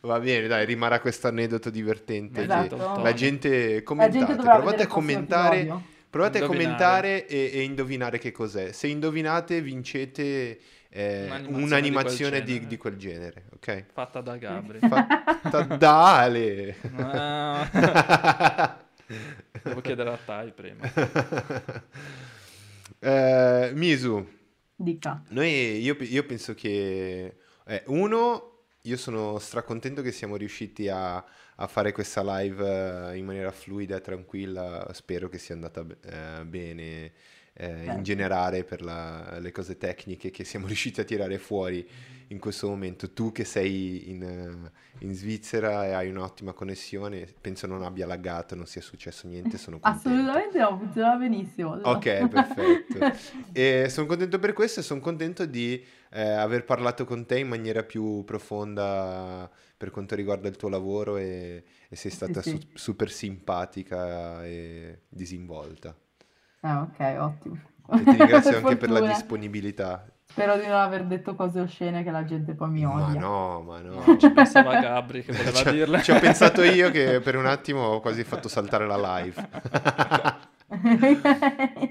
[0.00, 2.42] Va bene, dai, rimarrà questo aneddoto divertente.
[2.42, 3.00] Esatto.
[3.00, 5.80] La gente commentate, la gente provate a commentare,
[6.10, 8.72] provate a commentare e, e, indovinare che cos'è.
[8.72, 13.84] Se indovinate vincete eh, un'animazione, un'animazione di, quel di, di, quel genere, ok?
[13.90, 14.80] Fatta da Gabri.
[14.80, 16.76] Fatta da Ale.
[19.62, 20.92] Devo chiedere a Tai prima.
[23.02, 24.39] Eh, Misu.
[24.80, 25.22] Dica.
[25.28, 27.36] Noi, io, io penso che,
[27.66, 33.26] eh, uno, io sono stracontento che siamo riusciti a, a fare questa live eh, in
[33.26, 37.12] maniera fluida e tranquilla, spero che sia andata eh, bene
[37.52, 38.00] eh, in certo.
[38.00, 41.86] generale per la, le cose tecniche che siamo riusciti a tirare fuori
[42.30, 43.12] in questo momento.
[43.12, 48.54] Tu che sei in, eh, in Svizzera e hai un'ottima connessione, penso non abbia laggato,
[48.54, 50.08] non sia successo niente, sono contento.
[50.08, 51.78] Assolutamente no, funziona benissimo.
[51.82, 52.98] Ok, perfetto.
[53.52, 57.48] e sono contento per questo e sono contento di eh, aver parlato con te in
[57.48, 62.56] maniera più profonda per quanto riguarda il tuo lavoro e, e sei stata sì, sì.
[62.56, 65.96] Su- super simpatica e disinvolta.
[66.60, 67.58] Ah, ok, ottimo.
[67.92, 70.06] E ti ringrazio anche per la disponibilità.
[70.30, 73.06] Spero di non aver detto cose oscene che la gente poi mi odia.
[73.06, 74.16] Ma no, ma no.
[74.16, 76.02] Ci pensava Gabri che voleva ci, dirle.
[76.02, 79.48] Ci ho pensato io che per un attimo ho quasi fatto saltare la live.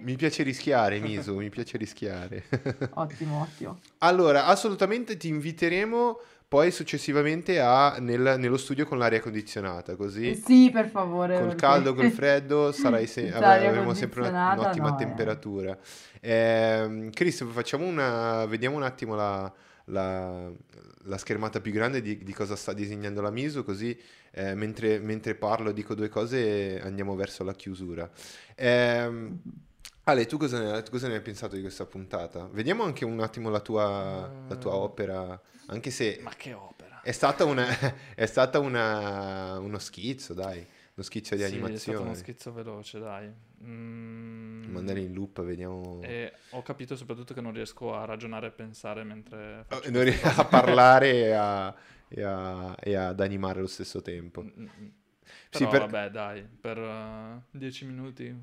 [0.01, 2.45] mi piace rischiare, Misu, mi piace rischiare.
[2.93, 3.79] ottimo, ottimo.
[3.99, 6.19] Allora, assolutamente ti inviteremo
[6.49, 11.35] poi successivamente a, nel, nello studio con l'aria condizionata, così sì, per favore.
[11.35, 11.61] Col perché...
[11.61, 14.97] caldo, col freddo, sarai se- avremo sempre una, un'ottima no, eh.
[14.97, 15.77] temperatura.
[16.19, 16.31] Eh.
[16.31, 19.53] Eh, Chris, facciamo una, vediamo un attimo la,
[19.85, 20.49] la,
[21.03, 23.95] la schermata più grande di, di cosa sta disegnando la Misu, così
[24.31, 28.09] eh, mentre, mentre parlo dico due cose e andiamo verso la chiusura.
[28.55, 29.39] Ehm,
[30.09, 32.47] Ale, tu cosa, ne, tu cosa ne hai pensato di questa puntata?
[32.51, 36.99] Vediamo anche un attimo la tua, la tua opera, anche se Ma che opera!
[37.01, 37.65] è stata, una,
[38.15, 41.99] è stata una- uno schizzo, dai, uno schizzo di Sì, è stato animazione.
[42.01, 43.31] uno schizzo veloce, dai.
[43.63, 45.99] Mm, Mandare in loop, vediamo.
[46.03, 50.41] E ho capito soprattutto che non riesco a ragionare e pensare mentre Oh, Non riesco
[50.41, 51.75] a parlare e, a-
[52.09, 54.41] e a- e ad animare allo stesso tempo.
[54.43, 54.87] Mm, mm, mm.
[55.51, 58.35] Sì, Però per- vabbè, dai, per 10 minuti,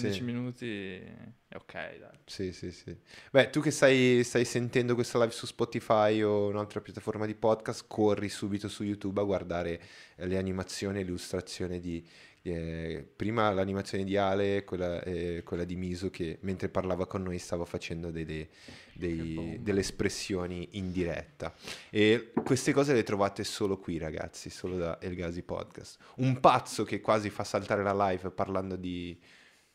[0.00, 0.22] 15 Sì.
[0.24, 2.18] minuti è ok, dai.
[2.26, 2.96] Sì, sì, sì.
[3.30, 7.84] Beh, tu che stai, stai sentendo questa live su Spotify o un'altra piattaforma di podcast,
[7.86, 9.80] corri subito su YouTube a guardare
[10.16, 12.04] eh, le animazioni e l'illustrazione di...
[12.44, 17.38] eh, prima l'animazione di Ale, quella, eh, quella di Miso che mentre parlava con noi
[17.38, 18.48] stava facendo delle,
[18.94, 21.54] dei- delle espressioni in diretta.
[21.90, 25.98] E queste cose le trovate solo qui, ragazzi, solo da Elgasi Podcast.
[26.16, 29.16] Un pazzo che quasi fa saltare la live parlando di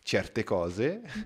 [0.08, 1.02] certe cose.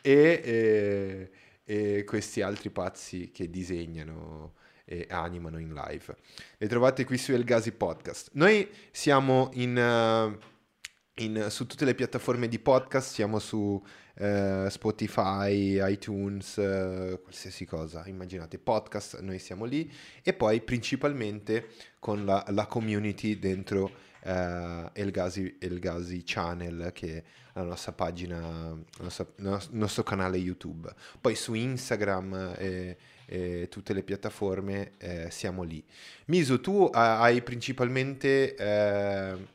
[0.00, 1.30] E, eh,
[1.64, 4.54] e questi altri pazzi che disegnano
[4.84, 6.14] e animano in live.
[6.58, 8.30] Le trovate qui su Elgasi Podcast.
[8.34, 13.82] Noi siamo in, eh, in- su tutte le piattaforme di podcast, siamo su
[14.16, 19.90] eh, Spotify, iTunes, eh, qualsiasi cosa, immaginate podcast, noi siamo lì.
[20.22, 27.22] E poi principalmente con la, la community dentro eh, Elgasi, Elgasi Channel che è
[27.54, 30.92] la nostra pagina, il nos- nostro canale YouTube.
[31.20, 32.96] Poi su Instagram e,
[33.26, 35.84] e tutte le piattaforme eh, siamo lì.
[36.26, 39.46] Misu, tu ha- hai principalmente eh,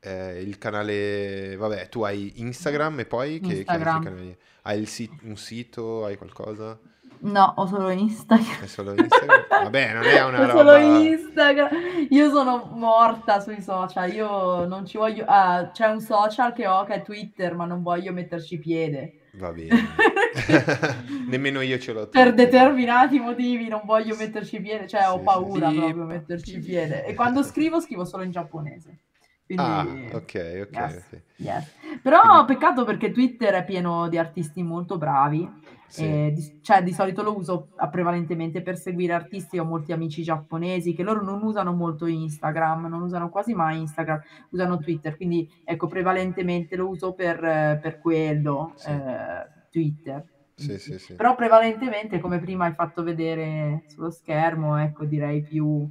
[0.00, 4.02] eh, il canale, vabbè, tu hai Instagram e poi che, che Instagram.
[4.02, 4.36] canali?
[4.62, 6.78] Hai il sit- un sito, hai qualcosa?
[7.22, 8.60] No, ho solo Instagram.
[8.62, 9.46] È solo Instagram?
[9.48, 10.98] Vabbè, non è una Ho solo roba...
[10.98, 11.68] Instagram.
[12.08, 14.10] Io sono morta sui social.
[14.12, 15.24] Io non ci voglio.
[15.26, 19.14] Ah, c'è un social che ho che è Twitter, ma non voglio metterci piede.
[19.34, 19.68] Va bene.
[21.28, 22.08] Nemmeno io ce l'ho.
[22.08, 22.34] Per Twitter.
[22.34, 25.76] determinati motivi non voglio metterci piede, cioè ho Sì, paura sì.
[25.76, 27.04] proprio a metterci piede.
[27.04, 28.98] E quando scrivo, scrivo solo in giapponese.
[29.44, 31.20] Quindi, Ah, ok, ok, yes, ok.
[31.36, 31.74] yes.
[32.02, 35.58] Però Quindi- peccato perché Twitter è pieno di artisti molto bravi.
[35.90, 36.04] Sì.
[36.04, 39.58] e di, cioè, di solito lo uso prevalentemente per seguire artisti.
[39.58, 44.20] Ho molti amici giapponesi che loro non usano molto Instagram, non usano quasi mai Instagram,
[44.50, 45.16] usano Twitter.
[45.16, 48.90] Quindi ecco, prevalentemente lo uso per, eh, per quello, Sì.
[48.90, 50.24] eh, Twitter.
[50.54, 51.14] Sì, sì, sì.
[51.14, 55.90] Però prevalentemente, come prima hai fatto vedere sullo schermo, ecco, direi più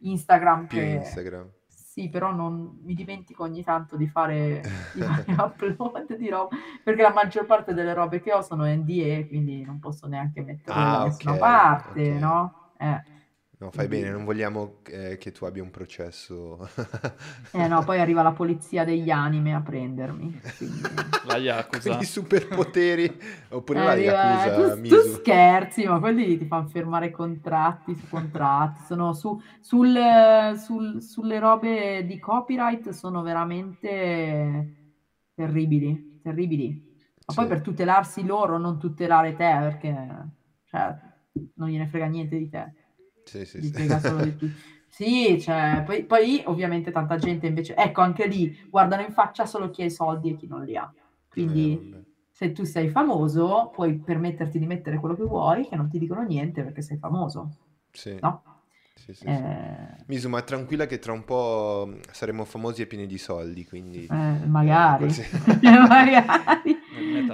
[0.00, 0.84] Instagram Più che...
[0.84, 1.48] Instagram.
[1.92, 7.02] Sì, però non mi dimentico ogni tanto di fare, di fare upload di roba, perché
[7.02, 10.96] la maggior parte delle robe che ho sono NDA, quindi non posso neanche metterle Ah,
[10.96, 12.10] da nessuna ok, parte, ok.
[12.18, 12.54] no?
[12.78, 13.02] Eh,
[13.62, 16.58] No, fai Quindi- bene, non vogliamo eh, che tu abbia un processo.
[17.52, 20.80] eh no, poi arriva la polizia degli anime a prendermi, quindi...
[21.26, 21.90] La Yakuza.
[21.92, 23.20] Con i superpoteri.
[23.50, 28.82] Oppure Eh, la Yakuza, tu, tu scherzi, ma quelli ti fanno fermare contratti su contratti.
[28.86, 34.74] Sono su, sul- sul- sulle robe di copyright sono veramente
[35.34, 36.90] terribili, terribili.
[37.26, 37.50] Ma poi Sì.
[37.50, 40.26] per tutelarsi loro, non tutelare te, perché
[40.64, 40.96] cioè,
[41.54, 42.72] non gliene frega niente di te,
[43.32, 43.98] Sì, sì, sì.
[44.00, 44.50] solo di tu.
[44.88, 49.70] Sì, cioè, poi, poi ovviamente tanta gente invece, ecco anche lì, guardano in faccia solo
[49.70, 50.92] chi ha i soldi e chi non li ha.
[51.30, 55.88] Quindi Eh, se tu sei famoso, puoi permetterti di mettere quello che vuoi, che non
[55.88, 57.48] ti dicono niente perché sei famoso,
[57.92, 58.42] Sì, no?
[58.94, 59.28] sì, sì, sì.
[59.28, 64.06] Eh, Misu, ma tranquilla che tra un po' saremo famosi e pieni di soldi, quindi...
[64.10, 66.80] eh, magari, qualsiasi- magari.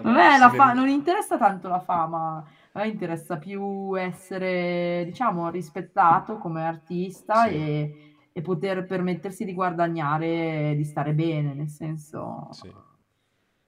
[0.03, 2.45] Vabbè, la fa- non interessa tanto la fama,
[2.81, 7.55] a me interessa più essere, diciamo, rispettato come artista Sì.
[7.55, 12.49] e, e poter permettersi di guadagnare, di stare bene, nel senso...
[12.53, 12.73] Sì.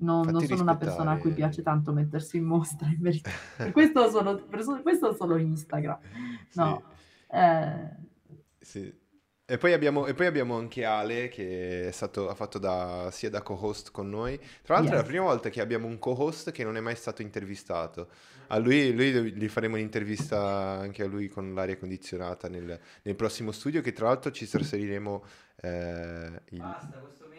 [0.03, 3.31] Non, non sono una persona a cui piace tanto mettersi in mostra, in verità.
[3.71, 4.41] Questo sono,
[4.83, 5.99] questo solo Instagram.
[6.55, 6.83] No.
[7.29, 7.97] Eh,
[8.59, 9.00] Sì.
[9.51, 13.31] E poi, abbiamo, e poi abbiamo anche Ale che è stato, ha fatto da, sia
[13.31, 14.39] da co-host con noi.
[14.63, 17.21] Tra l'altro è la prima volta che abbiamo un co-host che non è mai stato
[17.21, 18.11] intervistato.
[18.47, 23.51] A lui, lui gli faremo un'intervista anche a lui con l'aria condizionata nel, nel prossimo
[23.51, 25.25] studio che tra l'altro ci trasferiremo
[25.63, 26.77] eh, il-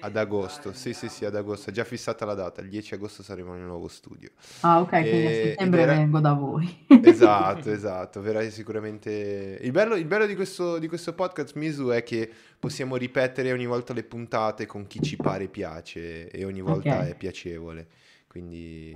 [0.01, 0.73] ad agosto.
[0.73, 1.69] Sì, sì, sì, ad agosto.
[1.69, 2.61] È già fissata la data.
[2.61, 4.29] Il 10 agosto saremo nel nuovo studio.
[4.61, 6.85] ah, ok, quindi E- a ed settembre era- vengo da voi.
[7.03, 9.57] Esatto, esatto, verrai sicuramente...
[9.61, 12.29] Il bello, il bello di, questo, di questo podcast, Misu, è che
[12.59, 17.07] possiamo ripetere ogni volta le puntate con chi ci pare piace e ogni volta Ok.
[17.09, 17.87] è piacevole.
[18.27, 18.95] Quindi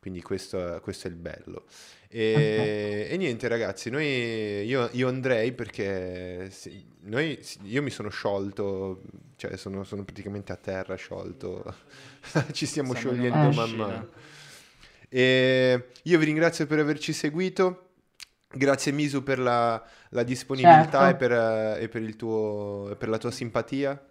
[0.00, 1.64] Quindi questo, questo è il bello.
[2.08, 9.02] E, e niente ragazzi, noi, io, io andrei perché sì, noi, io mi sono sciolto,
[9.36, 11.74] cioè sono, sono praticamente a terra sciolto,
[12.52, 14.08] ci stiamo Siamo sciogliendo man mano.
[15.08, 17.84] E io vi ringrazio per averci seguito.
[18.50, 21.24] Grazie Misu per la, la disponibilità Certo.
[21.24, 24.02] e, per, e per il tuo, per la tua simpatia.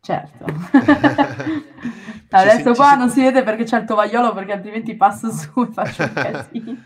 [0.00, 0.44] Certo.
[2.28, 5.30] Ci Adesso ci qua sen- non si vede perché c'è il tovagliolo perché altrimenti passo
[5.30, 6.76] su e faccio un casino.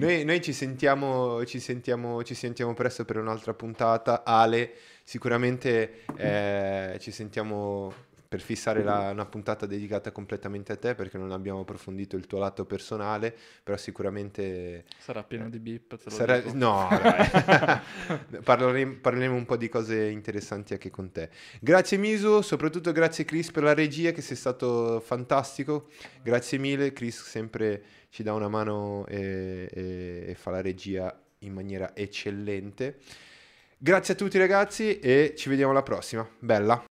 [0.00, 4.22] Noi, noi ci sentiamo, ci sentiamo, ci sentiamo presto per un'altra puntata.
[4.24, 4.72] Ale,
[5.04, 7.92] sicuramente eh, ci sentiamo
[8.36, 12.38] per fissare la- una puntata dedicata completamente a te perché non abbiamo approfondito il tuo
[12.38, 16.54] lato personale, però sicuramente Sarà pieno di beep, te lo Sarà- dico.
[16.54, 16.86] No.
[18.44, 21.30] Parleremo, parleremo un po' di cose interessanti anche con te.
[21.60, 25.88] Grazie Misu, soprattutto grazie Chris per la regia che sei stato fantastico.
[26.22, 31.52] Grazie mille, Chris sempre ci dà una mano e, e- e fa la regia in
[31.54, 32.98] maniera eccellente.
[33.78, 36.28] Grazie a tutti ragazzi e ci vediamo alla prossima.
[36.38, 36.84] Bella.